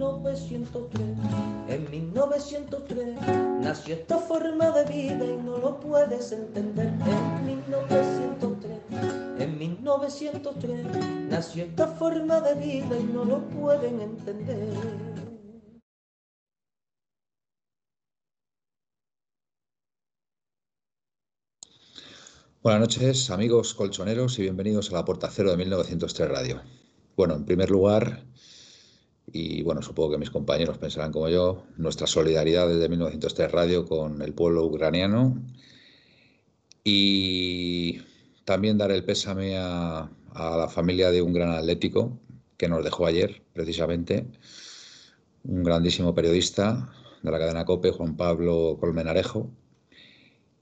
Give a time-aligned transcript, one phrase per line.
[0.00, 1.08] 1903.
[1.68, 3.16] En 1903
[3.60, 6.86] nació esta forma de vida y no lo puedes entender.
[6.86, 8.78] En 1903,
[9.38, 10.86] en 1903
[11.28, 14.74] nació esta forma de vida y no lo pueden entender.
[22.62, 26.62] Buenas noches, amigos colchoneros, y bienvenidos a la Puerta Cero de 1903 Radio.
[27.16, 28.29] Bueno, en primer lugar,
[29.32, 34.22] y bueno, supongo que mis compañeros pensarán como yo, nuestra solidaridad desde 1903 Radio con
[34.22, 35.40] el pueblo ucraniano.
[36.84, 38.00] Y
[38.44, 42.18] también dar el pésame a, a la familia de un gran atlético
[42.56, 44.26] que nos dejó ayer, precisamente,
[45.44, 46.92] un grandísimo periodista
[47.22, 49.50] de la cadena COPE, Juan Pablo Colmenarejo,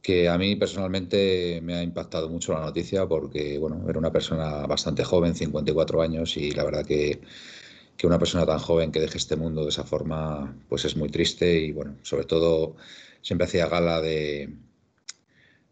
[0.02, 4.66] que a mí personalmente me ha impactado mucho la noticia porque, bueno, era una persona
[4.66, 7.20] bastante joven, 54 años, y la verdad que,
[7.98, 11.10] que, una persona tan joven que deje este mundo de esa forma, pues es muy
[11.10, 12.76] triste y, bueno, sobre todo
[13.20, 14.48] siempre hacía gala de,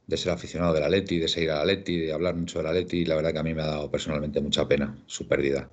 [0.06, 2.64] de ser aficionado de la Leti, de seguir a la Leti, de hablar mucho de
[2.64, 5.26] la Leti, y la verdad que a mí me ha dado personalmente mucha pena su
[5.26, 5.70] pérdida.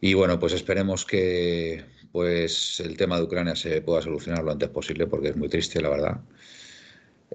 [0.00, 4.68] Y bueno, pues esperemos que pues el tema de Ucrania se pueda solucionar lo antes
[4.70, 6.20] posible porque es muy triste, la verdad.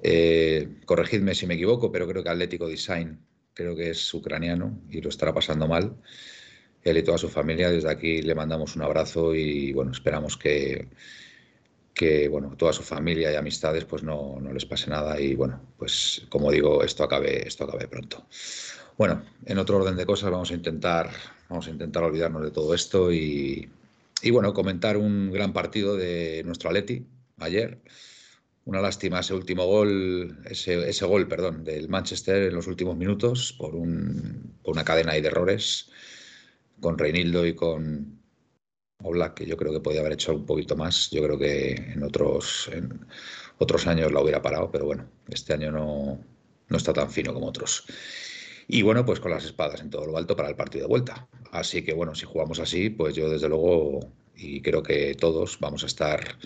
[0.04, 3.20] Eh, corregidme si me equivoco, pero creo que Atlético Design
[3.54, 5.96] creo que es ucraniano y lo estará pasando mal.
[6.84, 10.88] Él y toda su familia, desde aquí le mandamos un abrazo y bueno, esperamos que,
[11.94, 15.62] que bueno, toda su familia y amistades pues no, no, les pase nada y bueno,
[15.78, 18.26] pues como digo, esto acabe, esto acabe pronto.
[18.98, 21.12] Bueno, en otro orden de cosas vamos a intentar,
[21.50, 23.70] vamos a intentar olvidarnos de todo esto y,
[24.22, 27.06] y bueno, comentar un gran partido de nuestro Atleti
[27.38, 27.80] ayer.
[28.64, 33.54] Una lástima ese último gol, ese, ese, gol, perdón, del Manchester en los últimos minutos
[33.54, 35.90] por, un, por una cadena de errores
[36.82, 38.20] con Reinildo y con
[39.04, 41.10] Oblak, que yo creo que podía haber hecho un poquito más.
[41.12, 43.06] Yo creo que en otros, en
[43.58, 46.20] otros años la hubiera parado, pero bueno, este año no,
[46.68, 47.86] no está tan fino como otros.
[48.68, 51.28] Y bueno, pues con las espadas en todo lo alto para el partido de vuelta.
[51.52, 54.00] Así que bueno, si jugamos así, pues yo desde luego,
[54.36, 56.38] y creo que todos vamos a estar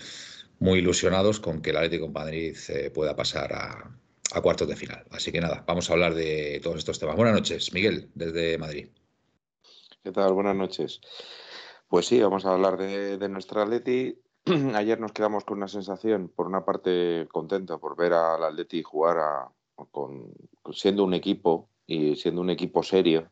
[0.60, 3.92] muy ilusionados con que el Atlético de Madrid eh, pueda pasar a,
[4.32, 5.06] a, cuartos de final.
[5.12, 7.16] Así que nada, vamos a hablar de todos estos temas.
[7.16, 8.88] Buenas noches, Miguel, desde Madrid.
[10.06, 10.34] ¿Qué tal?
[10.34, 11.02] Buenas noches.
[11.88, 14.16] Pues sí, vamos a hablar de, nuestra Atleti.
[14.76, 19.18] Ayer nos quedamos con una sensación, por una parte contento por ver al Atleti jugar
[19.18, 19.52] a,
[19.90, 20.32] con,
[20.74, 23.32] siendo un equipo y siendo un equipo serio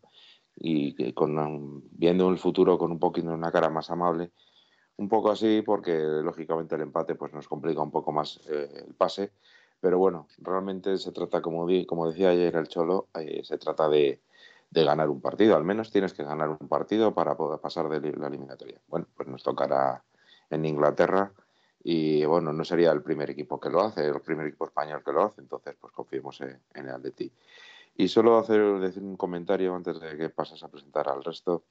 [0.56, 4.32] y con, viendo el futuro con un poquito una cara más amable
[4.98, 8.96] un poco así porque lógicamente el empate pues nos complica un poco más eh, el
[8.96, 9.32] pase
[9.80, 13.90] pero bueno realmente se trata como, di, como decía ayer el Cholo eh, se trata
[13.90, 14.22] de,
[14.74, 15.56] de, ganar un partido.
[15.56, 18.80] Al menos tienes que ganar un partido para poder pasar de la eliminatoria.
[18.88, 20.04] Bueno pues nos tocará
[20.50, 21.32] en Inglaterra
[21.84, 25.12] y bueno no sería el primer equipo que lo hace el primer equipo español que
[25.12, 27.32] lo hace entonces pues confiemos en, en el Atleti.
[27.96, 31.64] Y solo hacer decir un comentario antes de que pases a presentar al resto.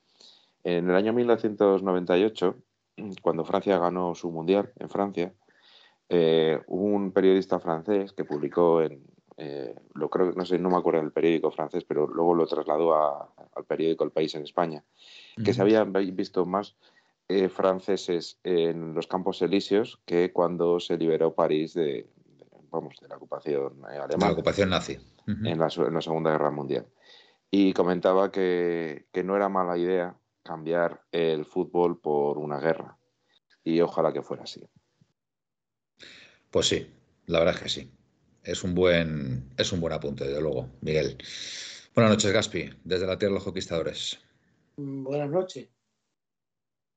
[0.63, 2.57] En el año 1998
[3.23, 5.33] cuando Francia ganó su mundial en Francia,
[6.09, 9.03] eh, un periodista francés que publicó en,
[9.37, 12.95] eh, lo creo, no sé, no me acuerdo del periódico francés, pero luego lo trasladó
[12.95, 14.85] a, al periódico El País en España,
[15.37, 15.55] que uh -huh.
[15.55, 16.77] se habían visto más
[17.29, 23.09] eh, franceses en los campos elíseos que cuando se liberó París de, de vamos, de
[23.09, 24.27] la ocupación alemana.
[24.27, 24.99] La ocupación nazi.
[25.27, 25.53] Uh -huh.
[25.53, 26.87] en, la, en, la, Segunda Guerra Mundial.
[27.51, 32.99] Y comentaba que, que no era mala idea cambiar el fútbol por una guerra.
[33.65, 34.69] Y ojalá que fuera así.
[36.51, 36.87] Pues sí,
[37.27, 37.91] la verdad es que sí.
[38.45, 41.17] Es un buen, es un buen apunte, desde luego, Miguel.
[41.95, 44.19] Buenas noches, Gaspi, desde la Tierra de los Conquistadores.
[44.77, 45.69] Mm, buenas noches.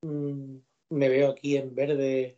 [0.01, 0.57] Mm,
[0.89, 2.37] me veo aquí en verde.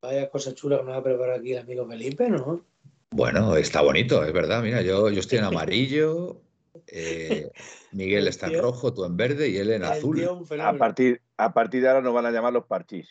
[0.00, 2.64] Vaya cosa chula que nos va a preparar aquí el amigo Felipe, ¿no?
[3.10, 4.62] Bueno, está bonito, es verdad.
[4.62, 6.42] Mira, yo, yo estoy en amarillo,
[6.86, 7.50] eh,
[7.92, 10.22] Miguel está en rojo, tú en verde y él en azul.
[10.60, 13.08] A partir, a partir de ahora nos van a llamar los parchís.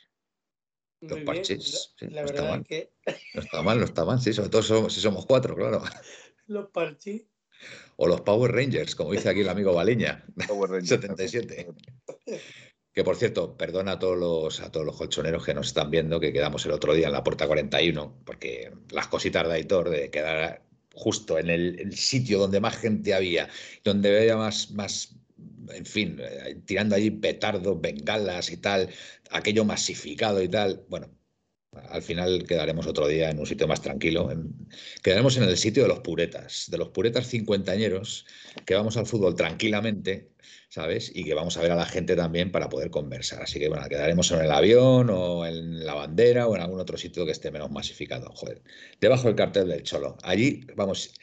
[1.01, 1.47] Los.
[1.47, 2.63] Sí, la, no, está mal.
[2.63, 2.91] Que...
[3.33, 5.83] no está mal, no está mal, sí, sobre todo somos, si somos cuatro, claro.
[6.47, 7.23] Los parchís.
[7.95, 10.25] O los Power Rangers, como dice aquí el amigo Baleña.
[10.47, 10.89] Power Rangers.
[11.01, 11.67] 77.
[12.93, 16.19] Que por cierto, perdona a todos los a todos los colchoneros que nos están viendo,
[16.19, 20.09] que quedamos el otro día en la puerta 41, porque las cositas de Aitor de
[20.09, 20.63] quedar
[20.93, 23.49] justo en el, el sitio donde más gente había,
[23.83, 25.13] donde había más, más
[25.73, 28.89] en fin, eh, tirando allí petardos, bengalas y tal,
[29.31, 30.85] aquello masificado y tal.
[30.89, 31.09] Bueno,
[31.89, 34.29] al final quedaremos otro día en un sitio más tranquilo.
[35.03, 38.25] Quedaremos en el sitio de los puretas, de los puretas cincuentañeros,
[38.65, 40.31] que vamos al fútbol tranquilamente,
[40.69, 41.11] ¿sabes?
[41.13, 43.41] Y que vamos a ver a la gente también para poder conversar.
[43.43, 46.97] Así que bueno, quedaremos en el avión o en la bandera o en algún otro
[46.97, 48.31] sitio que esté menos masificado.
[48.33, 48.61] Joder,
[49.01, 50.17] debajo del cartel del Cholo.
[50.23, 51.13] Allí, vamos,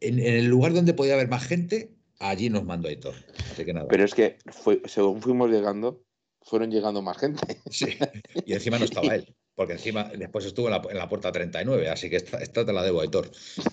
[0.00, 1.90] en, en el lugar donde podía haber más gente,
[2.20, 3.14] allí nos mandó Aitor.
[3.50, 3.88] Así que nada.
[3.88, 6.02] Pero es que fue, según fuimos llegando,
[6.42, 7.42] fueron llegando más gente.
[7.70, 7.98] Sí,
[8.46, 11.88] y encima no estaba él, porque encima después estuvo en la, en la puerta 39,
[11.88, 13.30] así que esta, esta, te la debo, Aitor.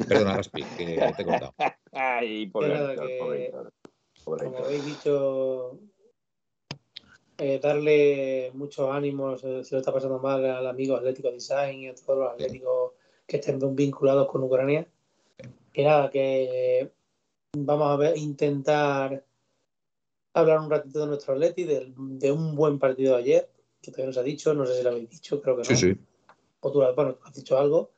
[0.07, 1.53] Perdona, Raspi, que te he cortado.
[1.91, 3.51] Ay, pobre que-
[4.25, 5.79] pobre Como habéis dicho,
[7.37, 11.87] eh, darle muchos ánimos, eh, si lo está pasando mal al amigo Atlético Design y
[11.87, 12.93] a todos los atléticos
[13.25, 14.87] que estén vinculados con Ucrania.
[15.73, 16.91] Y nada, que
[17.65, 19.25] vamos a ver, intentar
[20.33, 23.51] hablar un ratito de nuestro Atleti, del- de, un buen partido de ayer,
[23.81, 25.65] que todavía nos ha dicho, no sé si lo habéis dicho, creo que no.
[25.65, 25.99] Sí, sí.
[26.59, 27.91] O tú, bueno, has dicho algo.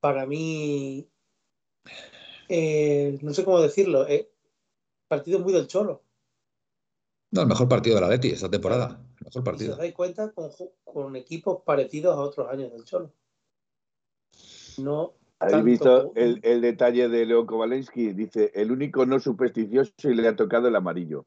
[0.00, 1.08] Para mí,
[2.48, 4.30] eh, no sé cómo decirlo, eh,
[5.08, 6.02] partido muy del cholo.
[7.30, 9.00] No, el mejor partido de la Leti esta temporada.
[9.20, 9.72] El mejor Y si partido.
[9.72, 10.32] os dais cuenta,
[10.84, 13.10] con equipos parecidos a otros años del Cholo.
[14.78, 15.14] No.
[15.42, 18.12] ¿Habéis tanto visto el, el detalle de Leo Kovalensky?
[18.12, 21.26] Dice, el único no supersticioso y le ha tocado el amarillo.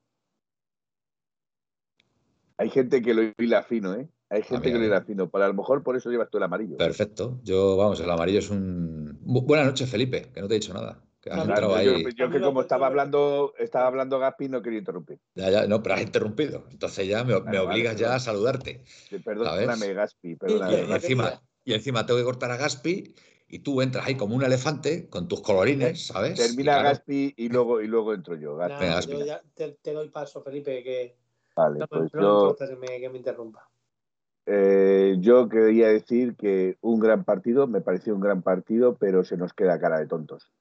[2.57, 4.07] Hay gente que lo hila fino, ¿eh?
[4.29, 5.29] Hay gente que a lo hila fino.
[5.29, 6.77] Pero a lo mejor por eso llevas tú el amarillo.
[6.77, 7.39] Perfecto.
[7.43, 9.19] Yo, vamos, el amarillo es un.
[9.21, 11.03] Bu- Buenas noches, Felipe, que no te he dicho nada.
[11.19, 12.03] Que has Claro, entrado Claro, ahí.
[12.03, 15.19] yo, yo que como estaba hablando, estaba hablando Gaspi, no quería interrumpir.
[15.33, 16.65] Ya, ya, no, pero has interrumpido.
[16.71, 18.83] Entonces ya me, me Vale, vale, obligas ya a saludarte.
[19.25, 19.95] Perdóname, ¿Sabes?
[19.95, 20.95] Gaspi, Y, perdóname.
[20.95, 23.13] Encima, y encima tengo que cortar a Gaspi
[23.47, 26.33] y tú entras ahí como un elefante con tus colorines, ¿sabes?
[26.33, 28.55] Y Termina claro, Gaspi y luego, y luego entro yo.
[28.55, 28.85] Gaspi.
[28.85, 31.17] Venga, yo ya te, te doy paso, Felipe, que
[31.55, 33.69] Vale, no, pues no yo, importa que me, que me interrumpa.
[34.47, 39.37] eh, yo quería decir que un gran partido, me pareció un gran partido, pero se
[39.37, 40.51] nos queda cara de tontos.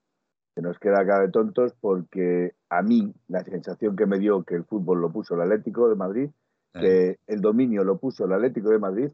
[0.55, 4.55] Se nos queda cara de tontos porque a mí la sensación que me dio que
[4.55, 6.31] el fútbol lo puso el Atlético de Madrid,
[6.75, 9.11] eh, que el dominio lo puso el Atlético de Madrid,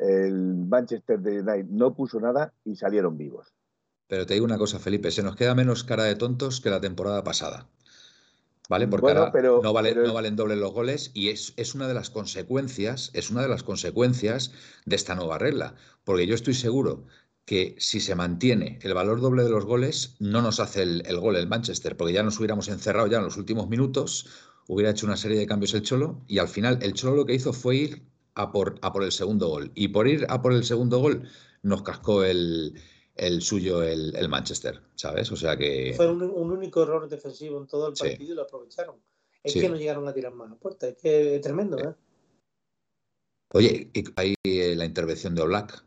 [0.00, 3.48] el Manchester United no puso nada y salieron vivos.
[4.06, 6.80] Pero te digo una cosa, Felipe, se nos queda menos cara de tontos que la
[6.80, 7.68] temporada pasada.
[8.68, 8.86] ¿Vale?
[8.86, 11.74] Porque Bueno, ahora pero- no, vale- pero- no valen doble los goles y es, es
[11.74, 14.52] una de las consecuencias, es una de las consecuencias
[14.84, 15.74] de esta nueva regla.
[16.04, 17.06] Porque yo estoy seguro
[17.46, 21.18] que si se mantiene el valor doble de los goles, no nos hace el, el
[21.18, 24.26] gol el Manchester, porque ya nos hubiéramos encerrado ya en los últimos minutos,
[24.66, 27.34] hubiera hecho una serie de cambios el Cholo, y al final el Cholo lo que
[27.34, 28.02] hizo fue ir
[28.38, 29.70] a por, a por el segundo gol.
[29.74, 31.28] Y por ir a por el segundo gol,
[31.62, 32.74] nos cascó el,
[33.14, 35.30] el suyo el, el Manchester, ¿sabes?
[35.32, 35.92] O sea que.
[35.94, 38.04] Fue un, un único error defensivo en todo el Sí.
[38.08, 38.96] partido y lo aprovecharon.
[39.42, 39.60] Es Sí.
[39.60, 40.88] que no llegaron a tirar más a puerta.
[40.88, 41.94] Es que es tremendo, ¿eh?
[43.54, 45.84] Oye, y ahí eh, la intervención de Oblak.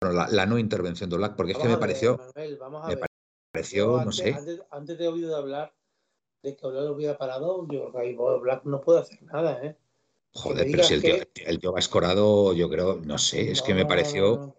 [0.00, 2.84] Bueno, la, la no intervención de Oblak, porque es que me ver, pareció, Manuel, vamos
[2.84, 3.06] a me ver.
[3.52, 4.32] pareció, no antes, sé.
[4.32, 5.74] Antes, antes de oído hablar
[6.42, 9.62] de que Oblak lo hubiera parado, yo creo que ahí Black no puede hacer nada,
[9.64, 9.76] ¿eh?
[10.34, 11.14] Joder, pero si el tío,
[11.46, 14.36] el tío va escorado, yo creo, no sé, es No, que me pareció.
[14.36, 14.56] no, no.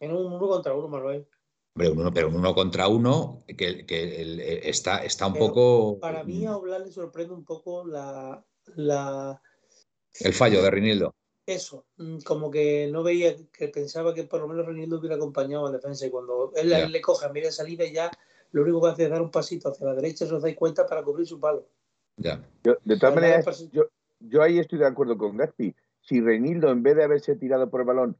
[0.00, 1.26] En un uno contra uno, Manuel.
[1.74, 5.34] Hombre, un uno, pero un uno contra uno que, que el- eh, está, está un
[5.34, 5.98] Pero poco.
[6.00, 8.42] Para mí a Oblak le sorprende un poco la,
[8.76, 9.40] la
[10.20, 11.14] El fallo de Rinildo.
[11.46, 15.66] eso, mm, como que no veía, que pensaba que por lo menos Reinildo hubiera acompañado
[15.66, 16.88] al defensa y cuando él, Ya.
[16.88, 18.10] le coge a media salida ya
[18.52, 20.86] lo único que hace es dar un pasito hacia la derecha, se os dais cuenta
[20.86, 21.68] para cubrir su palo.
[22.16, 22.42] Ya.
[22.64, 23.84] Yo, de todas maneras, yo,
[24.20, 25.74] yo ahí estoy de acuerdo con Gaspi.
[26.02, 28.16] Si Reinildo, en vez de haberse tirado por el balón,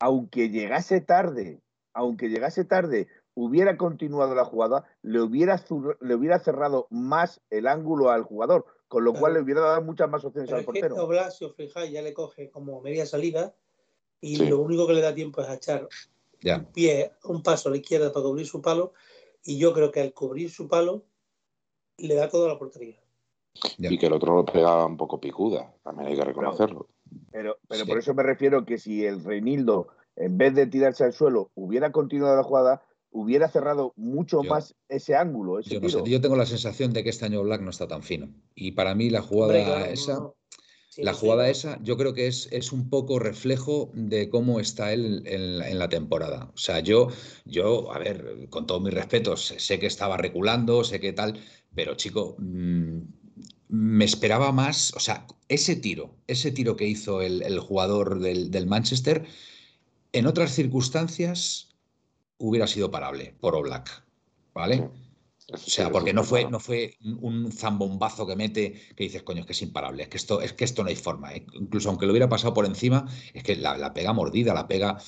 [0.00, 1.60] aunque llegase tarde,
[1.94, 7.66] aunque llegase tarde, hubiera continuado la jugada, le hubiera, zur- le hubiera cerrado más el
[7.66, 10.96] ángulo al jugador, con lo cual le hubiera dado muchas más opciones Pero al portero.
[10.96, 13.54] Oblak, si os fijáis, ya le coge como media salida
[14.20, 14.46] y Sí.
[14.48, 15.88] lo único que le da tiempo es echar
[16.42, 16.58] Ya.
[16.58, 18.92] un pie, un paso a la izquierda para cubrir su palo
[19.44, 21.04] y yo creo que al cubrir su palo
[21.96, 23.01] le da todo a la portería.
[23.78, 23.92] Ya.
[23.92, 26.88] Y que el otro lo pegaba un poco picuda, también hay que reconocerlo.
[27.30, 27.88] Pero, pero Sí.
[27.90, 31.92] por eso me refiero que si el Reinildo, en vez de tirarse al suelo, hubiera
[31.92, 36.20] continuado la jugada, hubiera cerrado mucho Yo- más ese ángulo, ese Yo no sé, yo
[36.20, 38.28] tengo la sensación de que este año Black no está tan fino.
[38.54, 40.14] Y para mí la jugada Hombre, claro, no, esa.
[40.14, 40.34] no.
[40.88, 44.60] Sí, La jugada yo- esa yo creo que es, es un poco reflejo de cómo
[44.60, 46.50] está él en, la- en la temporada.
[46.54, 47.08] O sea, yo,
[47.46, 51.38] yo, a ver, con todos mis respetos, sé que estaba reculando, sé que tal,
[51.74, 52.98] pero chico, mm,
[53.72, 59.24] me esperaba más, o sea, ese tiro, ese tiro que hizo el, jugador del, Manchester,
[60.12, 61.70] en otras circunstancias
[62.36, 64.04] hubiera sido parable por Oblak,
[64.52, 64.90] ¿vale?
[65.50, 69.46] O sea, porque no fue, no fue un zambombazo que mete que dices, coño, es
[69.46, 71.34] que es imparable, es que esto, es que esto no hay forma.
[71.34, 71.46] ¿eh?
[71.54, 74.98] Incluso aunque lo hubiera pasado por encima, es que la, pega mordida, la pega,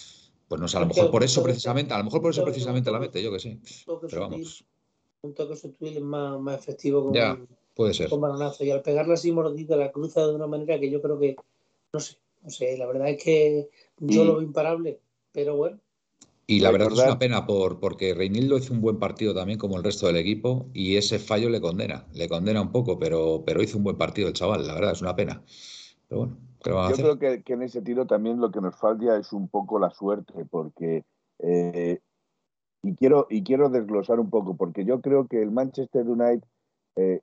[0.49, 2.91] pues no sé, a lo mejor por eso precisamente, a lo mejor por eso precisamente
[2.91, 3.61] la mete, yo que sé.
[4.09, 4.65] Pero vamos.
[5.21, 7.39] Un toque sutil es más, más efectivo con, ya.
[7.75, 8.09] Puede ser.
[8.09, 8.65] Con balonazo.
[8.65, 11.37] Y al pegarla así mordida, la cruza de una manera que yo creo que,
[11.93, 15.01] no sé, no sé, la verdad es que yo lo veo imparable,
[15.33, 15.79] pero bueno.
[16.47, 19.79] Y la verdad es una pena por, porque Reinildo hizo un buen partido también como
[19.79, 23.63] el resto del equipo y ese fallo le condena, le condena un poco, pero, pero
[23.63, 25.43] hizo un buen partido el chaval, la verdad es una pena.
[26.07, 26.21] Pero
[26.77, 29.79] bueno, Yo creo que, en ese tiro también lo que nos falta es un poco
[29.79, 31.05] la suerte, porque
[31.39, 32.01] eh,
[32.83, 36.47] y quiero y quiero desglosar un poco, porque yo creo que el Manchester United
[36.97, 37.21] eh,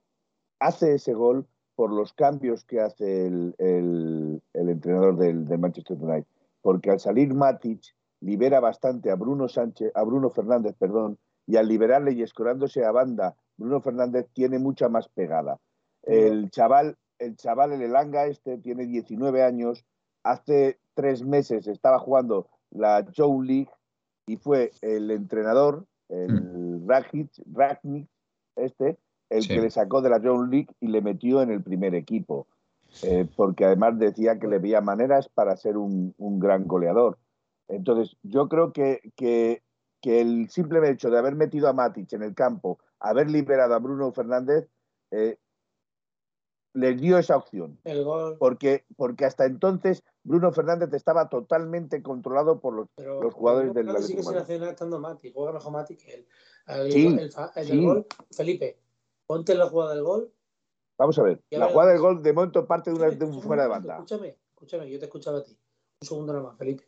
[0.62, 6.26] hace ese gol por los cambios que hace el, entrenador del, Manchester United.
[6.60, 7.82] Porque al salir Matic
[8.20, 12.92] libera bastante a Bruno Sánchez, a Bruno Fernández, perdón, y al liberarle y escorándose a
[12.92, 15.58] banda, Bruno Fernández tiene mucha más pegada.
[16.04, 19.84] El chaval, el chaval, el Elanga este, tiene 19 años,
[20.22, 23.70] hace tres meses estaba jugando la Joe League
[24.26, 26.88] y fue el entrenador, el mm.
[26.88, 28.08] Ragnick,
[28.56, 28.98] este,
[29.32, 32.46] el que le sacó de la John League y le metió en el primer equipo.
[33.02, 37.18] Eh, porque además decía que le veía maneras para ser un, gran goleador.
[37.68, 39.62] Entonces, yo creo que, que,
[40.02, 44.12] el simple hecho de haber metido a Matic en el campo, haber liberado a Bruno
[44.12, 44.68] Fernández,
[45.10, 45.38] eh,
[46.74, 47.78] les dio esa opción.
[48.38, 54.22] Porque, porque hasta entonces Bruno Fernández estaba totalmente controlado por los, los jugadores del Atlético.
[54.22, 56.26] Sí que se Matic, juega mejor Matic que él.
[56.66, 58.78] El, el, gol, Felipe,
[59.32, 60.30] Ponte la jugada del gol.
[60.98, 63.62] Vamos a ver, la jugada del gol de momento parte de, una, de un fuera
[63.62, 63.94] de banda.
[63.94, 65.56] Escúchame, escúchame, yo te he escuchado a ti.
[66.02, 66.84] Un segundo nada más, Felipe.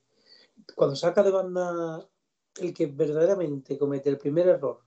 [0.77, 2.07] Cuando saca de banda
[2.61, 4.83] el que verdaderamente comete el primer error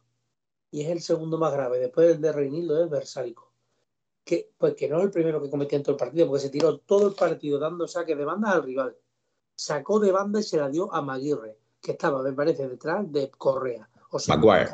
[0.70, 3.52] y es el segundo más grave, después del de Reinildo, es Versálico.
[4.24, 6.52] Que, pues que no es el primero que cometió en todo el partido, porque se
[6.52, 8.96] tiró todo el partido dando saque de banda al rival.
[9.56, 13.32] Sacó de banda y se la dio a Maguire, que estaba, me parece, detrás de
[13.32, 13.90] Correa.
[14.12, 14.70] O sea, Maguire.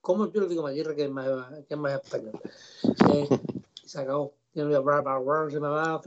[0.00, 1.26] ¿Cómo yo le digo Maguire que es más,
[1.68, 2.40] que es más español?
[3.12, 3.28] Eh,
[3.84, 4.34] se acabó.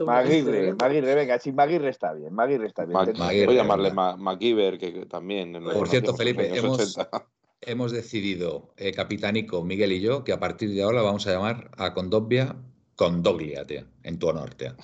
[0.04, 2.98] Maguire, Maguire, venga, sí, Maguire está bien, Maguire está bien.
[3.16, 5.62] Voy a llamarle Maguire, que también.
[5.64, 6.96] Por cierto, Felipe, hemos,
[7.62, 11.70] hemos, decidido, eh, Capitánico, Miguel y yo, que a partir de ahora vamos a llamar
[11.78, 12.56] a Condobia
[12.96, 14.74] Condoglia, tío, en tu honor, tío.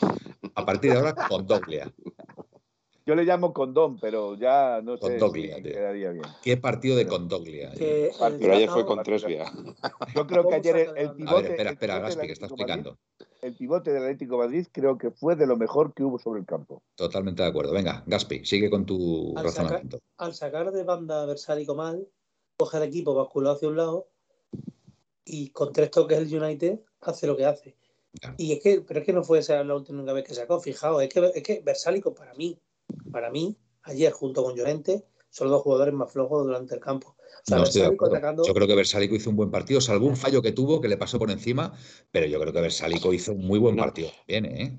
[0.55, 1.93] A partir de ahora, Condoglia.
[3.07, 5.19] Yo le llamo condón, pero ya no sé.
[5.19, 6.25] Si quedaría bien.
[6.43, 7.73] ¿Qué partido de Condoglia?
[7.77, 9.51] pero ayer fue con tres vías.
[10.15, 11.35] Yo creo que ayer el, pivote.
[11.35, 12.99] A ver, espera, espera, Gaspi, que está explicando.
[13.43, 16.47] el pivote del Atlético Madrid creo que fue de lo mejor que hubo sobre el
[16.47, 16.83] campo.
[16.95, 17.73] Totalmente de acuerdo.
[17.73, 20.01] Venga, Gaspi, sigue con tu razonamiento.
[20.19, 22.07] al sacar de banda Versálico mal,
[22.57, 24.09] coge el equipo basculado hacia un lado
[25.25, 27.77] y con tres toques el United hace lo que hace.
[28.37, 31.03] Y es que, pero es que no fue esa la última vez que sacó, fijaos,
[31.03, 32.59] es que, es que Versálico para mí
[33.11, 37.17] para mí, ayer junto con Llorente, son los dos jugadores más flojos durante el campo.
[37.47, 40.97] Yo creo que Versálico hizo un buen partido, salvo un fallo que tuvo que le
[40.97, 41.73] pasó por encima,
[42.11, 44.11] pero yo creo que Versálico hizo un muy buen partido.
[44.27, 44.79] Bien, ¿eh?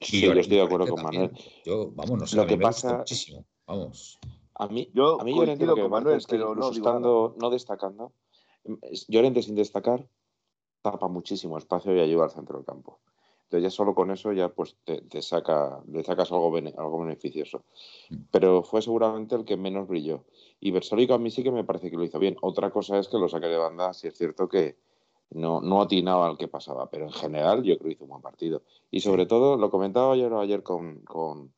[0.00, 1.30] Sí, yo, estoy de acuerdo con Manuel.
[1.64, 3.44] Yo, vamos, no sé, lo que pasa muchísimo.
[3.66, 4.18] Vamos.
[4.54, 8.12] A mí, yo a mí Llorente lo que Manuel, es que no, estando, no destacando,
[9.08, 10.08] Llorente sin destacar
[10.82, 13.00] tapa muchísimo espacio y ayuda al centro del campo.
[13.44, 17.64] Entonces ya solo con eso ya pues te, saca, le sacas algo, algo beneficioso.
[18.10, 18.16] Mm.
[18.30, 20.24] Pero fue seguramente el que menos brilló.
[20.60, 22.36] Y Versólico a mí sí que me parece que lo hizo bien.
[22.40, 24.76] Otra cosa es que lo saque de banda, si es cierto que
[25.30, 28.22] no, no atinaba al que pasaba, pero en general yo creo que hizo un buen
[28.22, 28.62] partido.
[28.90, 31.52] Y sobre todo, lo comentaba yo ayer con, con,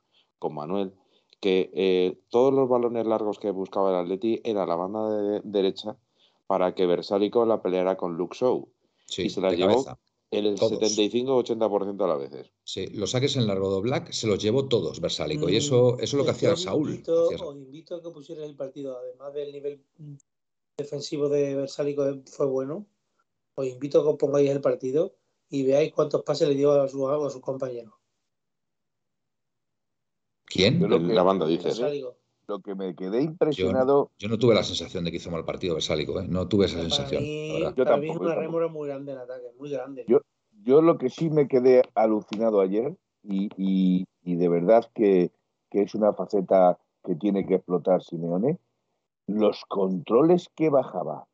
[0.49, 0.93] Manuel,
[1.41, 5.97] que eh, todos los balones largos que buscaba el Atleti era la banda de, derecha
[6.47, 8.69] para que Versálico la peleara con Luke Show.
[9.19, 9.85] y se la llevó
[10.31, 12.53] el 75-80% a las veces.
[12.65, 15.49] Sí, los saques en largo de Black se los llevó todos, Versálico.
[15.49, 16.91] y eso, eso es lo que hacía Saúl.
[16.91, 19.85] Invito, os invito a que pusierais el partido, además del nivel
[20.77, 22.87] defensivo de Versálico fue bueno.
[23.55, 25.15] Os invito a que os pongáis el partido
[25.49, 27.95] y veáis cuántos pases le dio a, su, a sus compañeros.
[30.45, 30.81] ¿Quién?
[31.15, 31.71] la banda dice.
[32.49, 34.11] Lo que me quedé impresionado.
[34.19, 36.27] Yo, no tuve la sensación de que hizo mal partido Versálico, ¿eh?
[36.29, 37.23] no tuve esa sensación.
[37.75, 38.15] yo también.
[38.15, 40.05] es una rémora muy grande en ataque, muy grande.
[40.07, 40.21] Yo,
[40.63, 42.97] yo lo que sí me quedé alucinado ayer,
[43.29, 43.49] y,
[44.23, 45.33] y, de verdad que,
[45.71, 48.59] que, es una faceta que tiene que explotar Simeone,
[49.27, 51.27] los controles que bajaba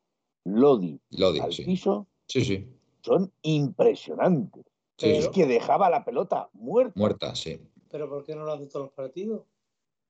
[0.45, 2.07] Lodi, al piso.
[2.27, 2.67] Sí, sí.
[3.03, 4.65] son impresionantes.
[4.99, 6.93] es que dejaba la pelota muerta.
[6.97, 7.61] Muerta, sí.
[7.91, 9.43] ¿Pero por qué no lo hace todos los partidos?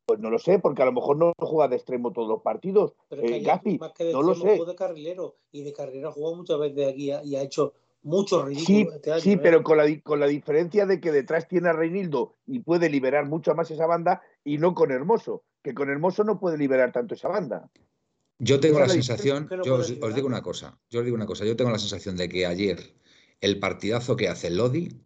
[0.07, 2.95] Pues no lo sé, porque a lo mejor no juega de extremo todos los partidos.
[3.09, 4.59] Pero es que más que de no lo sé.
[4.65, 8.67] de carrilero y de carrilero ha jugado muchas veces aquí y ha hecho mucho ridículo
[8.67, 9.39] sí, este Sí, ¿eh?
[9.39, 13.27] pero con la, con la diferencia de que detrás tiene a Reinildo y puede liberar
[13.27, 17.15] mucho más esa banda y no con Hermoso, que con Hermoso no puede liberar tanto
[17.15, 17.71] esa banda.
[18.39, 21.55] Yo tengo la, sensación, yo os, digo una cosa, yo os digo una cosa, yo
[21.55, 22.97] tengo la sensación de que ayer
[23.41, 25.01] el partidazo que hace Lodi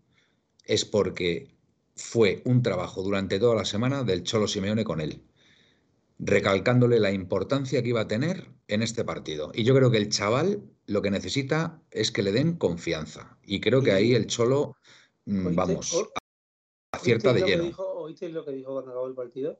[0.65, 1.56] es porque
[1.97, 5.23] fue un trabajo durante toda la semana del Cholo Simeone con él,
[6.19, 9.51] recalcándole la importancia que iba a tener en este partido.
[9.55, 13.39] Y yo creo que el chaval lo que necesita es que le den confianza.
[13.43, 14.77] Y creo que ahí el Cholo,
[15.25, 16.09] mm, vamos,
[16.93, 17.77] acierta de lleno.
[17.77, 19.59] ¿Oíste lo que dijo cuando acabó el partido?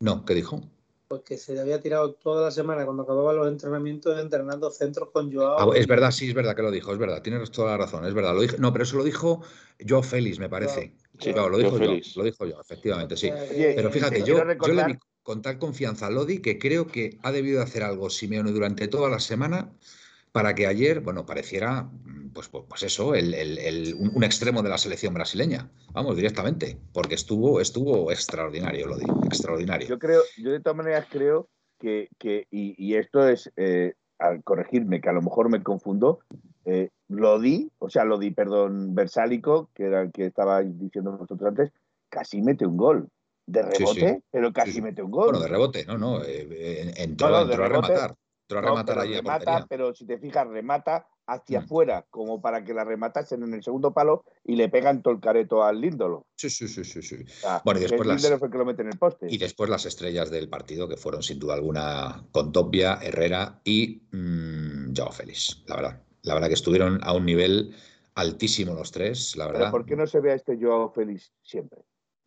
[0.00, 0.60] No, ¿qué dijo?
[1.08, 5.10] Pues que se le había tirado toda la semana cuando acababan los entrenamientos entrenando centros
[5.12, 5.72] con Joao.
[5.72, 8.04] Ah, es verdad, sí, es verdad que lo dijo, es verdad, tienes toda la razón,
[8.04, 8.34] es verdad.
[8.34, 9.40] Lo no, pero eso lo dijo
[9.88, 10.94] Joao Félix, me parece.
[11.18, 13.30] Sí, claro, lo dijo yo, lo dijo yo, efectivamente, sí.
[13.74, 17.32] pero fíjate, yo, yo le vi con tal confianza a Lodi que creo que ha
[17.32, 19.72] debido hacer algo Simeone durante toda la semana
[20.30, 25.14] para que ayer, bueno, pareciera, mm, pues, pues, pues eso, un, extremo de la selección
[25.14, 29.88] brasileña, vamos, directamente, porque estuvo, estuvo extraordinario, lo digo, extraordinario.
[29.88, 32.08] Yo creo, yo de todas maneras creo que,
[32.50, 36.20] y, esto es, eh, al corregirme, que a lo mejor me confundo,
[36.64, 41.12] eh, lo di, o sea, lo di, perdón, Versálico, que era el que estaba diciendo
[41.12, 41.72] vosotros antes,
[42.08, 43.08] casi mete un gol.
[43.46, 45.26] De rebote, pero casi mete un gol.
[45.30, 48.16] Bueno, de rebote, no, no, eh, entró, a rematar
[49.68, 51.64] pero si te fijas, remata hacia mm.
[51.64, 55.20] afuera, como para que la rematasen en el segundo palo y le pegan todo el
[55.20, 56.26] careto al Líndolo.
[56.36, 57.02] Sí, sí, sí, sí.
[57.02, 57.16] sí.
[57.64, 59.26] bueno, y después las, que lo mete en el poste.
[59.28, 64.92] Y después las estrellas del partido, que fueron sin duda alguna Contopia, Herrera y mmm,
[64.96, 66.02] Joao Félix, la verdad.
[66.22, 67.74] La verdad que estuvieron a un nivel
[68.14, 69.60] altísimo los tres, la verdad.
[69.60, 71.82] ¿Pero ¿Por qué no se ve a este Joao Félix siempre?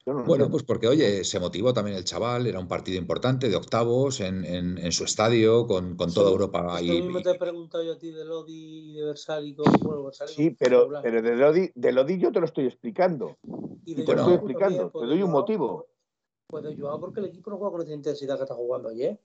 [0.06, 4.22] Bueno, pues porque, oye, se motivó también el chaval, era un partido importante de octavos
[4.22, 6.76] en, su estadio, con, toda Europa.
[6.76, 7.02] ahí.
[7.02, 9.64] mismo te he preguntado yo a ti de Lodi y de Versálico.
[10.28, 13.38] sí, pero, pero de, Lodi, de Lodi yo te lo estoy explicando.
[13.86, 15.88] Y te lo estoy explicando, te doy un motivo.
[16.48, 19.20] Pues de Joao porque el equipo no juega con esa intensidad que está jugando ayer.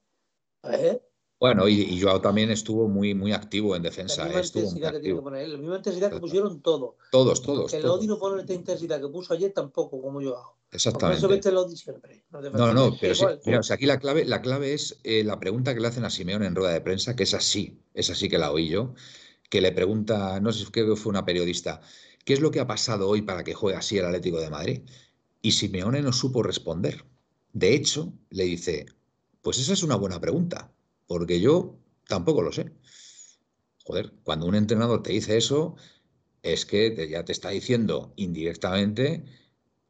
[0.62, 1.02] Ver.
[1.40, 4.22] Bueno, y, Joao también estuvo muy, muy activo en defensa.
[4.22, 6.94] La misma intensidad que tiene que poner él, la misma intensidad que pusieron todos.
[7.10, 7.72] Todos, todos.
[7.72, 10.56] el Lodi no pone esta intensidad que puso ayer tampoco, como Joao.
[10.74, 11.20] Exactamente.
[11.20, 12.24] Por eso vete Lodi siempre.
[12.30, 15.24] No, no, no, pero sí, mira, o sea, aquí la clave, la clave es eh,
[15.24, 18.10] la pregunta que le hacen a Simeón en rueda de prensa, que es así, es
[18.10, 18.94] así que la oí yo,
[19.48, 21.80] que le pregunta, no sé, creo que fue una periodista,
[22.24, 24.82] ¿qué es lo que ha pasado hoy para que juegue así el Atlético de Madrid?
[25.40, 27.04] Y Simeone no supo responder.
[27.52, 28.86] De hecho, le dice,
[29.42, 30.72] pues esa es una buena pregunta,
[31.06, 32.72] porque yo Tampoco lo sé.
[33.84, 35.76] Joder, cuando un entrenador te dice eso,
[36.42, 39.24] es que ya te está diciendo indirectamente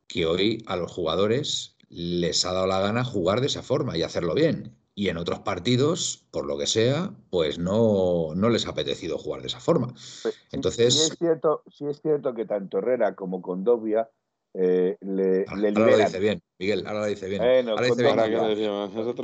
[0.06, 4.02] que hoy a los jugadores les ha dado la gana jugar de esa forma y
[4.02, 4.76] hacerlo bien.
[4.96, 9.40] Y en otros partidos, por lo que sea, pues no, no les ha apetecido jugar
[9.40, 9.88] de esa forma.
[10.22, 10.94] Pues, Entonces.
[10.94, 14.08] Sí es, cierto, sí es cierto que tanto Herrera como Condovia
[14.56, 17.42] eh, le, ahora, ahora lo dice bien, Miguel, ahora lo dice bien.
[17.68, 18.14] ahora dice bien.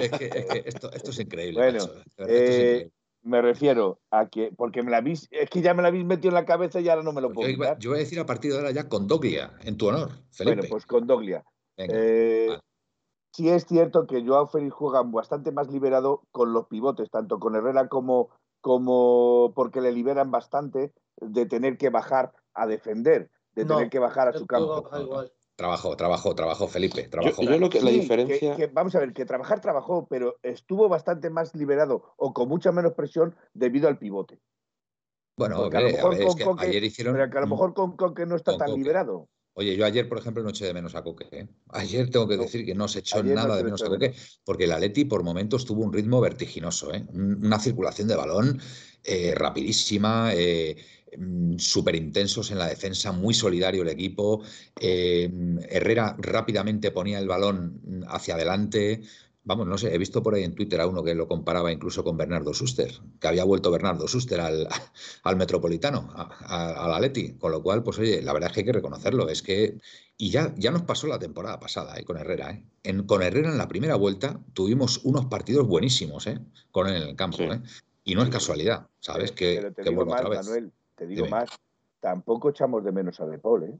[0.00, 1.60] Es, que, esto, esto, es increíble.
[1.60, 1.88] Bueno,
[2.26, 2.90] eh,
[3.22, 6.30] me refiero a que, porque me la habéis, es que ya me la habéis metido
[6.30, 8.02] en la cabeza y ahora no me lo pues puedo yo, iba, yo, voy a
[8.02, 10.56] decir a partir de ahora ya con Doglia, en tu honor, Felipe.
[10.56, 11.44] Bueno, pues con Doglia.
[11.76, 12.58] Eh,
[13.32, 17.56] sí es cierto que Joao Félix juega bastante más liberado con los pivotes, tanto con
[17.56, 18.30] Herrera como,
[18.60, 24.28] como porque le liberan bastante de tener que bajar a defender de tener que bajar
[24.28, 24.88] a su campo.
[25.60, 27.02] Trabajó, trabajó, trabajó Felipe.
[27.02, 27.42] Trabajó.
[27.42, 28.56] Yo, que la diferencia.
[28.72, 32.94] vamos a ver, que trabajar trabajó, pero estuvo bastante más liberado o con mucha menos
[32.94, 34.40] presión debido al pivote.
[35.36, 37.12] Bueno, a lo mejor con, ayer hicieron.
[37.12, 39.28] Pero que a lo mejor con, que no está tan liberado.
[39.52, 41.28] Oye, yo ayer, por ejemplo, no eché de menos a Coque.
[41.30, 41.46] ¿eh?
[41.68, 44.14] Ayer tengo que decir que no se echó nada de menos a Coque,
[44.46, 47.04] porque el Atleti por momentos tuvo un ritmo vertiginoso, ¿eh?
[47.12, 48.62] una circulación de balón
[49.04, 50.30] eh, rapidísima.
[50.34, 50.76] Eh,
[51.58, 54.42] súper intensos en la defensa, muy solidario el equipo.
[54.80, 55.30] Eh,
[55.68, 59.02] Herrera rápidamente ponía el balón hacia adelante.
[59.42, 62.04] Vamos, no sé, he visto por ahí en Twitter a uno que lo comparaba incluso
[62.04, 64.68] con Bernardo Suster, que había vuelto Bernardo Suster al,
[65.24, 68.72] al Metropolitano, al Atleti, con lo cual, pues oye, la verdad es que hay que
[68.72, 69.78] reconocerlo, es que,
[70.18, 72.64] y ya, ya nos pasó la temporada pasada eh, con Herrera, eh.
[72.82, 76.38] En, con Herrera en la primera vuelta tuvimos unos partidos buenísimos eh,
[76.70, 77.62] con él en el campo, eh.
[78.04, 79.32] y no es casualidad, ¿sabes?
[79.32, 80.70] Que, que vuelvo otra vez
[81.00, 81.48] te digo más,
[81.98, 83.78] tampoco echamos de menos a De Paul, ¿eh?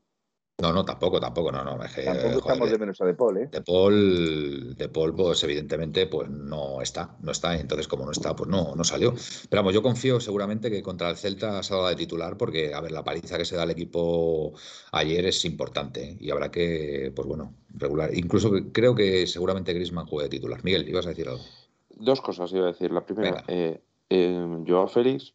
[0.59, 1.79] No, no, tampoco, tampoco, no, no.
[1.79, 3.49] tampoco estamos de menos a De Paul, ¿eh?
[3.53, 7.59] De Paul, de Paul, pues evidentemente, pues no está, no está.
[7.59, 9.13] Entonces, como no está, pues no, no salió.
[9.51, 12.73] Pero vamos, yo confío seguramente que contra el Celta se ha dado de titular, porque,
[12.73, 14.55] a ver, la paliza que se da al equipo
[14.93, 16.17] ayer es importante ¿eh?
[16.21, 18.15] y habrá que, pues bueno, regular.
[18.15, 20.65] Incluso creo que seguramente Grisman juegue de titular.
[20.65, 21.45] Miguel, ibas a decir algo.
[21.91, 22.93] Dos cosas iba a decir.
[22.93, 25.35] La primera, eh, eh, Joao Félix,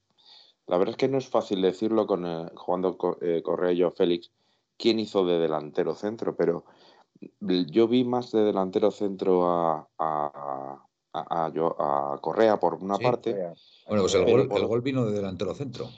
[0.67, 4.31] la verdad es que no es fácil decirlo con jugando Correa y Joao Félix
[4.77, 6.65] quién hizo de delantero centro, pero
[7.39, 10.81] yo vi más de delantero centro a, a,
[11.13, 13.33] a, Correa por una parte.
[13.87, 15.89] Bueno, pues el, gol, vino de delantero centro.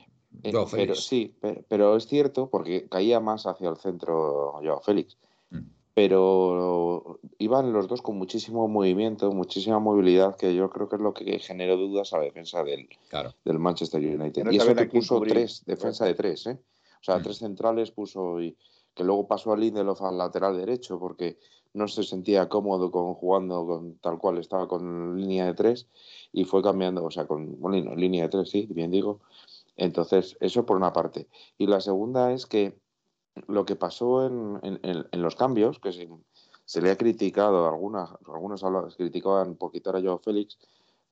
[0.43, 1.35] Eh, pero, sí,
[1.67, 5.17] pero, es cierto porque caía más hacia el centro Joao Félix.
[5.97, 11.11] Pero iban los dos con muchísimo movimiento, muchísima movilidad, que yo creo que es lo
[11.11, 12.87] que generó dudas a la defensa del,
[13.43, 14.45] del Manchester United.
[14.51, 16.59] y eso que puso tres, defensa de tres, ¿eh?
[17.01, 17.23] O sea, mm.
[17.23, 18.55] tres centrales puso y
[18.93, 21.39] que luego pasó a Lindelof al lateral derecho porque
[21.73, 25.87] no se sentía cómodo con jugando con tal cual estaba con línea de tres
[26.31, 29.21] y fue cambiando, o sea, con bueno, línea de tres, sí, bien digo.
[29.75, 31.27] Entonces, eso por una parte.
[31.57, 32.77] Y la segunda es que
[33.47, 38.63] lo que pasó en, en, los cambios, que se, le ha criticado, algunas, algunos
[38.95, 40.57] criticaban por quitar a Joao Félix,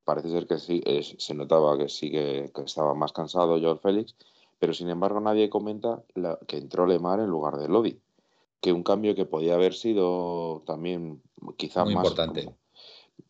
[0.03, 0.83] parece ser que sí,
[1.17, 4.15] se notaba que sí que, que estaba más cansado Joao Félix,
[4.59, 6.03] pero sin embargo nadie comenta
[6.47, 7.99] que entró Lemar en lugar de Lodi,
[8.61, 11.21] que un cambio que podía haber sido también
[11.57, 12.55] quizá más importante.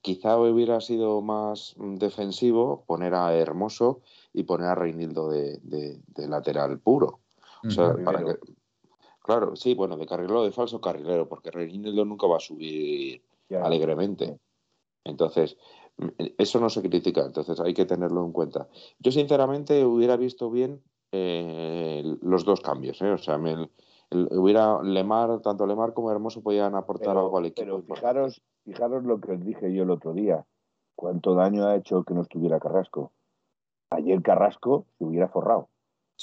[0.02, 4.02] quizá hubiera sido más defensivo poner a Hermoso
[4.34, 7.20] y poner a Reinildo de, lateral puro.
[7.68, 8.38] O sea, para que,
[9.26, 14.40] claro, sí, bueno, de carrilero de falso carrilero, porque Reinildo nunca va a subir alegremente.
[15.04, 15.58] Entonces,
[16.38, 18.68] eso no se critica, entonces hay que tenerlo en cuenta.
[19.00, 23.02] Yo sinceramente hubiera visto bien eh, los dos cambios.
[23.02, 23.12] ¿eh?
[23.12, 23.40] O sea,
[24.12, 27.82] hubiera Lemar, tanto Lemar como Hermoso podían aportar algo al equipo.
[27.82, 30.46] Pero fijaros, fijaros lo que os dije yo el otro día.
[30.96, 33.12] Cuánto daño ha hecho que no estuviera Carrasco.
[33.90, 35.70] Ayer Carrasco se hubiera forrado.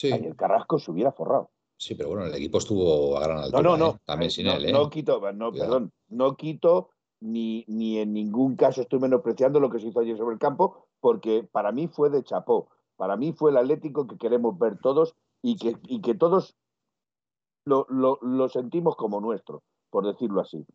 [0.05, 1.52] Ayer Carrasco se hubiera forrado.
[1.77, 3.63] Sí, pero bueno, el equipo estuvo a gran altura.
[3.63, 3.99] No, no, no.
[4.05, 4.67] También sin no, él.
[4.67, 4.73] ¿eh?
[4.73, 9.79] No quito, no, perdón, no quito ni, ni en ningún caso estoy menospreciando lo que
[9.79, 12.69] se hizo ayer sobre el campo, porque para mí fue de chapó.
[12.97, 16.57] Para mí fue el Atlético que queremos ver todos y que, y que todos
[17.65, 20.67] lo, lo, sentimos como nuestro, por decirlo así.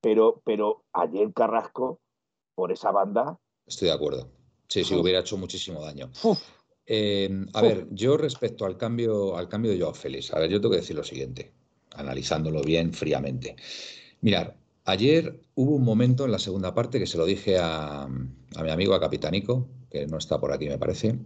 [0.00, 2.00] Pero, pero ayer Carrasco,
[2.54, 3.38] por esa banda.
[3.66, 4.28] Estoy de acuerdo.
[4.68, 6.10] Sí, sí, hubiera hecho muchísimo daño.
[6.86, 10.60] Em, a ver, yo respecto al cambio, al cambio de Joao Félix, a ver, yo
[10.60, 11.52] tengo que decir lo siguiente,
[11.92, 13.56] analizándolo bien fríamente.
[14.20, 18.62] Mirar, ayer hubo un momento en la segunda parte que se lo dije a, a
[18.62, 21.18] mi amigo, a Capitanico, que no está por aquí, me parece.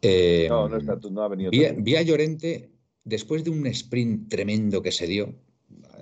[0.00, 1.50] Eh, no, no está, no ha venido.
[1.50, 2.70] Vi, a Llorente,
[3.04, 5.34] después de un sprint tremendo que se dio,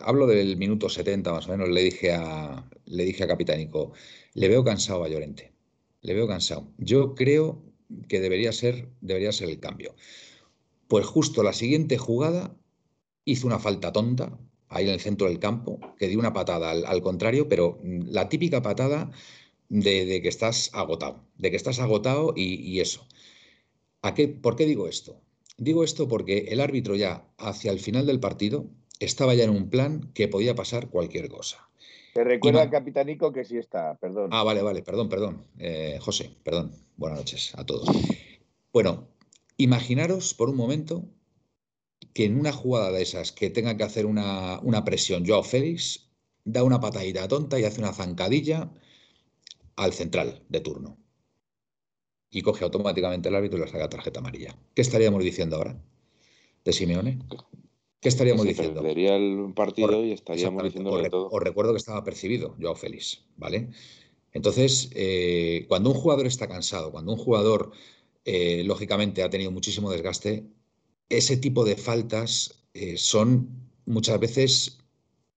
[0.00, 3.92] hablo del minuto 70 más o menos, le dije a, le dije a Capitánico,
[4.34, 5.52] le veo cansado a Llorente,
[6.02, 6.68] le veo cansado.
[6.76, 7.62] Yo creo
[8.08, 9.94] que debería ser, debería ser el cambio.
[10.88, 12.56] Pues justo la siguiente jugada
[13.24, 17.02] hizo una falta tonta, ahí en el centro del campo, que dio una patada al
[17.02, 19.10] contrario, pero la típica patada
[19.68, 23.06] de, que estás agotado, de que estás agotado y, eso.
[24.02, 25.20] ¿A qué, ¿Por qué digo esto?
[25.58, 28.66] Digo esto porque el árbitro ya hacia el final del partido
[29.00, 31.65] estaba ya en un plan que podía pasar cualquier cosa.
[32.16, 34.30] Te recuerda al capitanico que sí está, perdón.
[34.32, 35.44] Ah, vale, vale, perdón, perdón.
[35.58, 36.72] Eh, José, perdón.
[36.96, 37.86] Buenas noches a todos.
[38.72, 39.08] Bueno,
[39.58, 41.04] imaginaros por un momento
[42.14, 46.08] que en una jugada de esas que tenga que hacer una, una presión Joao Félix,
[46.42, 48.72] da una patadita tonta y hace una zancadilla
[49.76, 50.96] al central de turno.
[52.30, 54.56] Y coge automáticamente el árbitro y le saca tarjeta amarilla.
[54.74, 55.78] ¿Qué estaríamos diciendo ahora
[56.64, 57.18] de Simeone?
[58.00, 58.82] ¿Qué estaríamos diciendo?
[58.82, 63.70] Perdería el partido y estaríamos diciendo os, recuerdo que estaba percibido, Joao Félix, ¿vale?
[64.32, 67.72] Entonces, eh, cuando un jugador está cansado, cuando un jugador,
[68.24, 70.44] eh, lógicamente, ha tenido muchísimo desgaste,
[71.08, 73.48] ese tipo de faltas eh, son
[73.86, 74.78] muchas veces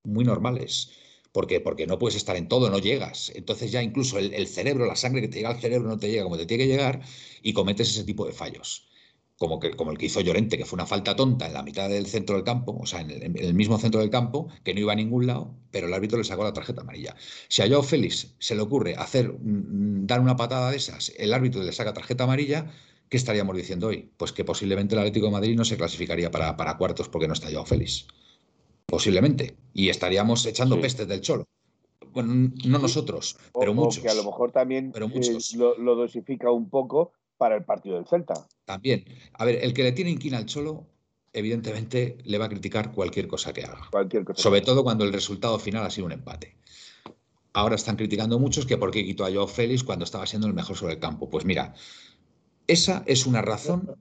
[0.03, 0.91] muy normales.
[1.31, 1.61] ¿Por qué?
[1.61, 3.31] Porque no puedes estar en todo, no llegas.
[3.35, 6.23] Entonces ya incluso el, cerebro, la sangre que te llega al cerebro no te llega
[6.23, 7.01] como te tiene que llegar
[7.41, 8.88] y cometes ese tipo de fallos.
[9.39, 11.89] Como, que, como el que hizo Llorente, que fue una falta tonta en la mitad
[11.89, 14.93] del centro del campo, o sea, en el, mismo centro del campo, que no iba
[14.93, 17.15] a ningún lado, pero el árbitro le sacó la tarjeta amarilla.
[17.47, 21.33] Si a Joao Félix se le ocurre hacer, mm, dar una patada de esas, el
[21.33, 22.69] árbitro le saca tarjeta amarilla,
[23.07, 24.11] ¿qué estaríamos diciendo hoy?
[24.17, 27.33] Pues que posiblemente el Atlético de Madrid no se clasificaría para, para cuartos porque no
[27.33, 28.07] está Joao Félix.
[28.87, 29.55] Posiblemente.
[29.73, 31.45] Y estaríamos echando pestes del cholo.
[32.11, 34.01] Bueno, no nosotros, pero muchos.
[34.01, 38.07] que a lo mejor también pero eh, lo, dosifica un poco para el partido del
[38.07, 38.47] Celta.
[38.69, 39.03] También.
[39.33, 40.85] A ver, el que le tiene inquina al cholo
[41.33, 43.87] evidentemente, le va a criticar cualquier cosa que haga.
[43.91, 44.41] Cualquier cosa.
[44.41, 46.55] Sobre todo cuando el resultado final ha sido un empate.
[47.53, 50.53] Ahora están criticando muchos que por qué quitó a Joao Félix cuando estaba siendo el
[50.53, 51.29] mejor sobre el campo.
[51.29, 51.73] Pues mira,
[52.67, 53.95] esa es una razón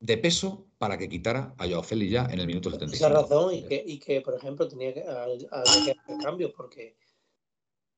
[0.00, 3.06] de peso para que quitara a Joao Félix ya en el minuto 75.
[3.06, 6.96] Esa razón y que, y que, por ejemplo, tenía que, hacer cambios porque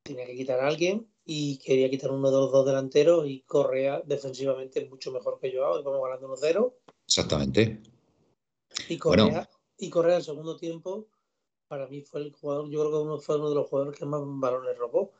[0.02, 4.02] tenía que quitar a alguien y quería quitar uno de los dos delanteros y Correa
[4.04, 6.74] defensivamente es mucho mejor que Joao y vamos ganando 1-0
[7.06, 7.80] Exactamente.
[8.88, 9.48] y Correa, Bueno.
[9.78, 11.06] y Correa en segundo tiempo
[11.68, 14.04] para mí fue el jugador, yo creo que uno fue uno de los jugadores que
[14.06, 15.12] más balones robó.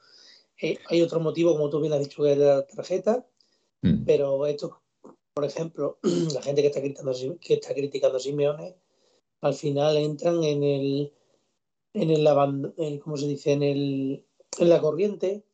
[0.61, 3.25] Eh, hay otro motivo, como tú bien has dicho, que es la tarjeta,
[3.83, 4.05] Mm.
[4.05, 4.83] pero esto,
[5.33, 5.99] por ejemplo,
[6.35, 8.75] la gente que está criticando, que está criticando a Simeone,
[9.42, 11.12] al final entran en el,
[11.94, 13.53] en el, ¿cómo se dice?
[13.53, 14.27] En el,
[14.59, 15.44] en la corriente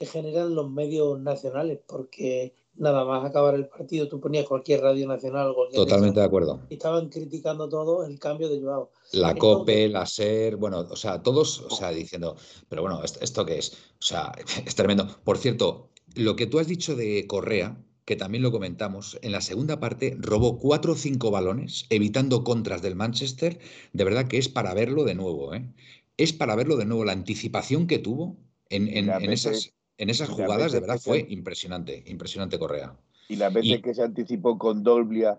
[0.00, 5.06] que generan los medios nacionales, porque nada más acabar el partido, tú ponías cualquier radio
[5.06, 6.62] nacional, cualquier Totalmente de acuerdo.
[6.70, 8.90] y estaban criticando todo el cambio de Joao.
[9.12, 12.34] La Entonces- COPE, la SER, bueno, o sea, todos, o sea, diciendo,
[12.70, 13.72] pero bueno, ¿esto, esto qué es?
[13.74, 14.32] O sea,
[14.66, 15.06] es tremendo.
[15.22, 19.42] Por cierto, lo que tú has dicho de Correa, que también lo comentamos, en la
[19.42, 23.58] segunda parte robó cuatro o cinco balones, evitando contras del Manchester,
[23.92, 25.70] de verdad que es para verlo de nuevo, ¿eh?
[26.16, 27.04] Es para verlo de nuevo.
[27.04, 28.38] La anticipación que tuvo
[28.70, 32.96] en, en- en esas, en esas jugadas, de verdad, se- fue impresionante, impresionante Correa.
[33.28, 35.38] Y las veces Y- que se anticipó con Doblia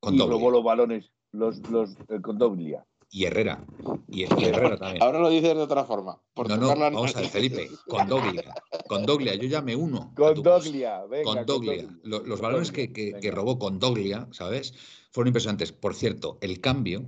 [0.00, 0.36] Con y Doblia.
[0.36, 2.84] robó los balones los, los, eh, con Doblia.
[3.14, 3.64] Y Herrera.
[4.08, 5.02] Y, y Herrera también.
[5.02, 6.20] Ahora lo dices de otra forma.
[6.34, 7.28] Por No, no, vamos a ver.
[7.30, 8.54] Felipe, con Doglia.
[8.88, 10.12] Con Doglia, yo ya me uno.
[10.16, 10.42] Con.
[10.42, 11.24] Doglia, venga.
[11.24, 11.86] Con Doglia.
[12.04, 14.74] Lo- Los, balones que, que- robó con Doglia, ¿sabes?
[15.10, 15.72] Fueron impresionantes.
[15.72, 17.04] Por cierto, el cambio,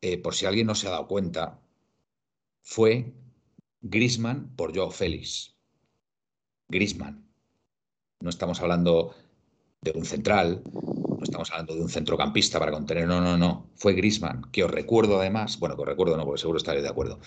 [0.00, 1.60] eh, por si alguien no se ha dado cuenta,
[2.62, 3.12] fue
[3.82, 5.54] Grisman por Joao Félix.
[6.72, 7.24] Grisman.
[8.20, 9.14] No estamos hablando
[9.80, 13.66] de un central, no estamos hablando de un centrocampista para contener, no, no, no.
[13.76, 16.90] Fue Grisman, que os recuerdo además, bueno, que os recuerdo no, porque seguro estaréis de
[16.90, 17.20] acuerdo,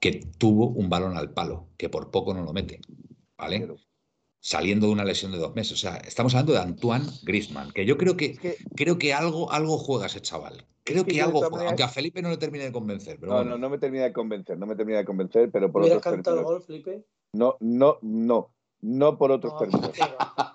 [0.00, 2.80] que tuvo un balón al palo, que por poco no lo mete,
[3.36, 3.60] ¿vale?
[3.60, 3.76] Pero-
[4.42, 5.72] Saliendo de una lesión de dos meses.
[5.74, 9.12] O sea, estamos hablando de Antoine Grisman, que yo creo que, Es que, creo que
[9.12, 10.64] algo, algo juega ese chaval.
[10.82, 13.18] Creo que algo juega, aunque a Felipe no le termine de convencer.
[13.20, 13.50] Pero no, bueno.
[13.50, 16.14] no, no me termina de convencer, no me termina de convencer, pero por ¿Hubieras otros
[16.14, 16.58] cantado el términos.
[16.58, 17.04] gol, Felipe?
[17.34, 18.50] No, no, no,
[18.82, 19.92] no por otros No, términos.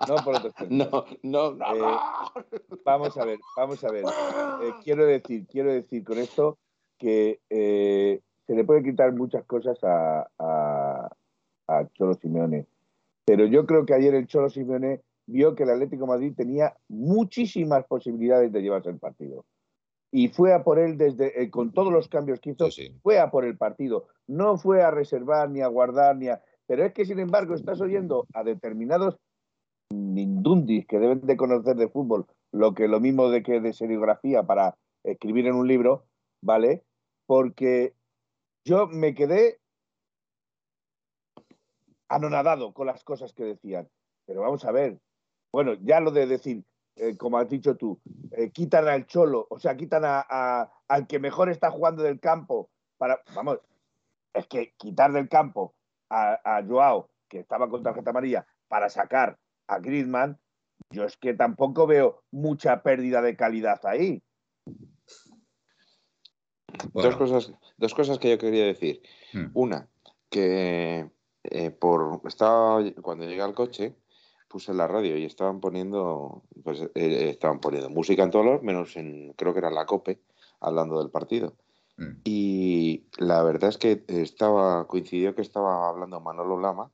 [0.08, 0.88] No por otros términos.
[0.90, 1.74] No, no, no.
[1.74, 2.78] Eh, no.
[2.84, 4.04] Vamos a ver, vamos a ver.
[4.62, 6.58] Eh, quiero decir, quiero decir con esto
[6.98, 11.08] que eh, se le puede quitar muchas cosas a, a,
[11.68, 12.66] a Cholo Simeone.
[13.26, 16.74] Pero yo creo que ayer el Cholo Simeone vio que el Atlético de Madrid tenía
[16.88, 19.44] muchísimas posibilidades de llevarse el partido.
[20.10, 22.98] Y fue a por él desde, eh, con todos los cambios que hizo, Sí, sí.
[23.02, 24.06] fue a por el partido.
[24.26, 26.40] No fue a reservar ni a guardar ni a.
[26.66, 29.18] Pero es que, sin embargo, estás oyendo a determinados
[29.90, 34.42] mindundis que deben de conocer de fútbol lo que lo mismo de que de serigrafía
[34.42, 36.06] para escribir en un libro,
[36.42, 36.82] ¿vale?
[37.26, 37.94] Porque
[38.64, 39.60] yo me quedé
[42.08, 43.88] anonadado con las cosas que decían.
[44.26, 44.98] Pero vamos a ver.
[45.52, 46.64] Bueno, ya lo de decir,
[46.96, 48.00] eh, como has dicho tú,
[48.32, 52.70] eh, quitan al cholo, o sea, quitan a, al que mejor está jugando del campo
[52.98, 53.20] para.
[53.34, 53.60] Vamos,
[54.34, 55.75] es que quitar del campo
[56.10, 59.38] a, a Joao, que estaba con tarjeta amarilla, para sacar
[59.68, 60.38] a Griezmann,
[60.90, 64.22] yo es que tampoco veo mucha pérdida de calidad ahí.
[66.92, 69.02] Bueno, Dos, cosas, dos cosas que yo quería decir.
[69.32, 69.46] hmm.
[69.54, 69.88] Una,
[70.30, 71.10] que
[71.44, 73.94] eh, por estaba cuando llegué al coche
[74.48, 78.96] puse la radio y estaban poniendo pues eh, estaban poniendo música en todos lados menos
[78.96, 80.20] en creo que era la cope
[80.60, 81.54] hablando del partido
[81.98, 82.20] Hmm.
[82.24, 86.90] y la verdad es que estaba coincidió que estaba hablando Manolo Lama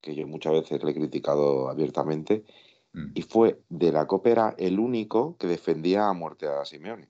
[0.00, 2.44] que yo muchas veces le he criticado abiertamente
[2.94, 3.12] Hmm.
[3.14, 7.08] y fue de la cope era el único que defendía a muerte a Simeone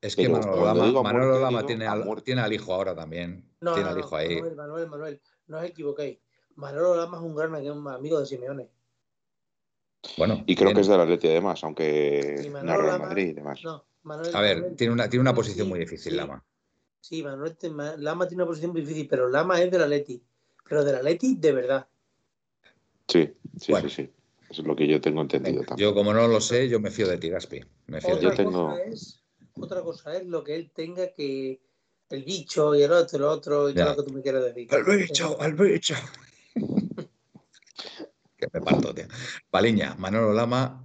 [0.00, 3.50] Es que pero Manolo Lama, Manolo tiene, a al, tiene al hijo ahora también.
[3.60, 4.34] No, tiene no, al no, ahí.
[4.36, 6.18] Manuel, Manuel, Manuel, no os equivoquéis.
[6.56, 8.68] Manolo Lama es un gran amigo de Simeone.
[10.18, 10.74] Bueno, y creo bien.
[10.76, 14.56] que es del Atleti además aunque narra Lama- Madrid y demás No, Manuel, A ver,
[14.58, 16.16] Manuel- tiene una, tiene una posición sí, muy difícil, sí.
[16.16, 16.44] Lama.
[17.00, 17.56] Sí, Manuel
[17.98, 20.22] Lama tiene una posición muy difícil, pero Lama es del Atleti.
[20.68, 21.86] Pero del Atleti de verdad.
[23.08, 23.88] Sí, sí, Bueno.
[23.88, 24.12] sí, sí.
[24.48, 25.88] Eso es lo que yo tengo entendido Venga, también.
[25.90, 27.60] yo como no lo sé, yo me fío de ti, Gaspi.
[27.88, 29.22] Me fío de Yo Otra, tengo- cosa es,
[29.54, 31.60] otra cosa es lo que él tenga que.
[32.10, 33.84] El bicho y el otro, el otro, y Ya.
[33.86, 34.68] todo lo que tú me quieras decir.
[34.72, 35.40] ¡Al bicho!
[35.40, 35.94] ¡Al bicho!
[38.36, 39.06] que me parto, tío.
[39.50, 40.83] Paliña, Manolo Lama,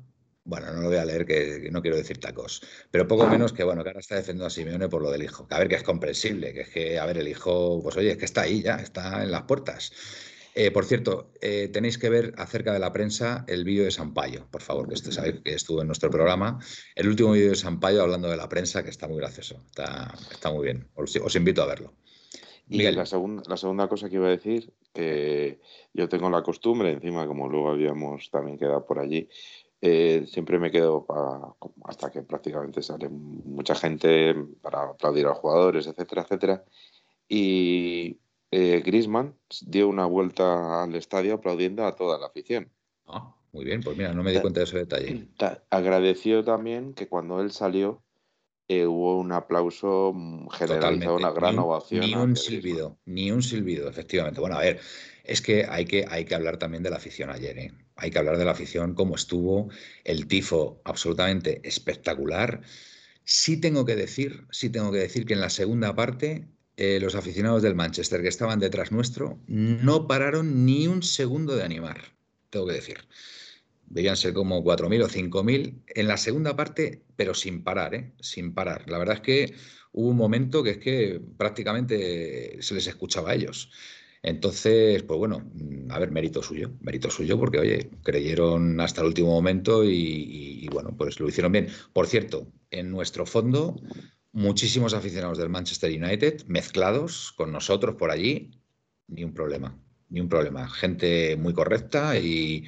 [0.49, 3.63] bueno, no lo voy a leer, que, no quiero decir tacos, pero poco menos que,
[3.63, 5.47] bueno, que ahora está defendiendo a Simeone por lo del hijo.
[5.47, 8.11] Que a ver, que es comprensible, que es que, a ver, el hijo, pues oye,
[8.11, 9.91] es que está ahí ya, está en las puertas.
[10.55, 14.47] Eh, por cierto, eh, tenéis que ver acerca de la prensa el vídeo de Sampaio,
[14.49, 16.59] por favor, que este sabéis que estuvo en nuestro programa.
[16.95, 20.51] El último vídeo de Sampaio hablando de la prensa, que está muy gracioso, está, está
[20.51, 20.87] muy bien.
[20.95, 21.93] Os, os invito a verlo.
[22.67, 23.05] Y la la
[23.57, 25.59] segunda cosa que iba a decir, que
[25.93, 29.27] yo tengo la costumbre, encima como luego habíamos también quedado por allí,
[29.81, 31.05] eh, siempre me quedo
[31.85, 36.63] hasta que prácticamente sale mucha gente para aplaudir a los jugadores, etcétera, etcétera.
[37.27, 38.19] Y
[38.51, 42.69] eh, Grisman dio una vuelta al estadio aplaudiendo a toda la afición.
[43.07, 45.27] Ah, muy bien, pues mira, no me di cuenta de ese detalle.
[45.69, 48.03] Agradeció también que cuando él salió
[48.67, 50.13] eh, hubo un aplauso
[50.51, 52.05] generalizado, una gran ovación.
[52.05, 54.39] Ni un silbido, ni un silbido, efectivamente.
[54.41, 54.79] Bueno, a ver,
[55.23, 57.71] es que hay que, hay que hablar también de la afición ayer, ¿eh?
[57.99, 59.69] Hay que hablar de la afición, cómo estuvo,
[60.03, 62.61] el tifo absolutamente espectacular.
[63.23, 67.15] Sí tengo que decir, sí tengo que decir que en la segunda parte eh, los
[67.15, 71.99] aficionados del Manchester que estaban detrás nuestro no pararon ni un segundo de animar,
[72.49, 72.97] tengo que decir
[73.89, 78.13] debían ser como 4.000 o 5.000 en la segunda parte, pero sin parar, ¿eh?
[78.19, 78.89] sin parar.
[78.89, 79.55] La verdad es que
[79.91, 83.71] hubo un momento que es que prácticamente se les escuchaba a ellos.
[84.21, 85.49] Entonces, pues bueno,
[85.89, 90.95] a ver, mérito suyo, mérito suyo, porque oye, creyeron hasta el último momento y, bueno,
[90.97, 91.67] pues lo hicieron bien.
[91.93, 93.81] Por cierto, en nuestro fondo,
[94.31, 98.51] muchísimos aficionados del Manchester United mezclados con nosotros por allí,
[99.07, 99.79] ni un problema,
[100.09, 100.69] ni un problema.
[100.69, 102.67] Gente muy correcta y,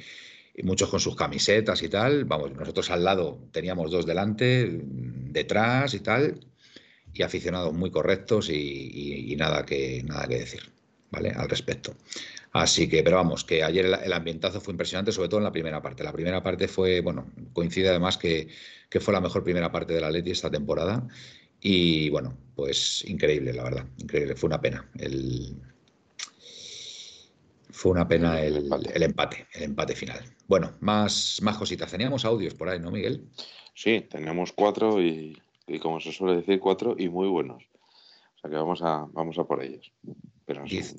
[0.54, 2.24] y muchos con sus camisetas y tal.
[2.24, 6.40] Vamos, nosotros al lado teníamos dos delante, detrás y tal,
[7.12, 10.71] y aficionados muy correctos y, nada, que, nada que decir,
[11.12, 11.30] ¿vale?
[11.30, 11.94] Al respecto.
[12.52, 15.80] Así que, pero vamos, que ayer el, ambientazo fue impresionante, sobre todo en la primera
[15.80, 16.02] parte.
[16.02, 18.48] La primera parte fue, bueno, coincide además que,
[18.90, 21.06] que fue la mejor primera parte de la Leti esta temporada.
[21.60, 24.34] Y bueno, pues increíble, la verdad, increíble.
[24.34, 25.54] Fue una pena el,
[27.72, 28.70] fue una pena el,
[29.02, 30.20] empate, el empate final.
[30.46, 31.90] Bueno, más, más cositas.
[31.90, 33.24] Teníamos audios por ahí, ¿no, Miguel?
[33.74, 35.36] Sí, teníamos cuatro y,
[35.80, 37.64] como se suele decir, cuatro y muy buenos.
[37.64, 39.90] O sea que vamos a, vamos a por ellos.
[40.46, 40.96] Pero un dice,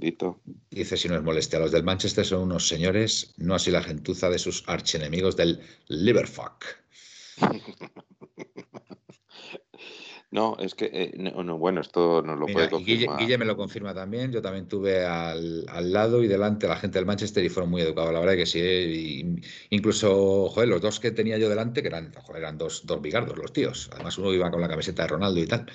[0.70, 4.30] Dice, si no es molestia, los del Manchester son unos señores, no así la gentuza
[4.30, 6.66] de sus archenemigos del Liverfuck.
[10.34, 13.20] No, es que, eh, no, bueno, esto nos lo puede confirmar.
[13.20, 14.32] Guille, me lo confirma también.
[14.32, 18.12] Yo también tuve al, lado y delante la gente del Manchester y fueron muy educados.
[18.12, 18.60] La verdad que sí.
[18.60, 19.36] Eh,
[19.70, 23.54] incluso, joder, los dos que tenía yo delante, que eran, eran dos, dos bigardos los
[23.54, 23.92] tíos.
[23.94, 25.68] Además, uno iba con la camiseta de Ronaldo y tal.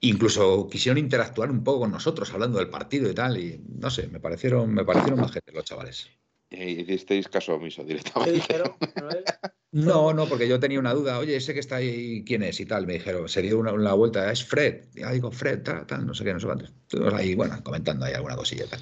[0.00, 3.38] Incluso quisieron interactuar un poco con nosotros, hablando del partido y tal.
[3.38, 6.08] Y no sé, me parecieron, me parecieron más gente los chavales.
[6.50, 8.32] Y hicisteis caso omiso directamente.
[8.32, 8.72] ¿Qué dijeron?
[9.70, 11.18] No, no, porque yo tenía una duda.
[11.18, 12.58] Oye, ese que está ahí, ¿quién es?
[12.58, 12.86] Y tal.
[12.86, 14.86] Me dijeron, se dio una, vuelta, es Fred.
[14.94, 16.64] Ya digo, Fred, tal, tal, no sé qué, no sé cuánto.
[16.64, 18.80] Estuvimos ahí, bueno, comentando ahí alguna cosilla tal.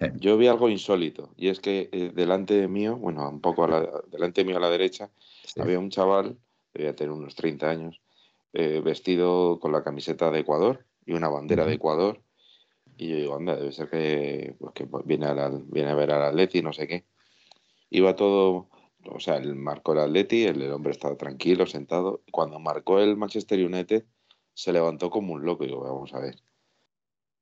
[0.00, 0.12] Eh.
[0.16, 3.88] Yo vi algo insólito, y es que eh, delante mío, bueno, un poco a la,
[4.10, 5.10] delante mío a la derecha,
[5.58, 6.36] había un chaval,
[6.74, 8.00] debía tener unos 30 años,
[8.58, 12.22] eh, vestido con la camiseta de Ecuador y una bandera de Ecuador.
[12.96, 16.22] Y yo digo, anda, debe ser que, pues, que viene, a viene a ver al
[16.22, 17.04] Atleti, no sé qué.
[17.90, 18.68] Iba todo
[19.10, 22.22] o sea, él marcó el Atleti, el, hombre estaba tranquilo, sentado.
[22.30, 24.04] Cuando marcó el Manchester United,
[24.54, 25.64] se levantó como un loco.
[25.64, 26.36] Y digo, vamos a ver,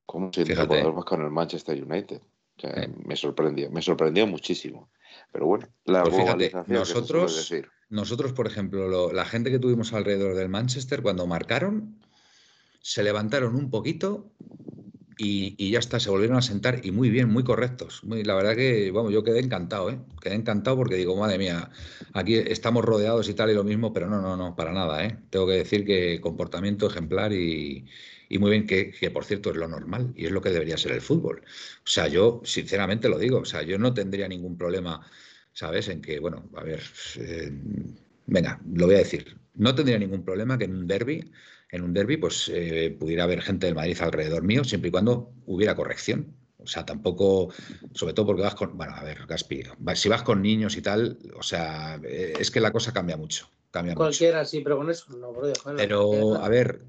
[0.07, 2.20] ¿cómo se el jugador con el Manchester United?
[2.57, 4.90] O sea, me sorprendió, me sorprendió muchísimo.
[5.33, 7.53] Pero bueno, la pues fíjate, nosotros,
[7.90, 11.97] nosotros, por ejemplo, la gente que tuvimos alrededor del Manchester, cuando marcaron,
[12.81, 14.31] se levantaron un poquito
[15.16, 18.03] y, ya está, se volvieron a sentar y muy bien, muy correctos.
[18.05, 19.99] Muy, la verdad que, vamos, yo quedé encantado, ¿eh?
[20.20, 21.70] Quedé encantado porque digo, madre mía,
[22.12, 25.18] aquí estamos rodeados y tal y lo mismo, pero no, no, no, para nada, ¿eh?
[25.31, 27.87] Tengo que decir que comportamiento ejemplar y,
[28.38, 31.01] muy bien, que, por cierto es lo normal y es lo que debería ser el
[31.01, 31.42] fútbol.
[31.79, 35.07] O sea, yo sinceramente lo digo, o sea, yo no tendría ningún problema,
[35.55, 35.88] ¿sabes?
[35.88, 36.83] En que, bueno, a ver,
[37.17, 37.51] eh,
[38.27, 41.33] venga, lo voy a decir, no tendría ningún problema que en un derby
[41.75, 45.33] en un derby, pues eh, pudiera haber gente del Madrid alrededor mío, siempre y cuando
[45.47, 46.33] hubiera corrección.
[46.59, 47.53] O sea, tampoco,
[47.93, 49.64] sobre todo porque vas con, bueno, a ver, Gaspi,
[49.97, 53.49] si vas con niños y tal, o sea, eh, es que la cosa cambia mucho.
[53.73, 56.81] Cambia Cualquiera, sí, pero con eso no, bro, Pero, a ver,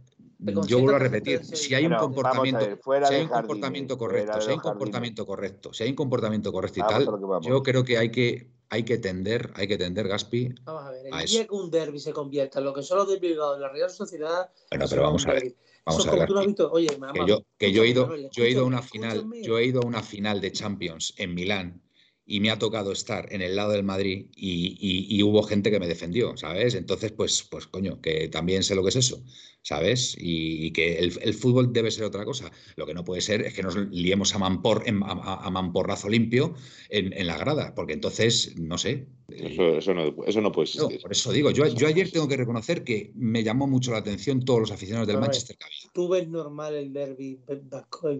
[0.67, 4.55] yo vuelvo a repetir, si hay un comportamiento, si hay un comportamiento correcto, si hay
[4.55, 7.09] un comportamiento correcto, si hay un comportamiento correcto y tal,
[7.41, 10.53] yo creo que hay que hay que tender, hay que tender, Gaspi.
[10.63, 13.19] Vamos a ver, el día que un derby se convierta en lo que son los
[13.19, 14.49] Bilbao de la Real Sociedad.
[14.69, 15.55] Bueno, pero vamos a ver.
[15.85, 16.29] Vamos a ver.
[16.71, 19.59] Oye, mamá, que yo, que yo he ido, yo he ido a una final, yo
[19.59, 21.84] he ido a una final de Champions en Milán
[22.27, 25.87] y me ha tocado estar en el lado del Madrid y, hubo gente que me
[25.87, 26.75] defendió, ¿sabes?
[26.75, 29.23] Entonces, pues, pues coño, que también sé lo que es eso,
[29.61, 30.15] ¿sabes?
[30.19, 32.51] Y, que el, fútbol debe ser otra cosa.
[32.75, 36.55] Lo que no puede ser es que nos liemos a, mampor, a, mamporrazo limpio
[36.89, 39.07] en, la grada, porque entonces, no sé.
[39.29, 41.01] Eso, no, puede existir.
[41.01, 44.45] por eso digo, yo, yo, ayer tengo que reconocer que me llamó mucho la atención
[44.45, 47.39] todos los aficionados del Manchester que ¿Tú ves normal el derby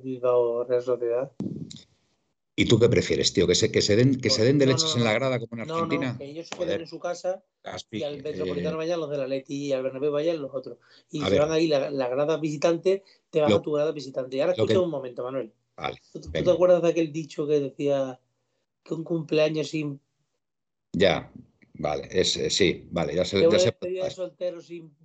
[0.04, 1.32] Bilbao-Real Sociedad?
[2.58, 3.48] ¿Y tú qué prefieres, tío?
[3.48, 6.14] ¿Que se, que se den, que se den derechos en la grada como en Argentina?
[6.14, 7.44] No, que ellos se queden en su casa
[7.92, 10.78] y al Metropolitano vayan los de la Leti y al Bernabéu vayan los otros.
[11.12, 14.38] Y se van ahí la, grada visitante, te vas a tu grada visitante.
[14.38, 15.52] Y ahora escucha un momento, Manuel.
[15.76, 18.22] Vale, ¿Tú, te acuerdas de aquel dicho que decía
[18.84, 20.00] que un cumpleaños sin...
[20.94, 21.30] Ya,
[21.74, 23.38] vale, es, eh, sí, vale, ya sé.
[23.50, 24.96] Que ya de soltero sin...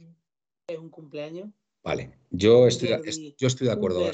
[0.68, 1.48] es un cumpleaños.
[1.82, 2.90] Vale, yo estoy,
[3.38, 4.08] yo estoy de acuerdo.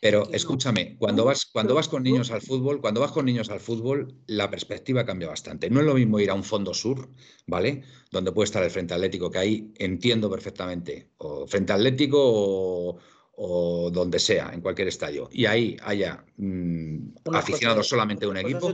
[0.00, 3.60] pero escúchame, cuando vas, cuando vas con niños al fútbol, cuando vas con niños al
[3.60, 5.70] fútbol, la perspectiva cambia bastante.
[5.70, 7.08] No es lo mismo ir a un fondo sur,
[7.46, 7.82] ¿vale?
[8.10, 12.98] Donde puede estar el Frente Atlético, que ahí entiendo perfectamente, o Frente Atlético
[13.42, 15.30] o, donde sea, en cualquier estadio.
[15.32, 18.70] Y ahí haya mm, aficionados solamente de un equipo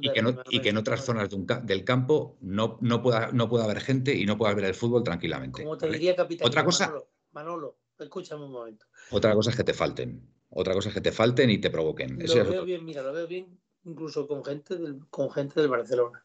[0.00, 1.28] y, que y que en otras zonas
[1.62, 5.04] del campo no, no, pueda, no pueda haber gente y no pueda ver el fútbol
[5.04, 5.62] tranquilamente.
[5.62, 7.06] Como te diría, capitán, Otra cosa, Manolo,
[7.98, 8.86] escúchame un momento.
[9.10, 10.28] Otra cosa es que te falten.
[10.50, 12.18] Otra cosa es que te falten y te provoquen.
[12.18, 13.58] Lo veo bien, mira, lo veo bien
[13.88, 16.24] incluso con gente del, con gente del Barcelona,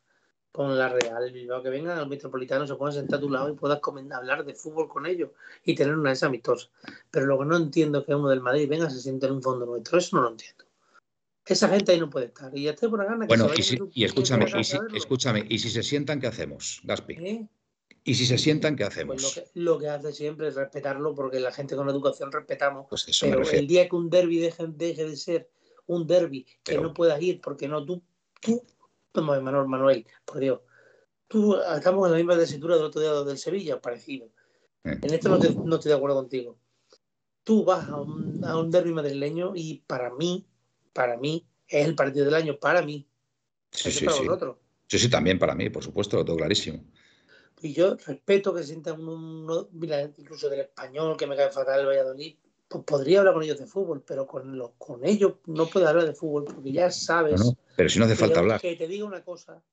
[0.51, 1.33] con la Real,
[1.63, 3.79] que vengan al Metropolitano, se puedan sentar a tu lado y puedas
[4.11, 5.31] hablar de fútbol con ellos
[5.63, 6.69] y tener una esa amistosa.
[7.09, 9.41] Pero lo que no entiendo es que uno del Madrid venga se siente en un
[9.41, 10.65] fondo nuestro, eso no lo entiendo.
[11.45, 12.55] Esa gente ahí no puede estar.
[12.57, 13.25] Y ya estoy por la gana.
[13.25, 13.49] bueno,
[13.93, 17.13] y, escúchame, y si, escúchame, y si se sientan, ¿qué hacemos, Gaspi?
[17.15, 17.47] ¿Eh?
[18.05, 19.21] Y si se sientan, ¿qué hacemos?
[19.21, 22.87] Pues lo, que, hace siempre es respetarlo, porque la gente con educación respetamos.
[22.89, 25.49] Pues pero el día que un derby deje, de ser
[25.85, 28.03] un derby, que no puedas ir, porque no, tú,
[28.41, 28.61] tú,
[29.21, 30.59] Manuel, Manuel, por Dios,
[31.27, 34.27] tú estamos en la misma tesitura del otro día del Sevilla, parecido.
[34.83, 34.99] Eh.
[35.01, 36.57] En esto no, estoy de acuerdo contigo.
[37.45, 40.45] Tú vas a un, a un derby madrileño y para mí,
[40.91, 43.07] para mí, es el partido del año, para mí.
[43.71, 44.23] Sí, sí, sí.
[44.87, 46.83] Sí, sí, también para mí, por supuesto, lo tengo clarísimo.
[47.63, 51.85] Y yo respeto que sientan un, mira, incluso del español, que me cae fatal el
[51.85, 52.35] Valladolid,
[52.67, 56.05] pues podría hablar con ellos de fútbol, pero con, los, con ellos no puedo hablar
[56.05, 57.55] de fútbol, porque ya sabes.
[57.77, 58.59] pero si no hace falta hablar.
[58.59, 59.63] Que te diga una cosa.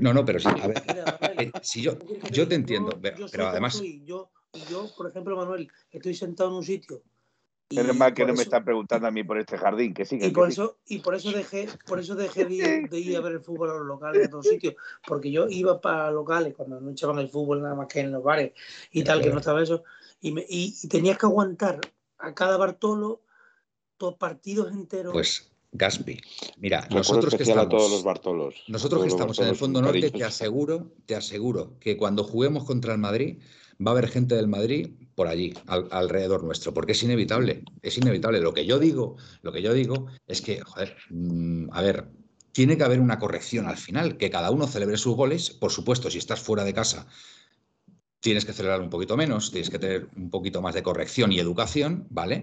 [0.00, 0.82] No, no, pero sí, a ver,
[1.36, 1.98] eh, si yo,
[2.30, 3.82] yo te entiendo, pero, además.
[4.04, 4.30] yo,
[4.70, 7.02] yo, por ejemplo, Manuel, estoy sentado en un sitio
[7.70, 10.18] es mal que no me están preguntando a mí por este jardín, que sí.
[10.20, 13.40] y, por eso, y por eso dejé, por eso dejé de ir, a ver el
[13.40, 14.74] fútbol a los locales de otros sitios,
[15.06, 18.22] porque yo iba para locales cuando no echaban el fútbol nada más que en los
[18.22, 18.52] bares
[18.92, 19.84] y tal, que no estaba eso,
[20.20, 21.80] y, me, y, tenías que aguantar
[22.18, 23.22] a cada Bartolo
[23.98, 25.12] dos partidos enteros.
[25.12, 26.20] Pues Gaspi,
[26.58, 30.22] mira, nosotros que estamos, todos los Bartolos, nosotros que estamos en el fondo norte, te
[30.22, 33.38] aseguro, te aseguro que cuando juguemos contra el Madrid
[33.80, 38.40] va a haber gente del Madrid por allí, alrededor nuestro, porque es inevitable, es inevitable.
[38.40, 42.08] Lo que yo digo, lo que yo digo es que, joder, mm, a ver,
[42.52, 45.50] tiene que haber una corrección al final, que cada uno celebre sus goles.
[45.50, 47.06] Por supuesto, si estás fuera de casa,
[48.20, 51.38] tienes que celebrar un poquito menos, tienes que tener un poquito más de corrección y
[51.38, 52.42] educación, ¿vale?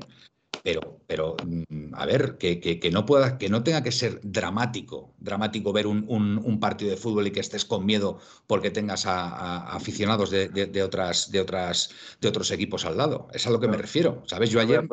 [0.64, 5.74] Pero, pero mm, a ver, que, no pueda, que no tenga que ser dramático, dramático
[5.74, 10.84] ver un, partido de fútbol y que estés con miedo porque tengas a, aficionados de,
[10.84, 11.90] otras, de, otras,
[12.20, 13.28] de otros equipos al lado.
[13.34, 14.24] Es a lo que me refiero.
[14.28, 14.50] ¿Sabes?
[14.50, 14.88] Yo ayer,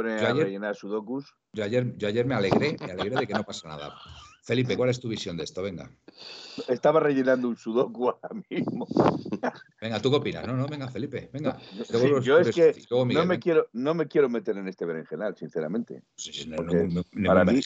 [1.53, 3.95] yo ayer, yo ayer me alegré, me alegré de que no pasa nada.
[4.49, 5.63] Felipe, ¿cuál es tu visión de esto?
[5.63, 5.91] Venga.
[6.69, 8.87] Estaba rellenando un sudoku ahora mismo.
[9.79, 10.47] Venga, ¿tú qué opinas?
[10.47, 11.59] No, no, venga, Felipe, venga.
[12.23, 16.03] yo es que no, me quiero, no me quiero meter en este berenjenal, sinceramente.
[17.27, 17.61] para, mí,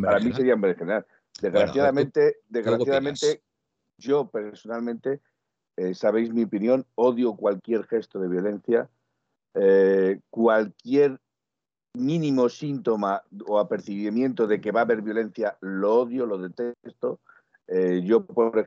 [0.00, 1.04] para mí sería un berenjenal.
[1.40, 3.42] Desgraciadamente, desgraciadamente
[3.98, 5.22] yo personalmente,
[5.76, 8.88] eh, sabéis mi opinión, odio cualquier gesto de violencia,
[9.54, 11.18] eh, cualquier
[11.94, 17.20] mínimo síntoma o apercibimiento de que va a haber violencia, lo odio, lo detesto.
[17.66, 18.66] Eh, yo, por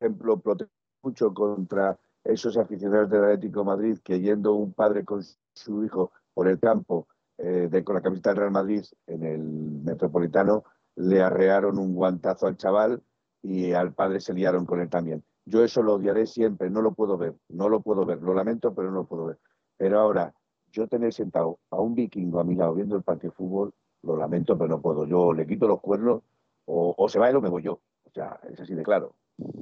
[0.00, 5.22] ejemplo, protesto mucho contra esos aficionados del Atlético de Madrid que yendo un padre con
[5.54, 7.06] su hijo por el campo
[7.38, 10.64] eh, de, con la camiseta Real Madrid en el Metropolitano,
[10.96, 13.02] le arrearon un guantazo al chaval
[13.42, 15.22] y al padre se liaron con él también.
[15.44, 18.74] Yo eso lo odiaré siempre, no lo puedo ver, no lo puedo ver, lo lamento,
[18.74, 19.38] pero no lo puedo ver.
[19.76, 20.32] Pero ahora,
[20.74, 23.72] yo tener sentado a un vikingo a mi lado viendo el partido de fútbol,
[24.02, 25.06] lo lamento, pero no puedo.
[25.06, 26.22] Yo le quito los cuernos
[26.66, 27.80] o, se va él o me voy yo.
[28.04, 29.14] O sea, es así de claro.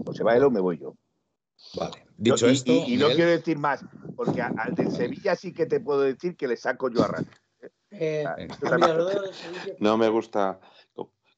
[0.04, 0.94] O se va él o me voy yo.
[1.76, 2.06] Vale.
[2.16, 2.72] Dicho esto.
[2.72, 3.84] Y, no quiero decir más,
[4.16, 7.22] porque al de Sevilla sí que te puedo decir que le saco yo a
[7.94, 8.24] eh,
[9.78, 10.58] no me gusta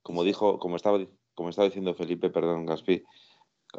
[0.05, 0.99] como dijo, como estaba,
[1.35, 3.03] como estaba diciendo Felipe, perdón, Gaspi,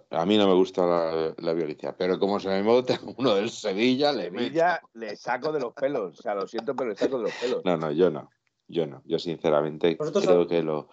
[0.09, 4.11] a mí no me gusta la, violencia, pero como se me monta uno del Sevilla,
[4.11, 6.19] le Sevilla le saco de los pelos.
[6.19, 7.61] O sea, lo siento, pero le saco de los pelos.
[7.65, 8.29] No, no, yo no.
[8.67, 9.01] Yo no.
[9.05, 10.89] Yo sinceramente creo que lo,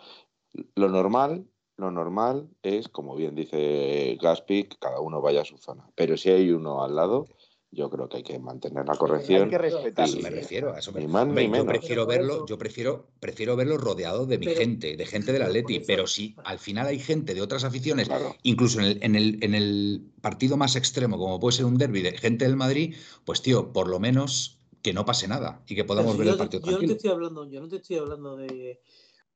[0.74, 1.46] lo normal,
[1.76, 5.88] lo normal es, como bien dice Gaspi, que cada uno vaya a su zona.
[5.94, 7.26] Pero si hay uno al lado,
[7.74, 9.44] yo creo que hay que mantener la corrección.
[9.44, 10.08] Hay que respetar.
[10.22, 10.92] me refiero a eso.
[10.92, 15.80] yo prefiero verlo, yo prefiero, prefiero verlo rodeado de mi gente, de gente del Atleti.
[15.80, 18.10] Pero si al final hay gente de otras aficiones,
[18.42, 22.02] incluso en el, en, el, en el partido más extremo, como puede ser un derby
[22.02, 22.94] de gente del Madrid,
[23.24, 26.62] pues tío, por lo menos que no pase nada y que podamos ver el partido.
[26.66, 28.82] Yo no te estoy hablando, yo no te estoy hablando de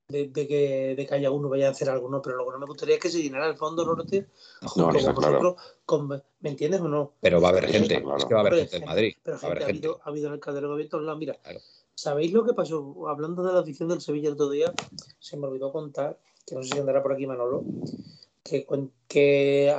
[0.09, 2.21] de, que, de que haya uno vaya a hacer algo, ¿no?
[2.21, 4.27] Pero lo que no me gustaría es que se llenara el fondo norte
[4.75, 5.55] no, vosotros,
[6.39, 7.13] ¿me entiendes o no?
[7.19, 9.15] Pero va a haber gente, es que va a haber gente en Madrid.
[9.21, 11.19] Pero ha, habido, ha habido en el Calderón abierto lados.
[11.19, 11.37] Mira,
[11.93, 13.07] ¿sabéis lo que pasó?
[13.09, 14.73] Hablando de la edición del Sevilla el otro día,
[15.19, 17.65] se me olvidó contar, que no sé si andará por aquí Manolo,
[18.43, 18.65] que,
[19.09, 19.75] que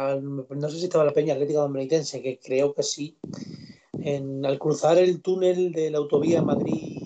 [0.50, 3.16] no sé si estaba la Peña Atlética Dominicana, que creo que sí,
[3.98, 6.97] en, al cruzar el túnel de la autovía Madrid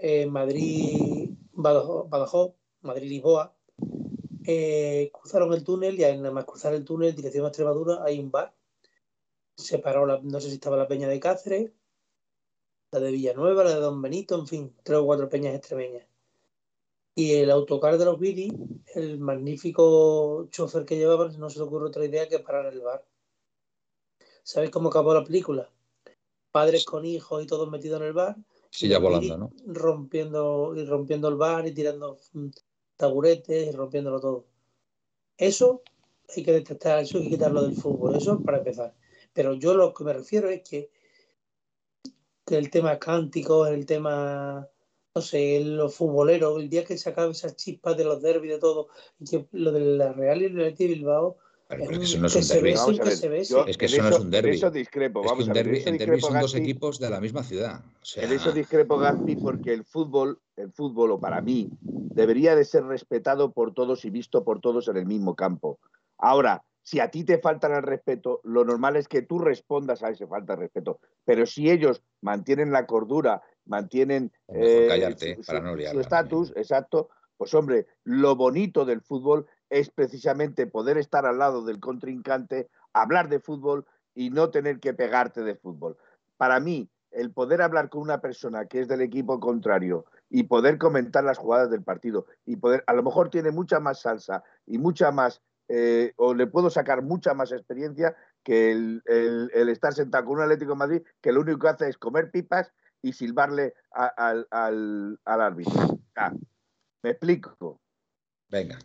[0.00, 3.54] eh, Madrid, Badajoz, Madrid-Lisboa,
[4.46, 8.30] eh, cruzaron el túnel y nada más cruzar el túnel, dirección a Extremadura, hay un
[8.30, 8.54] bar.
[9.56, 11.72] Separó, la, no sé si estaba la peña de Cáceres,
[12.92, 16.06] la de Villanueva, la de Don Benito, en fin, tres o cuatro peñas extremeñas.
[17.14, 18.50] Y el autocar de los Viri,
[18.94, 23.04] el magnífico chofer que llevaba, no se le ocurre otra idea que parar el bar.
[24.42, 25.70] ¿Sabéis cómo acabó la película?
[26.50, 28.36] Padres con hijos y todos metidos en el bar
[28.72, 29.52] Ya volando, ¿no?
[29.66, 32.48] Rompiendo, y rompiendo el bar y tirando mm,
[32.96, 34.46] taburetes y rompiéndolo todo.
[35.36, 35.82] Eso
[36.34, 38.94] hay que detectar, eso hay que quitarlo del fútbol, eso para empezar.
[39.32, 40.90] Pero yo lo que me refiero es que,
[42.46, 44.68] que el tema cántico, el tema,
[45.14, 48.58] no sé, los futboleros, el día que se acabe esas chispas de los derbis, de
[48.58, 50.74] todo, y que lo de la Real y el
[51.70, 52.70] es que eso no es un derby.
[53.66, 54.50] Es que eso no es un derby.
[54.50, 55.22] eso discrepo.
[55.22, 57.80] Vamos es que un derby, son dos equipos de la misma ciudad.
[58.16, 62.84] En eso discrepo, Gaspi, porque el fútbol, el fútbol, o para mí, debería de ser
[62.84, 65.78] respetado por todos y visto por todos en el mismo campo.
[66.18, 70.10] Ahora, si a ti te faltan el respeto, lo normal es que tú respondas a
[70.10, 70.98] ese falta de respeto.
[71.24, 75.14] Pero si ellos mantienen la cordura, mantienen eh,
[75.92, 81.64] su estatus, exacto, pues hombre, lo bonito del fútbol es precisamente poder estar al lado
[81.64, 85.96] del contrincante, hablar de fútbol y no tener que pegarte de fútbol.
[86.36, 90.78] Para mí, el poder hablar con una persona que es del equipo contrario y poder
[90.78, 94.78] comentar las jugadas del partido y poder, a lo mejor tiene mucha más salsa y
[94.78, 99.02] mucha más, eh, o le puedo sacar mucha más experiencia que el,
[99.68, 102.72] estar sentado con un Atlético de Madrid que lo único que hace es comer pipas
[103.02, 105.98] y silbarle al, al, árbitro.
[106.16, 106.32] Ah,
[107.02, 107.80] me explico.
[108.48, 108.78] Venga.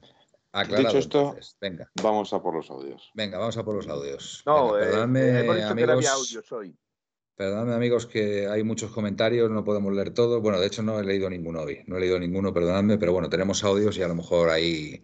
[0.63, 1.91] Dicho esto, venga.
[2.01, 3.11] vamos a por los audios.
[3.13, 4.41] Venga, vamos a por los audios.
[4.45, 6.39] No, eh, perdóname, amigos,
[7.35, 10.41] Perdóname, amigos, que hay muchos comentarios, no podemos leer todos.
[10.41, 11.83] Bueno, de hecho, no he leído ninguno hoy.
[11.87, 15.03] No he leído ninguno, perdonadme, pero bueno, tenemos audios y a lo mejor ahí,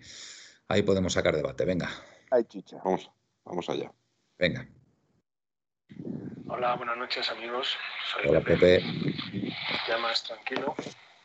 [0.69, 1.65] ahí podemos sacar debate.
[1.65, 1.89] Venga.
[2.29, 2.77] Ay, chicha.
[2.85, 3.11] Vamos,
[3.43, 3.91] vamos allá.
[4.39, 4.65] Venga.
[6.47, 7.75] Hola, buenas noches, amigos.
[8.13, 8.81] Soy Hola, Pepe.
[9.89, 10.73] Ya más tranquilo.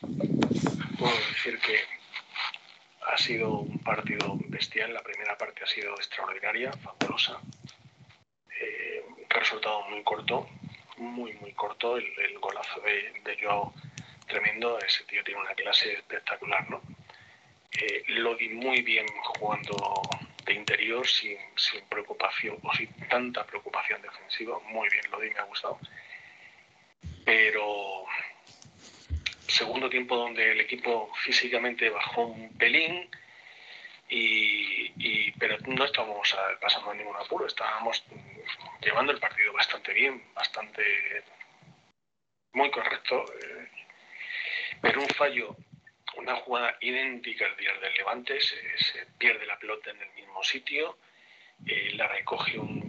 [0.01, 1.96] Puedo decir que
[3.07, 4.93] ha sido un partido bestial.
[4.93, 7.39] La primera parte ha sido extraordinaria, fabulosa.
[8.59, 10.47] Eh, resultado muy corto,
[10.97, 11.97] muy, muy corto.
[11.97, 13.73] El, golazo de, de, Joao,
[14.27, 14.79] tremendo.
[14.79, 16.81] Ese tío tiene una clase espectacular, ¿no?
[17.71, 20.01] Eh, lo di muy bien jugando
[20.45, 24.59] de interior, sin, sin preocupación o sin tanta preocupación defensiva.
[24.67, 25.79] Muy bien, lo di, me ha gustado.
[27.23, 28.05] Pero
[29.47, 33.09] segundo tiempo donde el equipo físicamente bajó un pelín,
[34.09, 38.03] y, pero no estábamos pasando ningún apuro, estábamos
[38.81, 40.83] llevando el partido bastante bien, bastante
[42.53, 43.25] muy correcto.
[43.33, 43.69] Eh,
[44.81, 45.55] pero un fallo,
[46.15, 48.57] una jugada idéntica al día del Levante, se,
[49.17, 50.97] pierde la pelota en el mismo sitio,
[51.65, 52.86] eh, la recoge un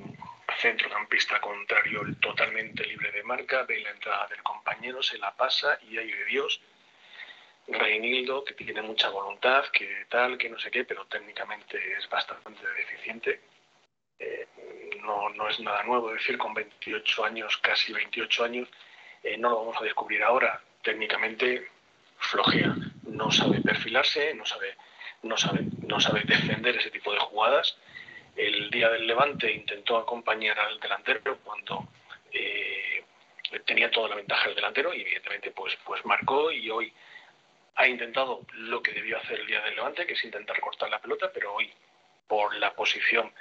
[0.59, 5.97] centrocampista contrario totalmente libre de marca, ve la entrada del compañero, se la pasa y
[5.97, 6.61] ahí de Dios.
[7.69, 12.67] Reinildo, que tiene mucha voluntad, que tal, que no sé qué, pero técnicamente es bastante
[12.77, 13.41] deficiente.
[14.19, 14.49] Eh,
[15.03, 18.69] no, no, es nada nuevo decir, con 28 años, casi 28 años,
[19.23, 20.61] eh, no lo vamos a descubrir ahora.
[20.83, 21.69] Técnicamente
[22.19, 24.77] flojea, no sabe perfilarse, no sabe,
[25.23, 27.77] no sabe, no sabe defender ese tipo de jugadas
[28.39, 31.89] el día del Levante intentó acompañar al delantero cuando
[32.32, 33.03] eh,
[33.66, 36.93] tenía toda la ventaja el delantero y evidentemente pues, pues marcó y hoy
[37.74, 41.01] ha intentado lo que debió hacer el día del Levante, que es intentar cortar la
[41.01, 41.72] pelota, pero hoy,
[42.26, 43.32] por la posición,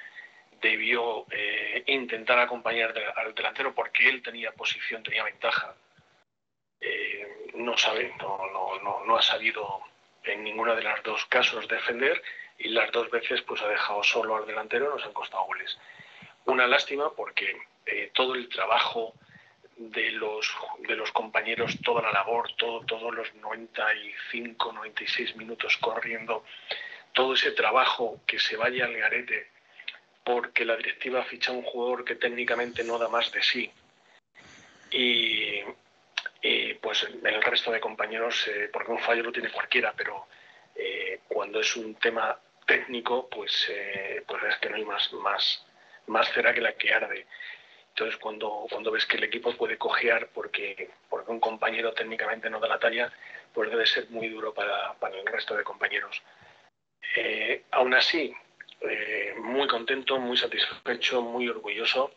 [0.61, 5.75] debió eh, intentar acompañar al delantero porque él tenía posición, tenía ventaja.
[6.79, 9.81] Eh, no sabe, no, no, no, ha sabido
[10.23, 12.21] en ninguno de los dos casos defender
[12.57, 15.77] y las dos veces pues ha dejado solo al delantero, nos han costado goles.
[16.45, 19.13] Una lástima porque eh, todo el trabajo
[19.77, 26.43] de los, de los compañeros, toda la labor, todo, todos los 95, 96 minutos corriendo,
[27.13, 29.51] todo ese trabajo que se vaya al garete
[30.27, 33.71] porque la directiva ficha un jugador que técnicamente no da más de sí.
[34.91, 35.61] Y,
[36.81, 40.27] pues el resto de compañeros, eh, porque un fallo lo tiene cualquiera, pero
[40.75, 42.37] eh, cuando es un tema
[42.67, 45.65] técnico, pues, eh, pues es que no hay más, más,
[46.05, 47.25] más cera que la que arde.
[47.89, 52.59] Entonces, cuando, cuando ves que el equipo puede cojear porque, porque un compañero técnicamente no
[52.59, 53.11] da la talla,
[53.51, 56.21] pues debe ser muy duro para, el resto de compañeros.
[57.15, 58.31] Eh, aún así,
[58.81, 62.11] eh, muy contento, muy satisfecho, muy orgulloso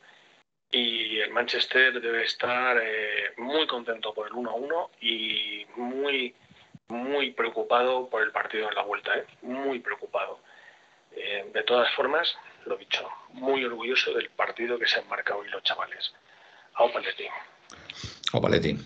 [0.70, 6.34] y el Manchester debe estar eh, muy contento por el 1-1 y muy,
[6.90, 9.12] muy preocupado por el partido en la vuelta,
[9.42, 10.40] muy preocupado.
[11.52, 12.36] de todas formas,
[12.66, 16.12] lo dicho, muy orgulloso del partido que se han marcado hoy los chavales.
[16.74, 17.24] A Opaletti.
[18.32, 18.76] Opaletti.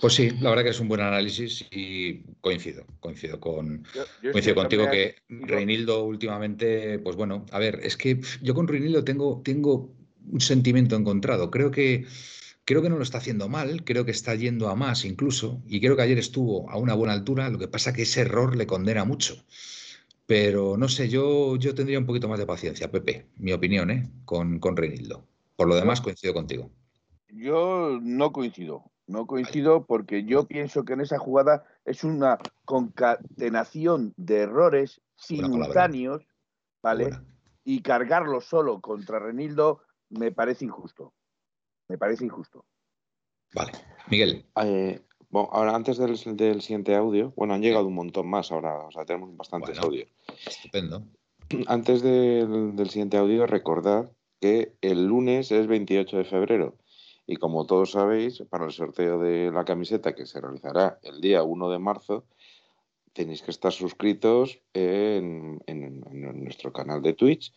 [0.00, 3.86] Pues sí, la verdad que es un buen análisis y coincido, coincido con
[4.20, 9.40] coincido contigo que Reinildo últimamente, pues bueno, a ver, es que yo con Reinildo tengo,
[9.42, 9.90] tengo
[10.30, 11.50] un sentimiento encontrado.
[11.50, 12.04] Creo que
[12.66, 15.80] creo que no lo está haciendo mal, creo que está yendo a más incluso, y
[15.80, 18.66] creo que ayer estuvo a una buena altura, lo que pasa que ese error le
[18.66, 19.36] condena mucho.
[20.26, 24.10] Pero no sé, yo, yo tendría un poquito más de paciencia, Pepe, mi opinión, ¿eh?
[24.24, 25.24] con, con Reinildo.
[25.54, 26.68] Por lo demás, coincido contigo.
[27.28, 28.90] Yo no coincido.
[29.06, 36.26] No coincido porque yo pienso que en esa jugada es una concatenación de errores simultáneos,
[36.82, 37.10] ¿vale?
[37.62, 41.12] Y cargarlo solo contra Renildo me parece injusto.
[41.88, 42.64] Me parece injusto.
[43.54, 43.72] Vale.
[44.10, 44.44] Miguel.
[44.62, 48.90] Eh, bueno, ahora antes del, siguiente audio, bueno, han llegado un montón más ahora, o
[48.90, 50.08] sea, tenemos bastantes audios.
[50.46, 51.02] Estupendo.
[51.68, 54.10] Antes del, del siguiente audio, recordad
[54.40, 56.76] que el lunes es 28 de febrero
[57.26, 61.42] y como todos sabéis, para el sorteo de la camiseta que se realizará el día
[61.42, 62.24] 1 de marzo,
[63.16, 65.58] tenéis que estar suscritos en,
[66.44, 67.50] nuestro canal de Twitch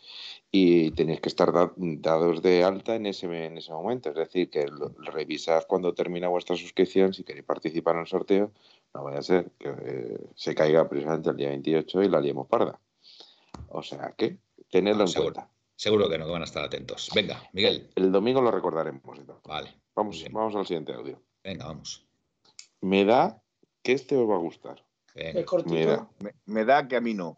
[0.49, 4.09] y tenéis que estar dados de alta en ese, en ese momento.
[4.09, 4.65] Es decir, que
[4.99, 8.51] revisad cuando termina vuestra suscripción si queréis participar en el sorteo.
[8.93, 12.47] No vaya a ser que eh, se caiga precisamente el día 28 y la liemos
[12.47, 12.79] parda.
[13.67, 14.37] O sea que
[14.71, 15.49] tenedlo en cuenta.
[15.75, 17.09] Seguro que no, que van a estar atentos.
[17.13, 17.89] Venga, Miguel.
[17.95, 19.01] El domingo lo recordaremos.
[19.45, 19.75] Vale.
[19.93, 21.21] Vamos, vamos al siguiente audio.
[21.43, 22.05] Venga, vamos.
[22.81, 23.43] Me da
[23.83, 24.88] que este os va a gustar.
[25.15, 26.09] Me da.
[26.45, 27.37] Me, da que a mí no.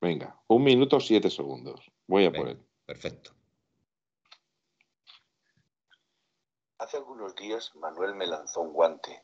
[0.00, 1.90] Venga, un minuto siete segundos.
[2.06, 2.62] Voy a por él.
[2.84, 3.32] Perfecto.
[6.78, 9.22] Hace algunos días Manuel me lanzó un guante.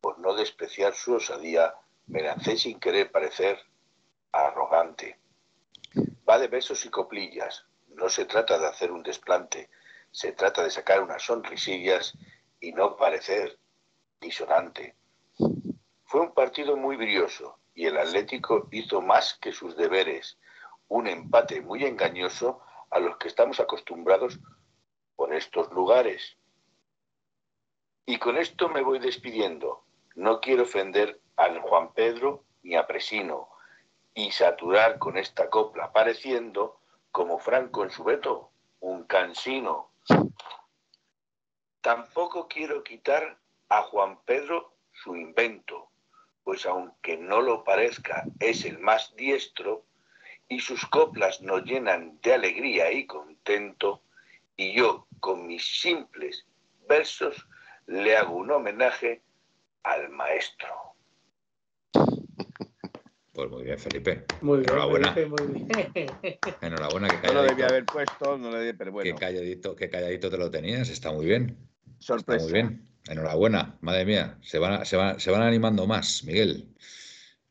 [0.00, 1.74] Por no despreciar su osadía,
[2.06, 3.58] me lancé sin querer parecer
[4.32, 5.18] arrogante.
[6.28, 7.64] Va de besos y coplillas.
[7.88, 9.70] No se trata de hacer un desplante.
[10.10, 12.14] Se trata de sacar unas sonrisillas
[12.60, 13.58] y no parecer
[14.20, 14.96] disonante.
[16.12, 20.38] Fue un partido muy brioso y el Atlético hizo más que sus deberes.
[20.86, 22.60] Un empate muy engañoso
[22.90, 24.38] a los que estamos acostumbrados
[25.16, 26.36] por estos lugares.
[28.04, 29.86] Y con esto me voy despidiendo.
[30.14, 33.48] No quiero ofender al Juan Pedro ni a Presino,
[34.12, 36.78] y saturar con esta copla, pareciendo,
[37.10, 38.50] como Franco en su veto,
[38.80, 39.92] un cansino.
[41.80, 43.38] Tampoco quiero quitar
[43.70, 45.88] a Juan Pedro su invento,
[46.44, 49.84] pues aunque no lo parezca, es el más diestro,
[50.48, 54.02] y sus coplas nos llenan de alegría y contento,
[54.56, 56.46] y yo, con mis simples
[56.88, 57.46] versos,
[57.86, 59.22] le hago un homenaje
[59.82, 60.68] al maestro.
[63.32, 64.26] Pues muy bien, Felipe.
[64.42, 65.14] Muy bien, Enhorabuena.
[65.14, 65.68] Felipe, muy bien.
[66.60, 67.32] Enhorabuena, que calladito.
[67.32, 69.10] No lo debía haber puesto, no lo debía, pero bueno.
[69.10, 71.56] Qué calladito, qué calladito te lo tenías, está muy bien.
[71.98, 72.44] Sorpresa.
[72.44, 72.91] Está muy bien.
[73.08, 74.38] Enhorabuena, madre mía.
[74.42, 76.68] Se van, se van, se van animando más, Miguel.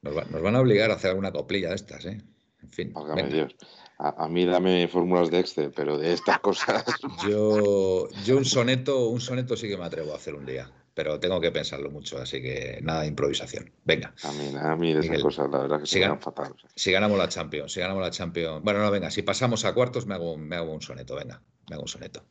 [0.02, 2.22] Nos, van a obligar a hacer alguna coplilla de estas, ¿eh?
[2.62, 2.94] En fin.
[3.30, 3.56] Dios.
[4.00, 6.84] A, a, mí dame fórmulas de Excel, pero de estas cosas.
[7.28, 11.20] Yo, yo un soneto, un soneto sí que me atrevo a hacer un día pero
[11.20, 13.72] tengo que pensarlo mucho, así que nada de improvisación.
[13.84, 14.14] Venga.
[14.24, 16.54] A mí, a mí de esas cosas, la verdad que si se fatal.
[16.76, 18.62] Si ganamos la Champions, si ganamos la Champions.
[18.64, 21.76] Bueno, no, venga, si pasamos a cuartos me hago, me hago un soneto, venga, me
[21.76, 22.26] hago un soneto.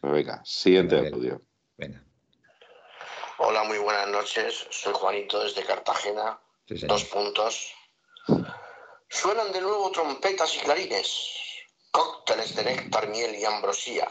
[0.00, 1.42] Pues venga, siguiente audio.
[1.76, 2.02] Venga.
[3.44, 4.68] Hola, muy buenas noches.
[4.70, 6.40] Soy Juanito desde Cartagena.
[6.68, 7.74] Dos puntos.
[9.08, 11.34] Suenan de nuevo trompetas y clarines,
[11.90, 14.08] cócteles de néctar, miel y ambrosía,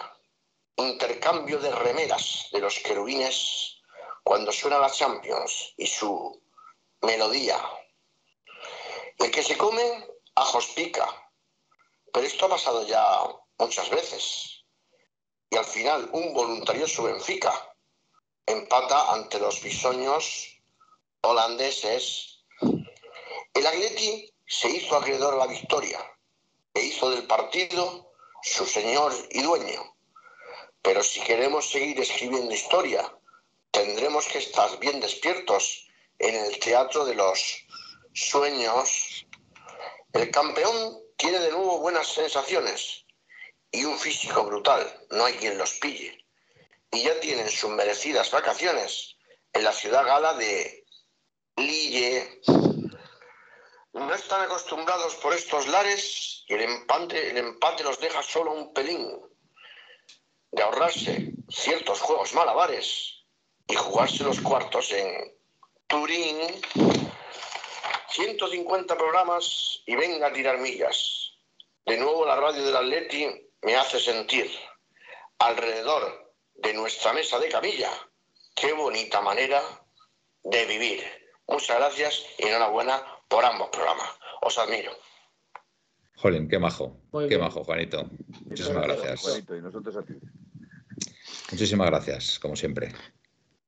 [0.76, 3.78] intercambio de remeras de los querubines
[4.22, 6.44] cuando suena la Champions y su
[7.02, 7.58] melodía.
[9.18, 11.08] El que se come, ajos pica,
[12.12, 13.02] pero esto ha pasado ya
[13.58, 14.66] muchas veces.
[15.50, 17.71] Y al final un voluntarioso Benfica
[18.52, 20.60] empata ante los bisoños
[21.22, 22.43] holandeses.
[23.54, 25.99] El Atleti se hizo acreedor a la victoria
[26.74, 28.12] e hizo del partido
[28.43, 29.95] su señor y dueño.
[30.82, 33.16] Pero si queremos seguir escribiendo historia,
[33.72, 35.88] tendremos que estar bien despiertos
[36.20, 37.66] en el teatro de los
[38.14, 39.26] sueños.
[40.14, 43.06] El campeón tiene de nuevo buenas sensaciones
[43.72, 46.21] y un físico brutal, no hay quien los pille.
[46.92, 49.16] Y ya tienen sus merecidas vacaciones
[49.54, 50.86] en la ciudad gala de
[51.58, 52.42] Lille.
[53.94, 58.74] No están acostumbrados por estos lares y el empate, el empate los deja solo un
[58.74, 59.20] pelín
[60.52, 63.24] de ahorrarse ciertos juegos malabares
[63.68, 65.34] y jugarse los cuartos en
[65.88, 66.62] Turín.
[68.10, 71.32] 150 programas y venga a tirar millas.
[71.86, 74.52] De nuevo la radio del Atleti me hace sentir
[75.39, 76.21] alrededor
[76.62, 77.89] de nuestra mesa de camilla.
[78.55, 79.62] Qué bonita manera
[80.43, 81.03] de vivir.
[81.47, 84.09] Muchas gracias y enhorabuena por ambos programas.
[84.41, 84.91] Os admiro.
[86.16, 87.01] Jolín, qué majo.
[87.28, 88.09] qué majo, Juanito.
[88.45, 89.22] Muchísimas gracias.
[89.22, 90.14] Juanito, y nosotros a ti.
[91.51, 92.93] Muchísimas gracias, como siempre.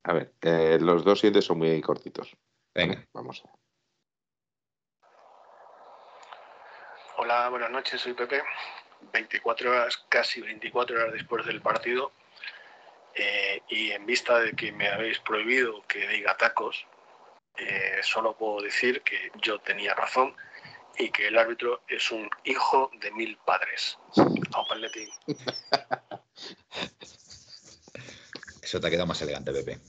[0.03, 2.35] A ver, eh, los dos siete son muy cortitos.
[2.73, 3.07] Venga.
[3.13, 3.43] Vamos.
[7.17, 8.43] Hola, buenas noches, soy Pepe.
[9.11, 12.11] 24 horas, casi 24 horas después del partido,
[13.15, 16.85] eh, y en vista de que me habéis prohibido que diga tacos,
[17.57, 20.35] eh, solo puedo decir que yo tenía razón
[20.97, 23.97] y que el árbitro es un hijo de mil padres.
[28.61, 29.79] Eso te ha quedado más elegante, Pepe.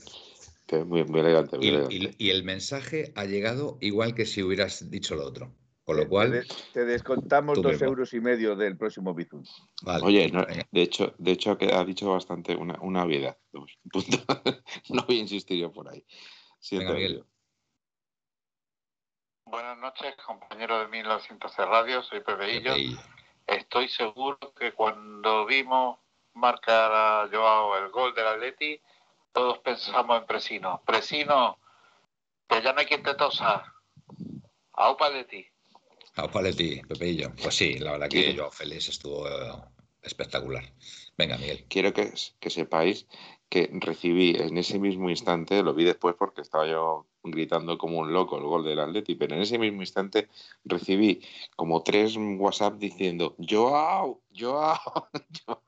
[0.85, 1.57] Muy, muy elegante.
[1.57, 1.95] Muy Y, elegante.
[1.95, 5.51] y- y el mensaje ha llegado igual que si hubieras dicho lo otro.
[5.85, 7.87] Con lo cual, Te, des- te descontamos dos mismo.
[7.87, 9.43] euros y medio del próximo Bizum.
[9.83, 10.03] vale.
[10.03, 13.37] Oye, no, de hecho, de hecho ha dicho bastante una, una obviedad.
[14.89, 16.03] No voy a insistir yo por ahí.
[16.59, 17.25] Siento Venga, Miguel.
[19.45, 22.71] Buenas noches, compañero de 1900 Radio, soy Pepeillo.
[22.71, 22.99] Pepeillo.
[23.45, 25.99] Estoy seguro que cuando vimos
[26.33, 28.81] marcar a Joao el gol del Atleti,
[29.31, 30.81] todos pensamos en Presino.
[30.83, 31.59] Presino,
[32.49, 33.71] que ya no hay quien te tosa.
[34.73, 35.45] Aupa Atleti.
[36.15, 37.33] Ah, Paletti, Pepeillo.
[37.41, 39.51] Pues sí, la verdad que yo feliz estuvo eh,
[40.01, 40.63] espectacular.
[41.17, 41.65] Venga, Miguel.
[41.67, 43.07] Quiero que, que sepáis
[43.49, 48.11] que recibí en ese mismo instante, lo vi después porque estaba yo gritando como un
[48.13, 50.27] loco el gol del Atleti, pero en ese mismo instante
[50.63, 51.21] recibí
[51.55, 55.09] como tres WhatsApp diciendo Joao, Joao,
[55.45, 55.61] Joao",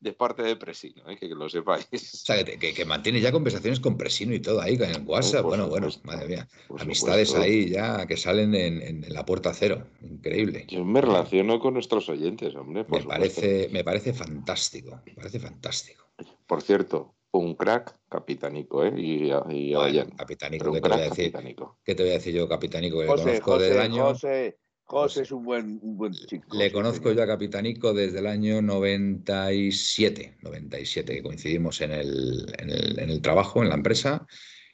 [0.00, 1.16] de parte de Presino, ¿eh?
[1.16, 1.86] que, lo sepáis.
[1.92, 5.44] O sea, que, que, ya conversaciones con Presino y todo ahí, el WhatsApp.
[5.44, 6.48] bueno, bueno, madre mía.
[6.78, 7.40] Amistades supuesto.
[7.40, 9.86] ahí ya que salen en, en- en la puerta cero.
[10.02, 10.66] Increíble.
[10.68, 12.84] Yo me relaciono con nuestros oyentes, hombre.
[12.84, 13.40] Por, Me supuesto.
[13.40, 15.00] parece, me parece fantástico.
[15.06, 16.04] Me parece fantástico.
[16.46, 18.92] por cierto, un crack capitánico, ¿eh?
[18.96, 21.32] Y, y Bueno, ¿qué te voy a decir?
[21.32, 21.78] capitánico.
[21.84, 22.98] ¿Qué te voy a decir yo, capitánico?
[22.98, 24.04] Que le José, conozco desde el José, año.
[24.04, 26.56] José, José es un buen, un buen chico.
[26.56, 27.16] Le conozco señor.
[27.16, 33.10] yo a Capitánico desde el año 97, 97, que coincidimos en el, en el, en
[33.10, 34.26] el trabajo, en la empresa,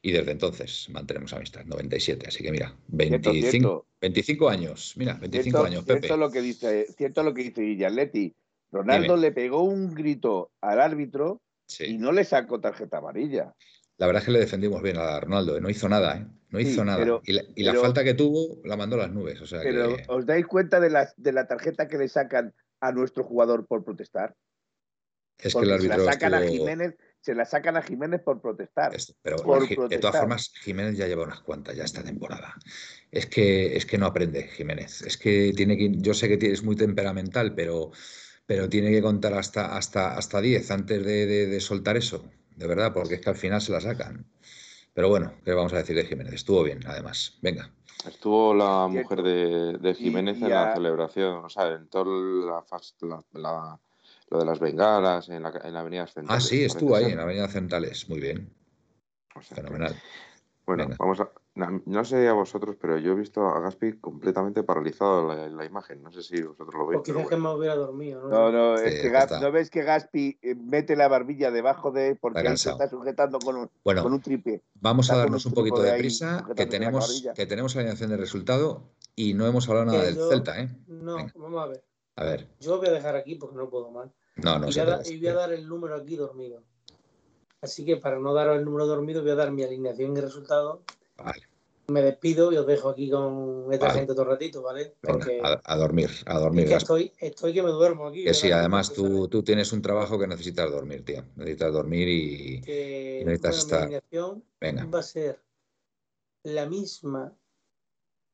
[0.03, 2.27] y desde entonces mantenemos amistad, 97.
[2.27, 3.87] Así que mira, 25, Cierto, cierto.
[4.01, 6.17] 25 años, mira, 25 Cierto- años, cierto Pepe.
[6.17, 8.35] lo que dice, cierto lo que dice Guillaletti.
[8.73, 11.41] Ronaldo le pegó un grito al árbitro
[11.81, 13.55] y no le sacó tarjeta amarilla.
[13.99, 15.61] La verdad es que le defendimos bien a Ronaldo, ¿eh?
[15.61, 16.27] no hizo nada, ¿eh?
[16.49, 16.99] No Sí, hizo nada.
[16.99, 19.41] pero- y la, y la pero- falta que tuvo la mandó a las nubes.
[19.41, 22.55] O sea Pero que, ¿os dais cuenta de la, de la tarjeta que le sacan
[22.81, 24.35] a nuestro jugador por protestar?
[25.43, 28.95] es que se la sacan a Jiménez, se la sacan a Jiménez por protestar.
[28.95, 32.55] Es- Pero por de todas formas, Jiménez ya lleva unas cuantas ya esta temporada.
[33.11, 35.01] Es que, es que no aprende Jiménez.
[35.03, 37.91] Es que tiene que, yo sé que es muy temperamental, pero,
[38.51, 42.25] pero tiene que contar hasta, hasta, hasta 10 antes de, de- de soltar eso,
[42.57, 44.27] de verdad, porque es que al final se la sacan.
[44.93, 46.35] Pero bueno, ¿qué vamos a decir de Jiménez?
[46.35, 47.39] Estuvo bien, además.
[47.43, 47.71] Venga.
[48.05, 52.45] Estuvo la mujer de, de Jiménez y en la a- celebración, o sea, en todo
[52.45, 52.65] la,
[53.03, 53.81] la- la-
[54.31, 56.37] lo de las bengalas, en la, en la avenida Central.
[56.37, 58.09] Ah, sí, estuvo ahí en la Avenida Centrales.
[58.09, 58.53] Muy bien,
[59.43, 59.95] fenomenal.
[60.67, 60.97] Bueno, Venga.
[60.99, 61.31] vamos a,
[61.87, 66.03] No, sé a vosotros, pero yo he visto a Gaspi completamente paralizado en la, imagen.
[66.03, 66.99] No sé si vosotros lo veis.
[66.99, 68.29] Porque quizás que me hubiera dormido.
[68.29, 72.41] No, no, es que ¿no ves que Gaspi eh, mete la barbilla debajo de porque
[72.41, 74.63] él se está sujetando con un, bueno, con un tripe.
[74.75, 79.35] Vamos a darnos un, poquito de, prisa, que tenemos, que tenemos alineación de resultado y
[79.35, 80.69] no hemos hablado nada del Celta, ¿eh?
[80.87, 81.85] No, vamos a ver.
[82.17, 82.49] A ver.
[82.61, 84.11] Yo voy a dejar aquí porque no puedo más.
[84.37, 86.63] No, no, y voy, a, y voy a dar el número aquí dormido.
[87.61, 90.83] Así que para no daros el número dormido, voy a dar mi alineación y resultado.
[91.19, 91.50] Vale.
[91.91, 94.95] Me despido y os dejo aquí con esta gente todo el ratito, ¿vale?
[95.01, 96.73] Porque a, dormir, a dormir.
[96.73, 98.23] estoy, estoy que me duermo aquí.
[98.23, 101.25] Que sí, además tú, tú, tienes un trabajo que necesitas dormir, tío.
[101.35, 102.61] Necesitas dormir y,
[103.25, 104.03] necesitas estar.
[104.61, 104.87] Venga.
[104.87, 105.43] va a ser
[106.45, 107.37] la misma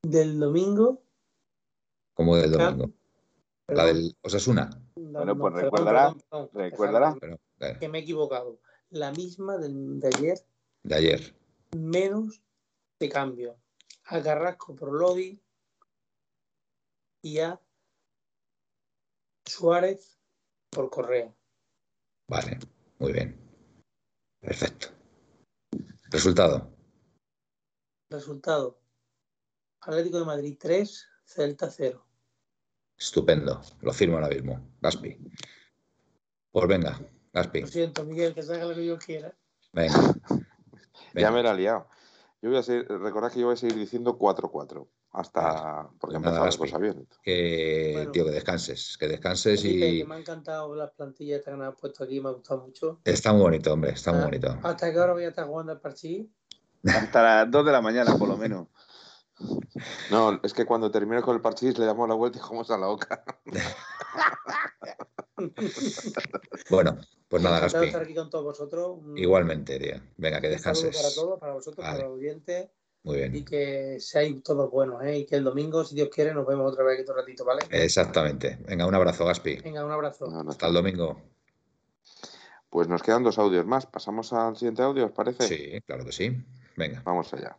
[0.03, 1.03] del domingo.
[2.13, 2.91] ¿Cómo del domingo?
[3.69, 4.69] La del Osasuna.
[4.97, 6.15] bueno, pues recuérdala.
[6.53, 7.17] recuérdala.
[7.81, 10.39] que me he equivocado la misma de ayer.
[10.83, 11.35] De ayer.
[11.75, 12.43] Menos
[12.99, 13.61] de cambio.
[14.05, 15.41] A Carrasco por Lodi
[17.23, 17.61] y a
[19.45, 20.19] Suárez
[20.71, 21.35] por Correa.
[22.29, 22.59] Vale,
[22.99, 23.41] muy bien.
[24.41, 24.89] Perfecto.
[26.11, 26.73] Resultado.
[28.11, 28.81] Resultado.
[29.81, 32.07] Atlético de Madrid 3, Celta 0.
[32.97, 33.61] Estupendo.
[33.81, 34.77] Lo firmo ahora mismo.
[34.81, 35.19] Gaspi.
[36.51, 36.99] Pues venga,
[37.37, 39.37] lo siento, Miguel, que salga lo que yo quiera.
[39.73, 40.15] Venga.
[41.15, 41.89] Ya me la he liado.
[42.43, 46.27] Yo voy a seguir, recordad que yo voy a seguir diciendo 4-4 hasta porque pues
[46.27, 47.09] empezar la cosa bien.
[47.23, 50.05] Que, tío, que descanses, que descanses y.
[50.05, 53.01] me han encantado las plantillas que han puesto aquí, me ha gustado mucho.
[53.05, 54.59] Está muy bonito, hombre, está muy ah, bonito.
[54.63, 56.27] ¿Hasta que ahora voy a estar jugando al parchís?
[56.85, 58.69] Hasta las 2 de la mañana, por lo menos.
[60.11, 62.79] No, es que cuando termine con el parchís le damos la vuelta y jugamos a
[62.79, 63.23] la oca.
[66.71, 67.87] bueno, pues nada, Gaspi.
[67.87, 68.99] estar aquí con todos vosotros.
[69.17, 70.01] Igualmente, tío.
[70.17, 70.97] Venga, que descanses.
[70.97, 72.71] para todos, para vosotros, para los oyentes.
[73.03, 73.37] Muy bien.
[73.37, 75.19] Y que seáis todos buenos, ¿eh?
[75.19, 77.63] Y que el domingo, si Dios quiere, nos vemos otra vez aquí otro ratito, ¿vale?
[77.71, 78.59] Exactamente.
[78.67, 79.57] Venga, un abrazo, Gaspi.
[79.57, 80.27] Venga, un abrazo.
[80.49, 81.21] Hasta el domingo.
[82.69, 83.87] Pues nos quedan dos audios más.
[83.87, 85.47] ¿Pasamos al siguiente audio, os parece?
[85.47, 86.37] Sí, claro que sí.
[86.77, 87.01] Venga.
[87.05, 87.57] Vamos allá.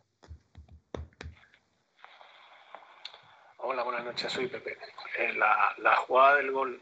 [4.14, 4.76] Pepe.
[5.18, 6.78] Eh, la, la, jugada del gol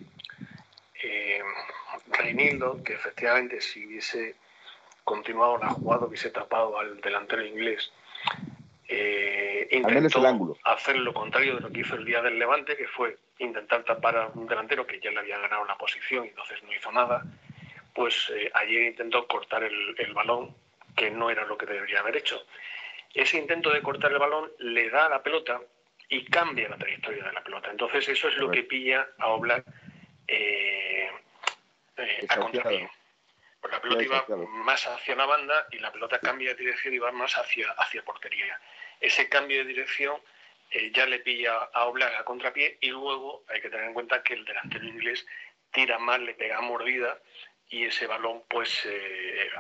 [1.03, 1.43] eh,
[2.09, 4.37] Reinildo, que efectivamente si hubiese
[5.05, 7.93] continuado la jugada, hubiese tapado al delantero inglés,
[8.89, 13.18] eh, intentó hacer lo contrario de lo que hizo el día del Levante, que fue
[13.39, 16.72] intentar tapar a un delantero que ya le había ganado la posición y entonces no
[16.72, 17.22] hizo nada,
[17.95, 20.55] pues eh, ayer intentó cortar el, el balón,
[20.97, 22.43] que no era lo que debería haber hecho.
[23.12, 25.61] Ese intento de cortar el balón le da a la pelota
[26.09, 27.71] y cambia la trayectoria de la pelota.
[27.71, 29.65] Entonces eso es lo que pilla a Oblak
[30.29, 31.11] eh,
[31.97, 32.91] eh, a contrapié.
[33.61, 36.99] Pues la pelota iba más hacia la banda y la pelota cambia de dirección y
[36.99, 38.61] va más hacia, hacia portería.
[39.01, 40.21] Ese cambio de dirección
[40.71, 44.23] eh, ya le pilla a Oblak a contrapié y luego hay que tener en cuenta
[44.23, 45.27] que el delantero inglés
[45.73, 47.19] tira mal, le pega mordida
[47.69, 48.89] y ese balón pues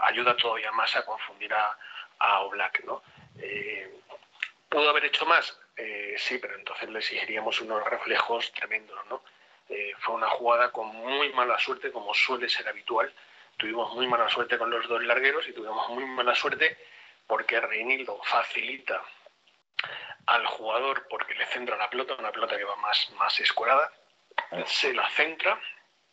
[0.02, 1.76] ayuda todavía más a confundir a,
[2.20, 2.84] a Oblak.
[2.84, 3.02] ¿no?
[4.68, 5.58] ¿Pudo haber hecho más?
[5.76, 9.22] Eh, sí, pero entonces le exigiríamos unos reflejos tremendos, ¿no?
[9.68, 13.12] Eh, fue una jugada con muy mala suerte, como suele ser habitual.
[13.56, 16.78] Tuvimos muy mala suerte con los dos largueros y tuvimos muy mala suerte
[17.26, 19.02] porque Reinildo facilita
[20.26, 23.92] al jugador porque le centra la pelota, una pelota que va más, más escuerada,
[24.66, 25.60] se la centra.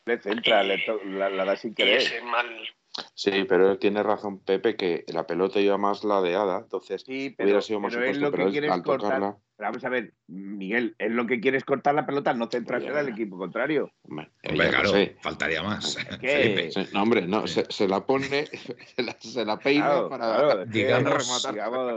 [0.06, 2.02] Le centra, la, la, da sin querer.
[2.02, 2.74] Y ese mal
[3.16, 7.62] Sí, pero tiene razón Pepe que la pelota iba más ladeada, entonces sí, pero, hubiera
[7.62, 9.36] sido más pero es lo que quieres cortar.
[9.58, 13.38] Vamos a ver, Miguel, es lo que quieres cortar la pelota, no centrársela al equipo
[13.38, 13.92] contrario.
[14.04, 14.92] Hombre, claro,
[15.22, 15.98] faltaría más.
[16.94, 18.46] no, hombre, no, se, la pone,
[19.20, 21.48] se la, peina para digamos,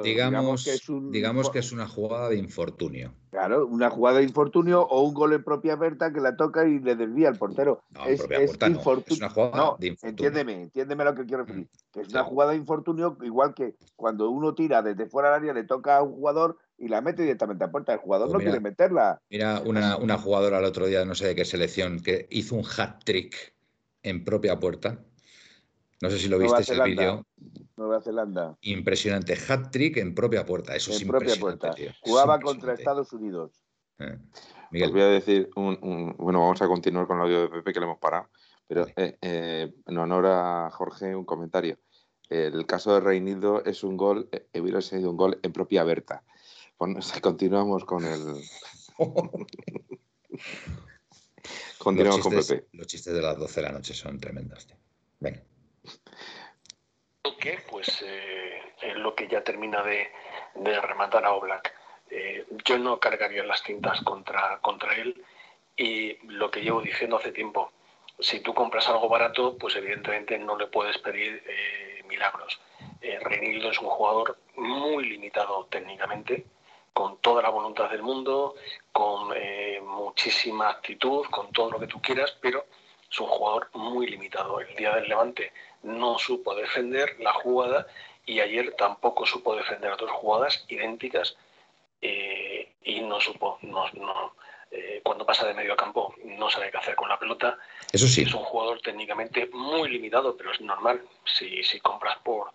[0.03, 3.15] digamos, que es digamos que es una jugada de infortunio.
[3.31, 6.79] Claro, una jugada de infortunio o un gol en propia Berta que la toca y
[6.79, 7.83] le desvía al portero.
[7.91, 10.11] No, es, es, es una jugada de infortunio.
[10.11, 11.69] Entiéndeme, entiéndeme lo que quiero decir.
[11.93, 15.53] Que es una jugada de infortunio, igual que cuando uno tira desde fuera del área,
[15.53, 17.93] le toca a un jugador y la mete directamente a puerta.
[17.93, 19.21] El jugador pues no quiere meterla.
[19.31, 22.65] Mira, una, una jugadora el otro día, no sé de qué selección, que hizo un
[22.65, 23.55] hat trick
[24.03, 24.99] en propia puerta.
[26.03, 27.27] No sé si lo viste ese vídeo.
[27.77, 28.57] Nueva Zelanda.
[28.63, 29.37] Impresionante.
[29.49, 30.77] Hat trick en propia puerta.
[30.77, 31.75] Eso es propia puerta.
[32.01, 33.53] Jugaba contra Estados Unidos.
[33.99, 34.19] Eh.
[34.85, 37.81] Os voy a decir un, Bueno, vamos a continuar con el audio de Pepe que
[37.81, 38.29] le hemos parado.
[38.67, 41.79] Pero eh, eh, en honor a Jorge, un comentario.
[42.29, 46.25] El caso de Reinildo es un gol, hubiera sido un gol en propia Berta.
[46.77, 48.43] Pues, continuamos con el.
[51.79, 52.67] continuamos con Pepe.
[52.73, 54.69] Los chistes de las 12 de la noche son tremendos.
[55.21, 55.43] Venga
[57.47, 60.11] que pues eh, es lo que ya termina de,
[60.57, 61.73] de rematar a Oblak.
[62.11, 65.23] Eh, yo no cargaría las cintas contra, contra él
[65.77, 67.71] y lo que llevo diciendo hace tiempo,
[68.19, 72.61] si tú compras algo barato, pues evidentemente no le puedes pedir eh, milagros.
[73.01, 76.47] Eh, Reinildo es un jugador muy limitado técnicamente,
[76.97, 78.55] con toda la voluntad del mundo,
[78.91, 82.65] con eh, muchísima actitud, con todo lo que tú quieras, pero
[83.11, 84.61] es un jugador muy limitado.
[84.61, 87.87] El día del Levante no supo defender la jugada
[88.25, 91.37] y ayer tampoco supo defender dos jugadas idénticas
[92.01, 94.33] eh, y no supo, no, no,
[94.71, 97.59] eh, cuando pasa de medio campo no sabe qué hacer con la pelota.
[97.93, 98.23] Eso sí.
[98.23, 101.03] Es un jugador técnicamente muy limitado, pero es normal.
[101.27, 102.53] Si, si compras por,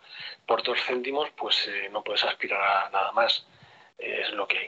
[0.48, 3.46] por dos céntimos, pues no puedes aspirar a nada más.
[4.02, 4.68] Es lo que hay.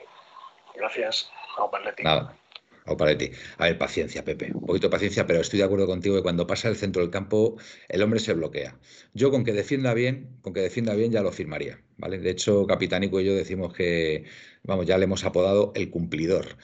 [0.75, 2.03] Gracias, Aupaletti.
[2.03, 2.37] Nada.
[2.85, 3.31] Aupaletti.
[3.57, 4.51] A ver, paciencia, Pepe.
[4.53, 7.11] Un poquito de paciencia, pero estoy de acuerdo contigo que cuando pasa el centro del
[7.11, 7.57] campo,
[7.87, 8.77] el hombre se bloquea.
[9.13, 11.81] Yo con que defienda bien, con que defienda bien ya lo firmaría.
[11.97, 12.17] ¿vale?
[12.17, 14.25] De hecho, Capitánico y yo decimos que,
[14.63, 16.57] vamos, ya le hemos apodado el cumplidor.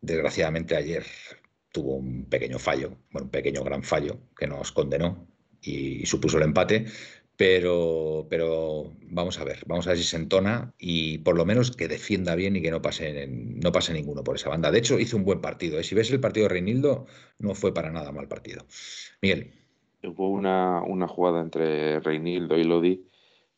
[0.00, 1.04] Desgraciadamente ayer
[1.72, 5.28] tuvo un pequeño fallo, bueno, un pequeño gran fallo que nos condenó
[5.60, 6.86] y, supuso el empate,
[7.40, 11.74] pero, pero vamos a ver, vamos a ver si se entona y por lo menos
[11.74, 14.70] que defienda bien y que no pase, no pase ninguno por esa banda.
[14.70, 15.78] De hecho, hizo un buen partido.
[15.78, 15.82] ¿eh?
[15.82, 17.06] Si ves el partido de Reinildo,
[17.38, 18.66] no fue para nada mal partido.
[19.22, 19.54] Miguel.
[20.02, 23.06] Hubo una, una jugada entre Reinildo y Lodi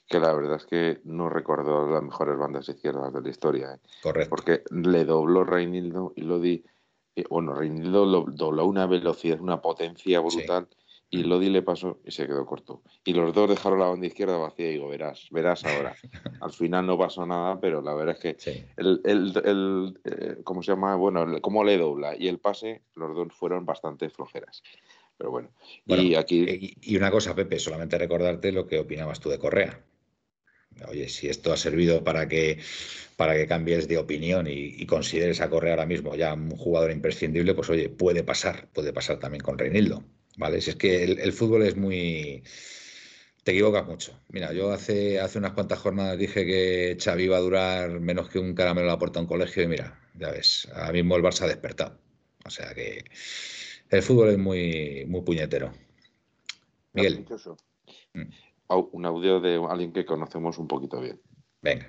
[0.07, 3.75] que la verdad es que no recuerdo las mejores bandas izquierdas de la historia.
[3.75, 3.79] ¿eh?
[4.01, 4.31] Correcto.
[4.31, 6.65] Porque le dobló Reinildo y Lodi,
[7.17, 10.69] eh, bueno, Reinildo lo, dobló una velocidad, una potencia brutal.
[11.13, 12.83] Y Lodi le pasó y se quedó corto.
[13.05, 15.95] Y los dos dejaron la banda izquierda vacía y digo, verás, verás ahora.
[16.41, 20.63] Al final no pasó nada, pero la verdad es que el, el, el eh, ¿cómo
[20.63, 20.97] se llama?
[20.97, 24.63] Bueno, cómo le dobla y el pase, los dos fueron bastante flojeras.
[25.19, 25.51] Pero bueno,
[25.85, 26.77] y aquí...
[26.81, 29.85] Y una cosa, Pepe, solamente recordarte lo que opinabas tú de Correa
[30.89, 32.59] oye, si esto ha servido para que,
[33.17, 37.55] para que cambies de opinión y, consideres a Correa ahora mismo ya un jugador imprescindible,
[37.55, 40.05] pues oye, puede pasar, puede pasar también con Reinildo,
[40.37, 40.61] ¿vale?
[40.61, 42.43] Si es que el, fútbol es muy...
[43.45, 44.19] Te equivocas mucho.
[44.29, 48.39] Mira, yo hace, hace unas cuantas jornadas dije que Xavi iba a durar menos que
[48.39, 51.23] un caramelo a la puerta de un colegio y mira, ya ves, ahora mismo el
[51.23, 51.99] Barça ha despertado.
[52.45, 53.05] O sea que
[53.91, 55.73] el fútbol es muy, muy puñetero.
[56.93, 57.25] Miguel
[58.93, 61.21] un audio de alguien que conocemos un poquito bien.
[61.61, 61.87] Venga.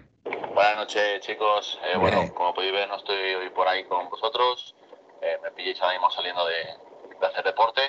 [0.54, 1.80] Buenas noches, chicos.
[1.86, 4.76] Eh, bueno, como podéis ver, no estoy hoy por ahí con vosotros.
[5.22, 7.82] Eh, me pilléis ahora mismo saliendo de, hacer deporte.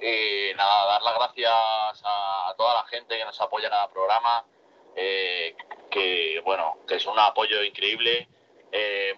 [0.00, 4.44] Y nada, dar las gracias a, toda la gente que nos apoya en cada programa.
[4.96, 5.56] Eh,
[5.90, 8.28] que bueno, que es un apoyo increíble.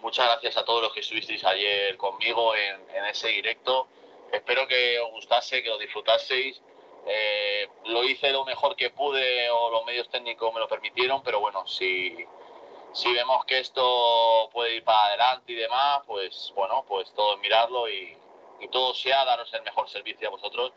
[0.01, 3.87] muchas gracias a todos los que estuvisteis ayer conmigo en, en ese directo.
[4.31, 6.61] Espero que os gustase, que lo disfrutaseis
[7.05, 11.39] eh, lo hice lo mejor que pude o los medios técnicos me lo permitieron, pero
[11.39, 12.15] bueno, si,
[12.93, 17.89] si vemos que esto puede ir para adelante y demás, pues bueno, pues todo mirarlo
[17.89, 18.15] y,
[18.61, 20.71] y todo sea daros el mejor servicio a vosotros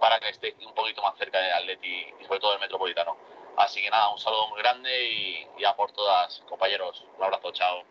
[0.00, 3.16] para que estéis un poquito más cerca del Atleti y sobre todo del Metropolitano.
[3.56, 7.04] Así que nada, un saludo muy grande y ya por todas, compañeros.
[7.18, 7.82] Un abrazo, chao.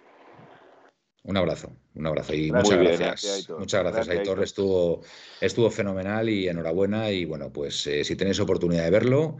[1.24, 3.50] Un abrazo, un abrazo y muchas gracias.
[3.50, 4.42] muchas gracias, Aitor.
[4.42, 5.02] Estuvo,
[5.42, 7.12] estuvo fenomenal y enhorabuena.
[7.12, 9.38] Y bueno, pues eh, si tenéis oportunidad de verlo,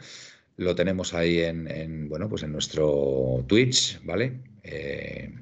[0.58, 4.42] lo tenemos ahí en, bueno, pues en nuestro Twitch, ¿vale?
[4.62, 5.34] Eh,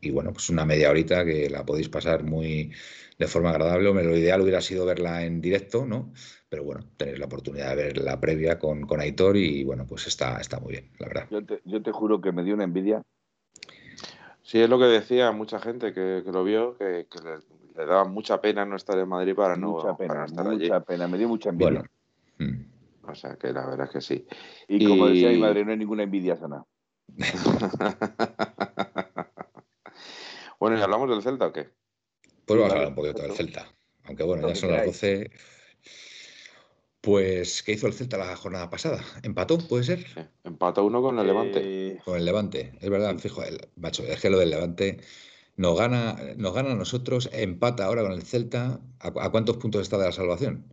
[0.00, 2.70] y bueno, pues una media horita que la podéis pasar muy
[3.18, 3.92] de forma agradable.
[3.92, 6.12] Lo ideal hubiera sido verla en directo, ¿no?
[6.48, 10.06] Pero bueno, tenéis la oportunidad de ver la previa con, con Aitor y bueno, pues
[10.06, 11.26] está, está muy bien, la verdad.
[11.30, 13.02] Yo te, yo te juro que me dio una envidia
[14.48, 17.40] Sí, es lo que decía mucha gente que, lo vio, que, le,
[17.84, 21.18] daba mucha pena no estar en Madrid para no, mucha pena, estar mucha pena, me
[21.18, 21.84] dio mucha envidia.
[22.38, 23.10] Mm.
[23.10, 24.26] O sea, que la verdad es que sí.
[24.66, 26.64] Y, como decía mi madre, no hay ninguna envidia sana.
[30.58, 31.68] bueno, ¿y hablamos del Celta o qué?
[32.48, 33.74] Pues vamos a hablar un poquito del Celta.
[34.04, 35.30] Aunque bueno, ya son las 12.
[37.02, 39.04] Pues, ¿qué hizo el Celta la jornada pasada?
[39.22, 40.06] ¿Empató, puede ser?
[40.44, 41.60] empató uno con el Levante.
[41.62, 44.98] Eh, con el Levante, es verdad, fijo, el, macho, es que lo del Levante
[45.56, 48.80] nos gana, nos gana a nosotros, empata ahora con el Celta.
[49.00, 50.64] ¿A, cuántos puntos está de la salvación?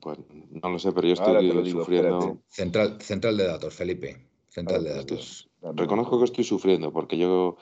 [0.00, 2.40] Pues no lo sé, pero yo estoy sufriendo.
[2.48, 4.26] Central, central de datos, Felipe.
[4.48, 5.50] Central de datos.
[5.74, 7.58] Reconozco que estoy sufriendo porque yo.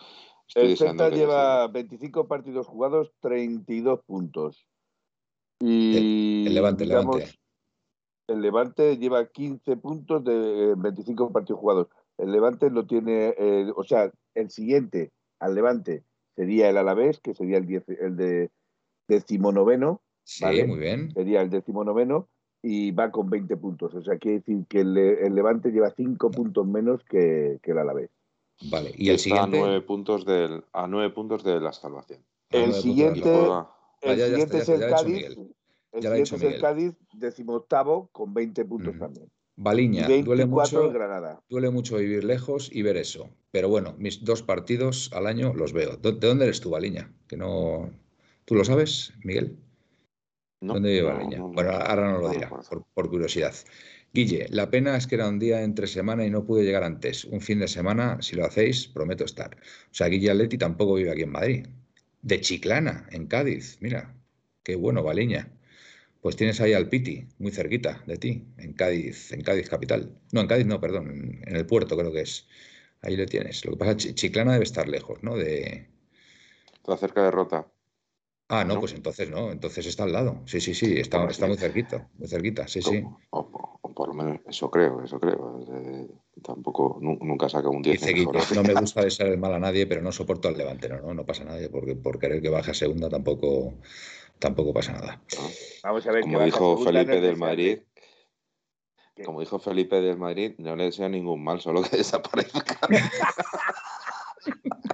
[0.55, 4.67] El Celta lleva 25 partidos jugados, 32 puntos.
[5.61, 7.31] Y el, Levante, el Levante.
[8.27, 11.89] El Levante lleva 15 puntos de 25 partidos jugados.
[12.19, 16.05] El Levante lo tiene, eh, o sea, el siguiente al Levante
[16.37, 18.51] sería el Alavés, que sería el, el de
[19.09, 20.03] decimonoveno.
[20.25, 21.13] Sí, muy bien.
[21.13, 22.29] Sería el decimonoveno
[22.63, 23.95] y va con 20 puntos.
[23.95, 24.95] O sea, quiere decir que el,
[25.35, 28.11] Levante lleva 5 puntos menos que, el Alavés.
[28.63, 29.59] Vale, y el siguiente.
[29.59, 32.25] A nueve puntos, del, a nueve puntos de la salvación.
[32.51, 33.31] El siguiente,
[34.03, 35.25] el siguiente es el Cádiz.
[35.93, 39.29] El siguiente es el Cádiz, decimoctavo, con 20 puntos también.
[39.57, 40.93] Baliña, duele mucho,
[41.49, 43.29] duele mucho vivir lejos y ver eso.
[43.53, 45.97] Pero bueno, mis dos partidos al año los veo.
[45.97, 47.13] ¿De dónde eres tú, Baliña?
[47.29, 47.91] Que no...
[48.45, 49.57] ¿Tú lo sabes, Miguel?
[50.61, 51.41] ¿Dónde vive Baliña?
[51.41, 52.51] bueno, ahora no lo dirá,
[52.95, 53.55] por, curiosidad.
[54.15, 57.25] Guille, la pena es que era un día entre semana y no pude llegar antes.
[57.25, 59.57] Un fin de semana, si lo hacéis, prometo estar.
[59.57, 61.67] O sea, Guille Atleti tampoco vive aquí en Madrid.
[62.23, 63.77] De Chiclana, en Cádiz.
[63.81, 64.15] Mira,
[64.63, 65.51] qué bueno, Baliña.
[66.21, 70.17] Pues tienes ahí al Piti, muy cerquita de ti, en Cádiz, en Cádiz capital.
[70.31, 72.47] No, en Cádiz no, perdón, en, el puerto creo que es.
[73.03, 73.65] Ahí lo tienes.
[73.65, 75.37] Lo que pasa es que Chiclana debe estar lejos, ¿no?
[75.37, 75.89] De...
[76.73, 77.67] Está cerca de Rota.
[78.49, 80.41] Ah, no, pues entonces no, entonces está al lado.
[80.47, 83.03] Sí, sí, sí, está, está muy cerquita, muy cerquita, sí, sí.
[83.95, 85.61] Por lo menos eso creo, eso creo.
[85.69, 86.09] Eh,
[86.43, 88.01] tampoco, nunca saca un 10.
[88.01, 91.15] Dice no me gusta desear el mal a nadie, pero no soporto al Levante, no,
[91.15, 93.75] no, pasa nadie, porque por querer que baje a segunda tampoco
[94.39, 95.23] tampoco pasa nada.
[95.83, 97.79] Vamos a ver, como dijo Felipe del Madrid,
[99.25, 102.79] como dijo Felipe del Madrid, no le desea ningún mal, solo que desaparezca.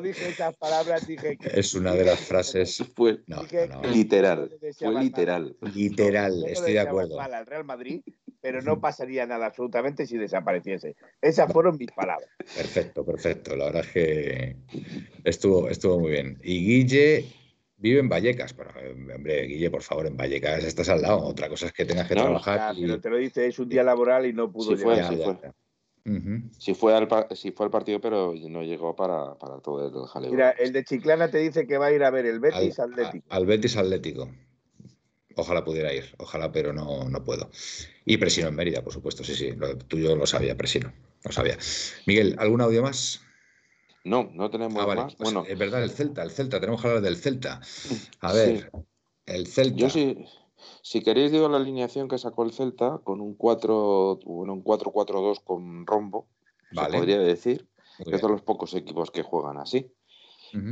[0.00, 1.60] no dije esas palabras, dije que...
[1.60, 2.82] Es una de las frases...
[2.96, 3.20] Fue
[3.92, 5.56] literal, fue literal.
[5.74, 7.16] Literal, estoy de acuerdo.
[7.16, 8.02] Mal al Real Madrid,
[8.40, 10.96] pero no pasaría nada absolutamente si desapareciese.
[11.20, 12.28] Esas fueron mis palabras.
[12.54, 13.56] Perfecto, perfecto.
[13.56, 14.56] La verdad es que
[15.24, 16.38] estuvo, estuvo muy bien.
[16.42, 17.26] Y Guille
[17.80, 18.70] Vive en Vallecas, pero
[19.14, 21.24] hombre, Guille, por favor, en Vallecas estás al lado.
[21.24, 22.74] Otra cosa es que tengas que trabajar.
[22.78, 25.06] Pero te lo dice, es un día laboral y no pudo llegar.
[25.06, 25.50] Fue, sí, fue.
[26.04, 26.48] Al,
[27.32, 30.30] sí fue al partido, pero no llegó para, todo el jaleo.
[30.30, 33.26] Mira, el de Chiclana te dice que va a ir a ver el Betis Atlético.
[33.28, 34.28] al Betis Atlético.
[35.36, 37.50] Ojalá pudiera ir, ojalá, pero no, no puedo.
[38.04, 40.92] Y Presino en Mérida, por supuesto, sí, sí, lo tuyo lo sabía, Presino,
[41.24, 41.56] lo sabía.
[42.06, 43.20] Miguel, ¿algún audio más?
[44.04, 45.14] No, no tenemos ah, más.
[45.14, 47.60] Pues bueno, es verdad, el Celta, el Celta, tenemos que hablar del Celta.
[48.20, 48.70] A ver,
[49.26, 49.76] el Celta.
[49.76, 50.16] Yo sí,
[50.82, 55.42] si queréis digo la alineación que sacó el Celta con un 4, bueno, un 4-4-2
[55.44, 56.26] con rombo,
[56.72, 59.92] se podría decir, que de los pocos equipos que juegan así.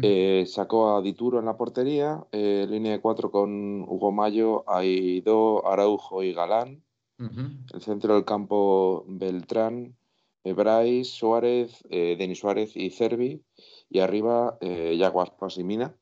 [0.02, 5.66] Eh, sacó a Dituro en la portería, eh, línea de 4 con Hugo Mayo, Aido,
[5.66, 6.82] Araujo y Galán.
[7.18, 9.96] El centro del campo Beltrán,
[10.44, 13.42] Bryce, Suárez, eh, Denis Suárez y Cervi,
[13.90, 15.96] y arriba Yaguaspas y Mina.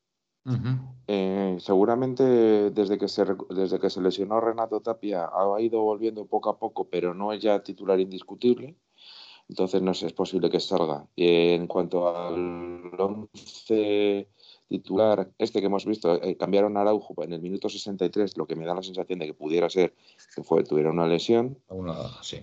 [1.08, 2.22] Eh, seguramente
[2.70, 6.88] desde que, se, desde que se lesionó Renato Tapia ha ido volviendo poco a poco,
[6.88, 8.76] pero no es ya titular indiscutible.
[9.48, 11.06] Entonces no es posible que salga.
[11.14, 14.28] Y en cuanto al 11
[14.68, 18.66] titular, este que hemos visto, cambiaron a Araujo en el minuto 63, lo que me
[18.66, 19.94] da la sensación de que pudiera ser
[20.34, 21.58] que fue, tuviera una lesión.
[21.68, 22.40] Una, sí.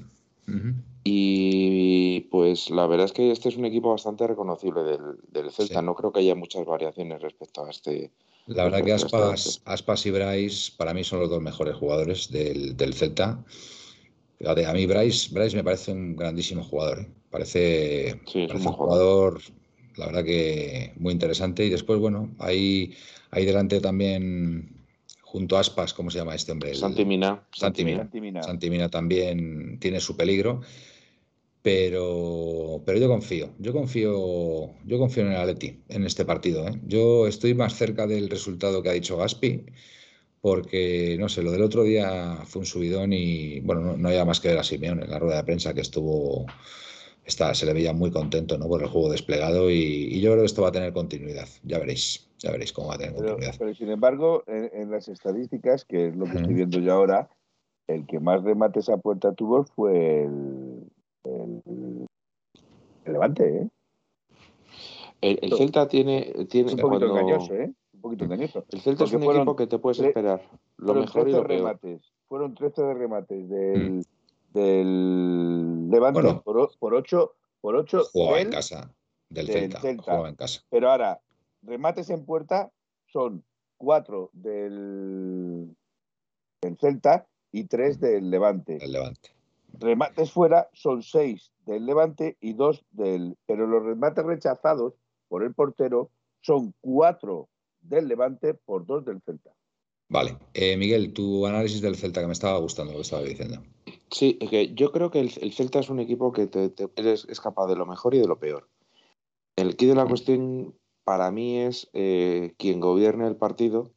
[1.03, 5.81] Y pues la verdad es que este es un equipo bastante reconocible del, Celta.
[5.81, 8.11] No creo que haya muchas variaciones respecto a este.
[8.45, 9.17] La verdad que este
[9.65, 13.43] Aspas, y Bryce para mí son los dos mejores jugadores del, Celta.
[14.45, 16.99] A mí Bryce, Bryce me parece un grandísimo jugador.
[16.99, 17.07] ¿eh?
[17.29, 19.41] Parece, un, jugador,
[19.97, 21.65] la verdad que muy interesante.
[21.65, 22.95] Y después, bueno, hay,
[23.31, 24.72] hay delante también
[25.33, 26.75] junto a Aspas, ¿cómo se llama este hombre?
[26.75, 27.43] Santimina.
[27.51, 28.01] Santimina.
[28.03, 28.43] Santimina.
[28.43, 30.61] Santimina también tiene su peligro.
[31.63, 36.67] Pero, pero yo confío, yo confío, yo confío en el Atleti en este partido.
[36.67, 36.79] ¿eh?
[36.85, 39.65] Yo estoy más cerca del resultado que ha dicho Gaspi,
[40.39, 44.25] porque no sé, lo del otro día fue un subidón y bueno, no, no había
[44.25, 46.45] más que ver a Simeone en la rueda de prensa que estuvo
[47.25, 48.67] está, se le veía muy contento ¿no?
[48.67, 51.47] por el juego desplegado y, yo creo que esto va a tener continuidad.
[51.63, 53.55] Ya veréis, ya veréis cómo va a tener continuidad.
[53.57, 57.29] Pero sin embargo, en, las estadísticas, que es lo que estoy viendo yo ahora,
[57.87, 60.83] el que más remates a puerta tuvo fue el,
[61.23, 62.07] el,
[63.05, 63.69] Levante, ¿eh?
[65.19, 67.73] El, Celta tiene, tiene un poquito engañoso, ¿eh?
[67.93, 68.65] Un poquito engañoso.
[68.69, 70.41] El Celta es un equipo que te puedes esperar.
[70.77, 72.01] Lo mejor y lo remates.
[72.27, 74.01] Fueron 13 de remates del, mm
[74.53, 78.93] del Levante por, por 8 por ocho jugaba en casa
[79.29, 80.63] del, Celta, en casa.
[80.69, 81.21] Pero ahora
[81.61, 82.71] remates en puerta
[83.07, 83.43] son
[83.77, 85.73] 4 del,
[86.61, 88.79] del Celta y 3 del Levante.
[88.81, 89.29] El Levante.
[89.79, 94.93] Remates fuera son 6 del Levante y 2 del pero los remates rechazados
[95.29, 96.11] por el portero
[96.41, 97.47] son 4
[97.79, 99.51] del Levante por 2 del Celta.
[100.09, 100.37] Vale.
[100.53, 103.63] Eh, Miguel, tu análisis del Celta que me estaba gustando lo que estaba diciendo.
[104.13, 107.75] Sí, que yo creo que el, Celta es un equipo que te, es capaz de
[107.75, 108.69] lo mejor y de lo peor.
[109.55, 113.91] El quid de la cuestión para mí es eh, quien gobierne el partido,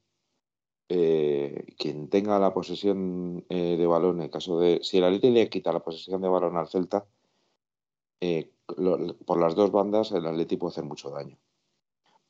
[0.89, 4.81] eh, quien tenga la posesión eh, de balón, en caso de.
[4.83, 7.07] Si el Atleti le quita la posesión de balón al Celta,
[9.27, 11.37] por las dos bandas el Atleti puede hacer mucho daño.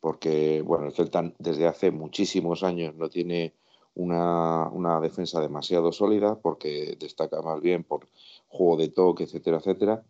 [0.01, 3.55] Porque, bueno, el Celta desde hace muchísimos años no tiene
[3.97, 8.09] una, una, defensa demasiado sólida porque destaca más bien por
[8.47, 10.05] juego de toque, etcétera, etcétera.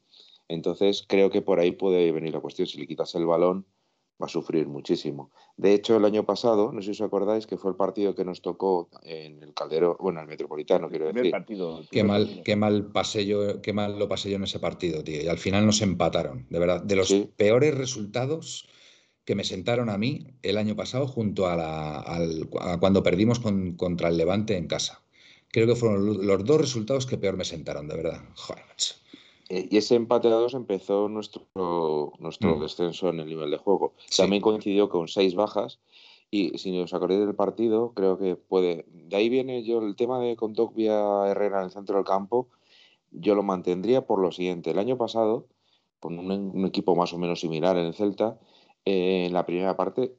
[0.49, 2.67] Entonces creo que por ahí puede venir la cuestión.
[2.67, 3.65] Si le quitas el balón,
[4.21, 5.31] va a sufrir muchísimo.
[5.57, 8.25] De hecho, el año pasado, no sé si os acordáis, que fue el partido que
[8.25, 11.31] nos tocó en el Caldero, bueno, el Metropolitano, quiero decir.
[11.31, 15.05] Partido, qué mal, qué mal pasé yo, qué mal lo pasé yo en ese partido,
[15.05, 15.23] tío.
[15.23, 16.83] Y al final nos empataron, de verdad.
[16.83, 18.69] De los peores resultados
[19.27, 24.17] que me sentaron a mí el año pasado junto a, la, cuando perdimos contra el
[24.17, 25.03] Levante en casa.
[25.49, 28.23] Creo que fueron los dos resultados que peor me sentaron, de verdad.
[28.37, 28.95] Joder, macho.
[29.49, 31.47] Eh, y ese empate a dos empezó nuestro,
[32.19, 32.61] nuestro mm.
[32.61, 33.95] descenso en el nivel de juego.
[34.17, 35.81] También coincidió con seis bajas.
[36.31, 38.85] Y si os acordáis del partido, creo que puede.
[38.93, 40.37] De ahí viene yo el tema de
[40.75, 42.49] vía Herrera en el centro del campo.
[43.13, 44.71] Yo lo mantendría por lo siguiente.
[44.71, 45.47] El año pasado,
[46.01, 48.39] con un, equipo más o menos similar en el Celta,
[48.87, 50.17] eh, en la primera parte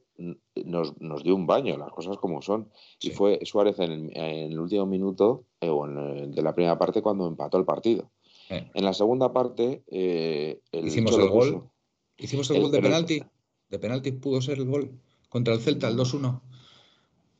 [0.54, 2.70] nos, nos, dio un baño, las cosas como son.
[3.00, 7.26] Y fue Suárez en el, último minuto eh, o en de la primera parte cuando
[7.26, 8.10] empató el partido.
[8.50, 11.68] En la segunda parte, eh, hicimos el gol.
[12.16, 13.22] Hicimos el, gol de penalti.
[13.68, 16.40] De penalti pudo ser el gol contra el Celta, el 2-1.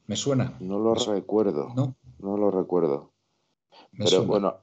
[0.07, 0.57] Me suena.
[0.61, 1.73] No lo recuerdo.
[1.75, 1.97] No.
[2.19, 3.13] No lo recuerdo.
[3.97, 4.57] Pero bueno,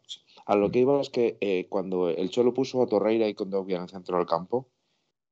[0.45, 3.77] a lo que iba es que eh, cuando el Cholo puso a Torreira y Condovia
[3.77, 4.69] en el centro del campo,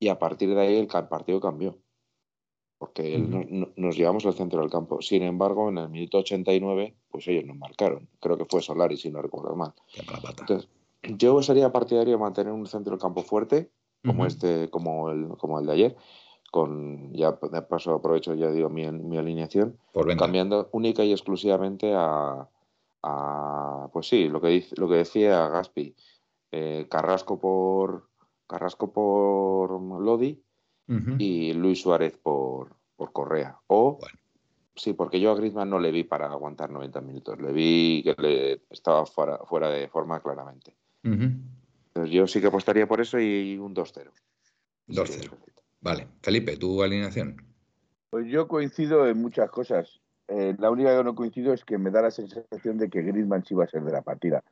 [0.04, 1.78] y a partir de ahí el partido cambió.
[2.78, 3.18] Porque
[3.78, 5.02] nos llevamos al centro del campo.
[5.02, 8.10] Sin embargo, en el minuto 89, pues ellos nos marcaron.
[8.20, 9.74] Creo que fue Solari, si no recuerdo mal.
[10.38, 10.68] Entonces,
[11.04, 13.72] yo sería partidario de mantener un centro del campo fuerte,
[14.04, 15.96] como este, como el, como el de ayer,
[16.52, 19.78] con ya de paso aprovecho ya digo mi, mi alineación,
[20.18, 22.50] cambiando única y exclusivamente a,
[23.94, 25.96] pues sí, lo que dice, lo que decía Gaspi,
[26.52, 28.10] eh, Carrasco por
[28.54, 30.42] Carrasco por Lodi
[31.18, 33.58] y Luis Suárez por, por Correa.
[33.68, 34.00] O
[34.76, 38.16] sí, porque yo a Griezmann no le vi para aguantar 90 minutos, le vi que
[38.22, 40.76] le estaba fuera, fuera de forma claramente
[41.96, 44.10] yo sí que apostaría por eso y un 2-0.
[44.88, 45.32] 2-0.
[45.82, 46.08] Vale.
[46.22, 47.38] Felipe, ¿tu alineación?
[48.10, 50.02] Pues yo coincido en muchas cosas.
[50.28, 53.44] Eh, la única que no coincido es que me da la sensación de que Griezmann
[53.46, 54.44] sí va a ser de la partida.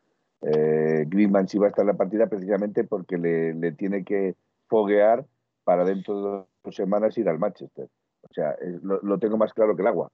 [0.41, 4.35] Eh, Griezmann sí va a estar en la partida precisamente porque le, tiene que
[4.67, 5.25] foguear
[5.63, 7.89] para dentro de dos semanas ir al Manchester.
[8.29, 10.11] O sea, lo, tengo más claro que el agua.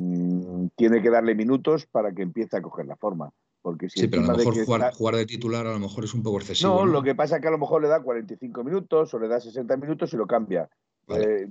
[0.00, 3.30] Mm, tiene que darle minutos para que empiece a coger la forma.
[3.62, 6.22] Porque si sí, pero a lo mejor jugar, de titular a lo mejor es un
[6.22, 6.74] poco excesivo.
[6.74, 9.26] No, lo que pasa es que a lo mejor le da 45 minutos o le
[9.26, 10.68] da 60 minutos y lo cambia.
[11.08, 11.48] Eh,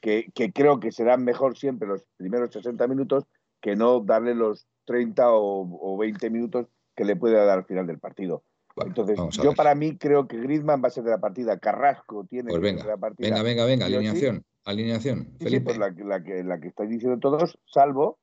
[0.00, 3.24] que, creo que serán mejor siempre los primeros 60 minutos
[3.60, 7.98] que no darle los 30 o, 20 minutos que le puede dar al final del
[7.98, 8.44] partido.
[8.76, 12.50] Entonces, yo para mí creo que Griezmann va a ser de la partida, Carrasco tiene
[12.50, 13.28] pues que ser de la partida.
[13.28, 14.44] Venga, venga, venga, alineación.
[14.64, 15.28] Alineación.
[15.40, 16.04] Sí, pues la, que,
[16.42, 18.18] la que estáis diciendo todos, salvo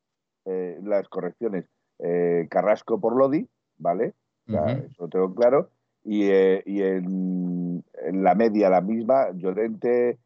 [0.45, 1.65] eh, las correcciones.
[1.99, 3.47] Eh, Carrasco por Lodi,
[3.77, 4.15] ¿vale?
[4.47, 5.69] Eso lo tengo claro.
[6.03, 7.83] Y, eh, en,
[8.23, 10.17] la media la misma, Llorente,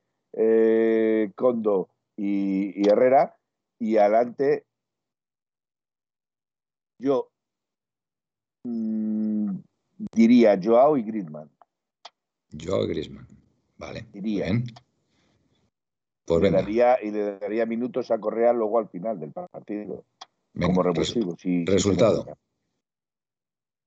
[1.35, 3.35] Condo y, Herrera.
[3.79, 4.65] Y adelante,
[6.99, 7.32] yo
[8.63, 9.57] mm,
[10.13, 11.49] diría Joao y Griezmann.
[12.59, 13.27] Joao y Griezmann,
[13.77, 14.07] vale.
[14.11, 14.47] Diría.
[16.25, 20.05] Pues le daría, y le daría minutos a Correa luego al final del partido
[20.59, 21.35] como revulsivo.
[21.65, 22.37] resultado.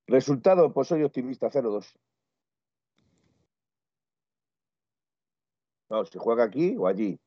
[0.07, 1.87] resultado, pues soy optimista, 0-2.
[5.89, 7.19] No, ¿se juega aquí o allí?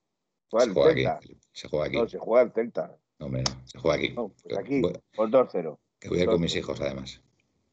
[0.51, 1.97] se, juega aquí, se juega aquí.
[1.97, 2.97] No, se juega el Celta.
[3.19, 4.09] No, hombre, no, se juega aquí.
[4.13, 4.81] No, pues aquí,
[5.15, 5.77] por 2-0.
[5.99, 7.21] Que voy a ir con mis hijos, además.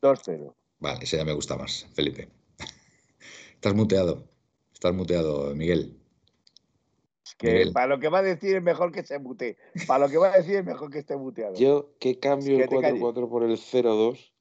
[0.02, 0.55] 2-0.
[0.78, 2.28] Vale, ese ya me gusta más, Felipe.
[3.55, 4.28] Estás muteado.
[4.73, 5.98] Estás muteado, Miguel.
[7.39, 9.59] Que para lo que va a decir es mejor que se mute.
[9.86, 11.55] Para lo que va a decir es mejor que esté muteado.
[11.55, 14.32] Yo que cambio el 4-4 por el 0-2,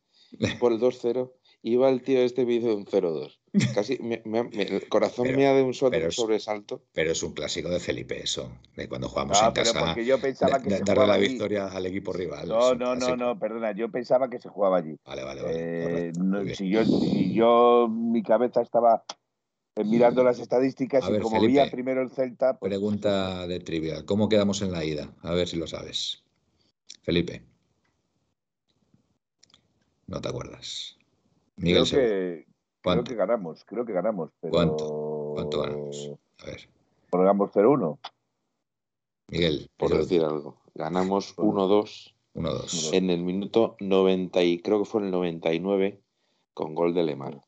[0.59, 3.37] por el 2-0, iba el tío este me hizo un 0-2.
[3.73, 6.83] Casi el corazón me ha de un sobresalto.
[6.93, 9.95] Pero es un clásico de Felipe eso, de cuando jugamos en casa.
[10.01, 12.47] Yo pensaba que darle la victoria al equipo rival.
[12.47, 14.97] No, no, no, no, perdona, yo pensaba que se jugaba allí.
[15.05, 16.07] Vale, vale, vale.
[16.09, 19.03] Eh, si, yo, si yo, mi cabeza estaba
[19.75, 22.57] eh, mirando las estadísticas y como veía primero el Celta.
[22.57, 24.05] Pues, pregunta de trivial.
[24.05, 25.13] ¿Cómo quedamos en la ida?
[25.21, 26.23] A ver si lo sabes.
[27.03, 27.43] Felipe.
[30.07, 30.97] No te acuerdas.
[31.57, 32.45] Miguel creo que,
[32.93, 34.31] creo que ganamos, creo que ganamos.
[34.39, 35.31] ¿Cuánto?
[35.33, 36.11] ¿Cuánto ganamos?
[36.39, 36.69] A ver.
[37.09, 37.97] Pongamos 0-1.
[39.27, 39.69] Miguel.
[39.77, 40.61] Por decir algo.
[40.73, 42.13] Ganamos 1-2.
[42.35, 42.93] 1-2.
[42.93, 46.01] En el minuto 90 y creo que fue en el 99
[46.53, 47.41] con gol de Lemar.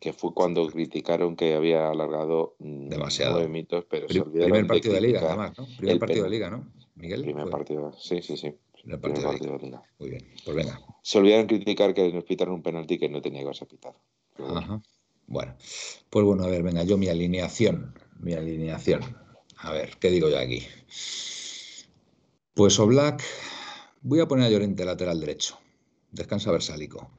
[0.00, 4.66] que fue cuando criticaron que había alargado mm, demasiado nueve mitos, pero se olvidaron primer
[4.66, 5.66] partido de, liga, además, ¿no?
[5.78, 6.70] Primer partido de liga, ¿no?
[6.96, 7.22] Miguel.
[7.22, 8.54] Primer partido, sí, sí, sí.
[8.86, 9.82] Primer partido, de, liga.
[9.98, 10.80] Muy bien, pues venga.
[11.02, 13.96] Se olvidaron criticar que nos pitaron un penalti que no tenía que haberse pitado.
[14.38, 14.80] Ajá.
[15.26, 15.56] Bueno,
[16.08, 19.02] pues bueno, a ver, venga, yo mi alineación, mi alineación.
[19.56, 20.62] A ver, ¿qué digo yo aquí?
[22.54, 23.24] Pues Oblak,
[24.02, 25.58] voy a poner a Llorente lateral derecho.
[26.12, 27.10] Descansa Versálico.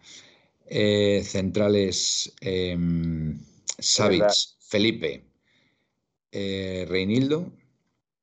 [0.66, 2.78] Eh, centrales eh,
[4.62, 5.26] Felipe,
[6.32, 7.52] eh, Reinildo.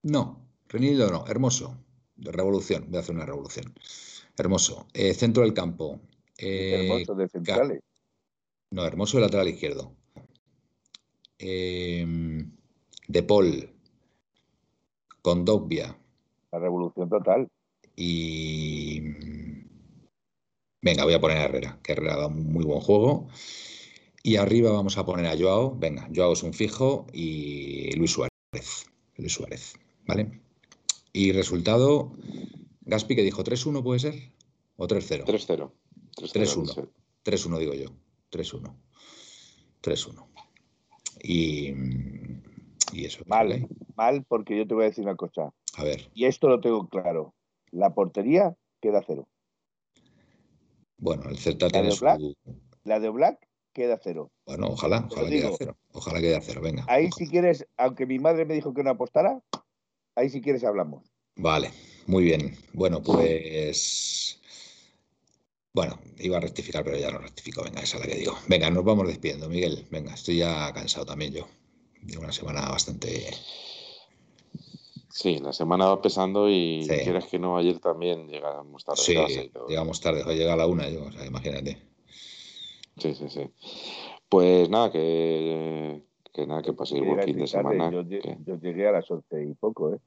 [0.02, 1.83] No, Reinildo no, Hermoso.
[2.16, 3.74] Revolución, voy a hacer una revolución.
[4.36, 4.86] Hermoso.
[4.94, 6.00] Eh, centro del campo.
[6.38, 7.80] hermoso de centrales.
[8.70, 9.94] No, Hermoso de lateral izquierdo.
[11.38, 13.70] de Paul.
[15.22, 15.96] Condovia.
[16.52, 17.48] La revolución total.
[17.96, 19.00] Y.
[20.82, 23.28] Venga, voy a poner a Herrera, que Herrera da un muy buen juego.
[24.22, 25.76] Y arriba vamos a poner a Joao.
[25.78, 28.86] Venga, Joao es un fijo y Luis Suárez.
[29.16, 29.74] Luis Suárez,
[30.06, 30.40] ¿vale?
[31.16, 32.12] Y resultado,
[32.80, 34.14] Gaspi que dijo 3-1, ¿puede ser?
[34.76, 35.24] ¿O 3-0?
[35.24, 35.70] 3-0.
[36.16, 36.90] 3-1.
[37.24, 37.86] 3-1 digo yo.
[38.32, 38.74] 3-1.
[39.80, 40.26] 3-1.
[41.22, 41.72] Y,
[42.92, 43.22] y eso.
[43.28, 45.54] Mal, mal, porque yo te voy a decir una cosa.
[45.76, 46.10] A ver.
[46.14, 47.32] Y esto lo tengo claro.
[47.70, 49.28] La portería queda cero.
[50.98, 52.04] Bueno, el Celta tiene su...
[52.82, 53.38] La de Black
[53.72, 54.32] queda cero.
[54.46, 55.76] Bueno, ojalá, ojalá quede a cero.
[55.92, 56.84] Ojalá quede a cero, venga.
[56.88, 59.40] Ahí si quieres, aunque mi madre me dijo que no apostara,
[60.14, 61.04] ahí si quieres hablamos.
[61.36, 61.70] Vale,
[62.06, 62.56] muy bien.
[62.72, 64.40] Bueno, pues...
[65.72, 67.64] Bueno, iba a rectificar, pero ya no rectifico.
[67.64, 68.38] Venga, esa es la que digo.
[68.46, 69.86] Venga, nos vamos despidiendo, Miguel.
[69.90, 71.48] Venga, estoy ya cansado también yo.
[72.00, 73.34] De una semana bastante
[75.14, 79.00] Sí, la semana va pesando y quieres que no, ayer también llegamos tarde.
[79.00, 79.16] Sí,
[79.68, 81.78] llegamos tarde, llega a la una yo, o sea, imagínate.
[82.98, 83.48] Sí, sí, sí.
[84.28, 86.02] Pues nada, que,
[86.34, 87.90] que nada, que paséis buen fin de semana.
[87.90, 89.98] Yo, yo, llegué a las once y poco, ¿eh?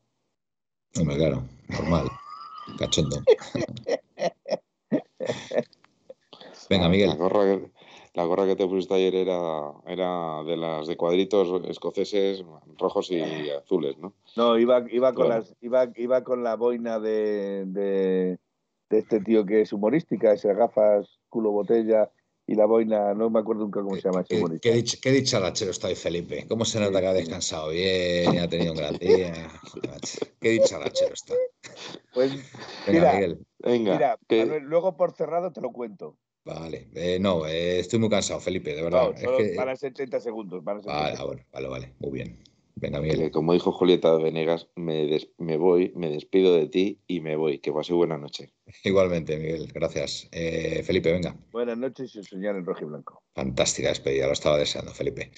[1.00, 2.08] Hombre, claro, normal,
[2.78, 3.18] cachondo.
[6.70, 7.18] Venga, Miguel.
[8.14, 12.44] La gorra que te pusiste ayer era, era de las de cuadritos escoceses
[12.78, 14.14] rojos y azules, ¿no?
[14.36, 18.40] No, iba, iba, con, las, iba, iba con la boina de, de,
[18.90, 22.10] este tío que es humorística, esas gafas, culo botella
[22.48, 24.70] y la boina, no me acuerdo nunca cómo se llama humorista.
[24.70, 26.46] Qué, qué, dicharachero está hoy, Felipe.
[26.48, 29.52] ¿Cómo se nota que ha descansado bien y ha tenido un gran día?
[30.40, 31.36] qué dicharachero está.
[32.14, 32.32] Pues,
[32.88, 33.46] Venga, Miguel.
[33.60, 36.18] Venga, mira, luego por cerrado te lo cuento.
[36.46, 39.12] Vale, eh, no, eh, estoy muy cansado, Felipe, de verdad.
[39.12, 40.64] No, solo para 70 segundos.
[40.64, 42.47] Para vale, vale, vale, muy bien.
[42.80, 43.22] Venga, Miguel.
[43.22, 47.60] Eh, como dijo Julieta Venegas, me, me voy, me despido de ti y me voy.
[47.60, 48.52] Que pase buena noche.
[48.84, 50.30] Igualmente, Miguel, gracias.
[50.32, 51.36] Felipe, venga.
[51.52, 53.24] Buenas noches y soñar en rojo y blanco.
[53.34, 55.32] Fantástica despedida, lo estaba deseando, Felipe.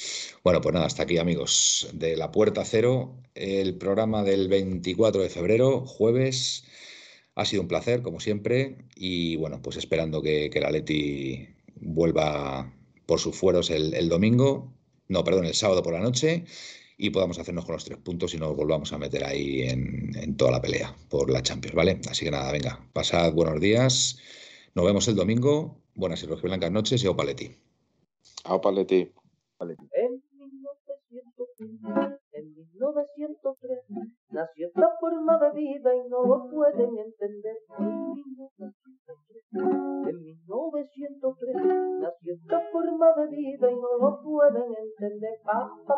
[0.43, 5.29] Bueno, pues nada, hasta aquí, amigos, de La Puerta Cero, el programa del 24 de
[5.29, 6.65] febrero, jueves.
[7.35, 11.47] Ha sido un placer, como siempre, y bueno, pues esperando que, que la Leti
[11.79, 12.73] vuelva
[13.05, 14.71] por sus fueros el, domingo,
[15.07, 16.45] no, perdón, el sábado por la noche,
[17.01, 20.35] y podamos hacernos con los tres puntos y nos volvamos a meter ahí en, en
[20.35, 22.01] toda la pelea por la Champions, ¿vale?
[22.09, 24.19] Así que nada, venga, pasad buenos días,
[24.75, 27.55] nos vemos el domingo, buenas y blancas noches y au paletti.
[28.43, 29.13] Au paletti.
[29.93, 30.21] En
[32.39, 33.79] en 1903,
[34.31, 37.57] nació esta forma de vida y no lo pueden entender.
[40.09, 41.55] En 1903,
[41.99, 45.39] nació esta forma de vida y no lo pueden entender.
[45.43, 45.97] Pa, pa,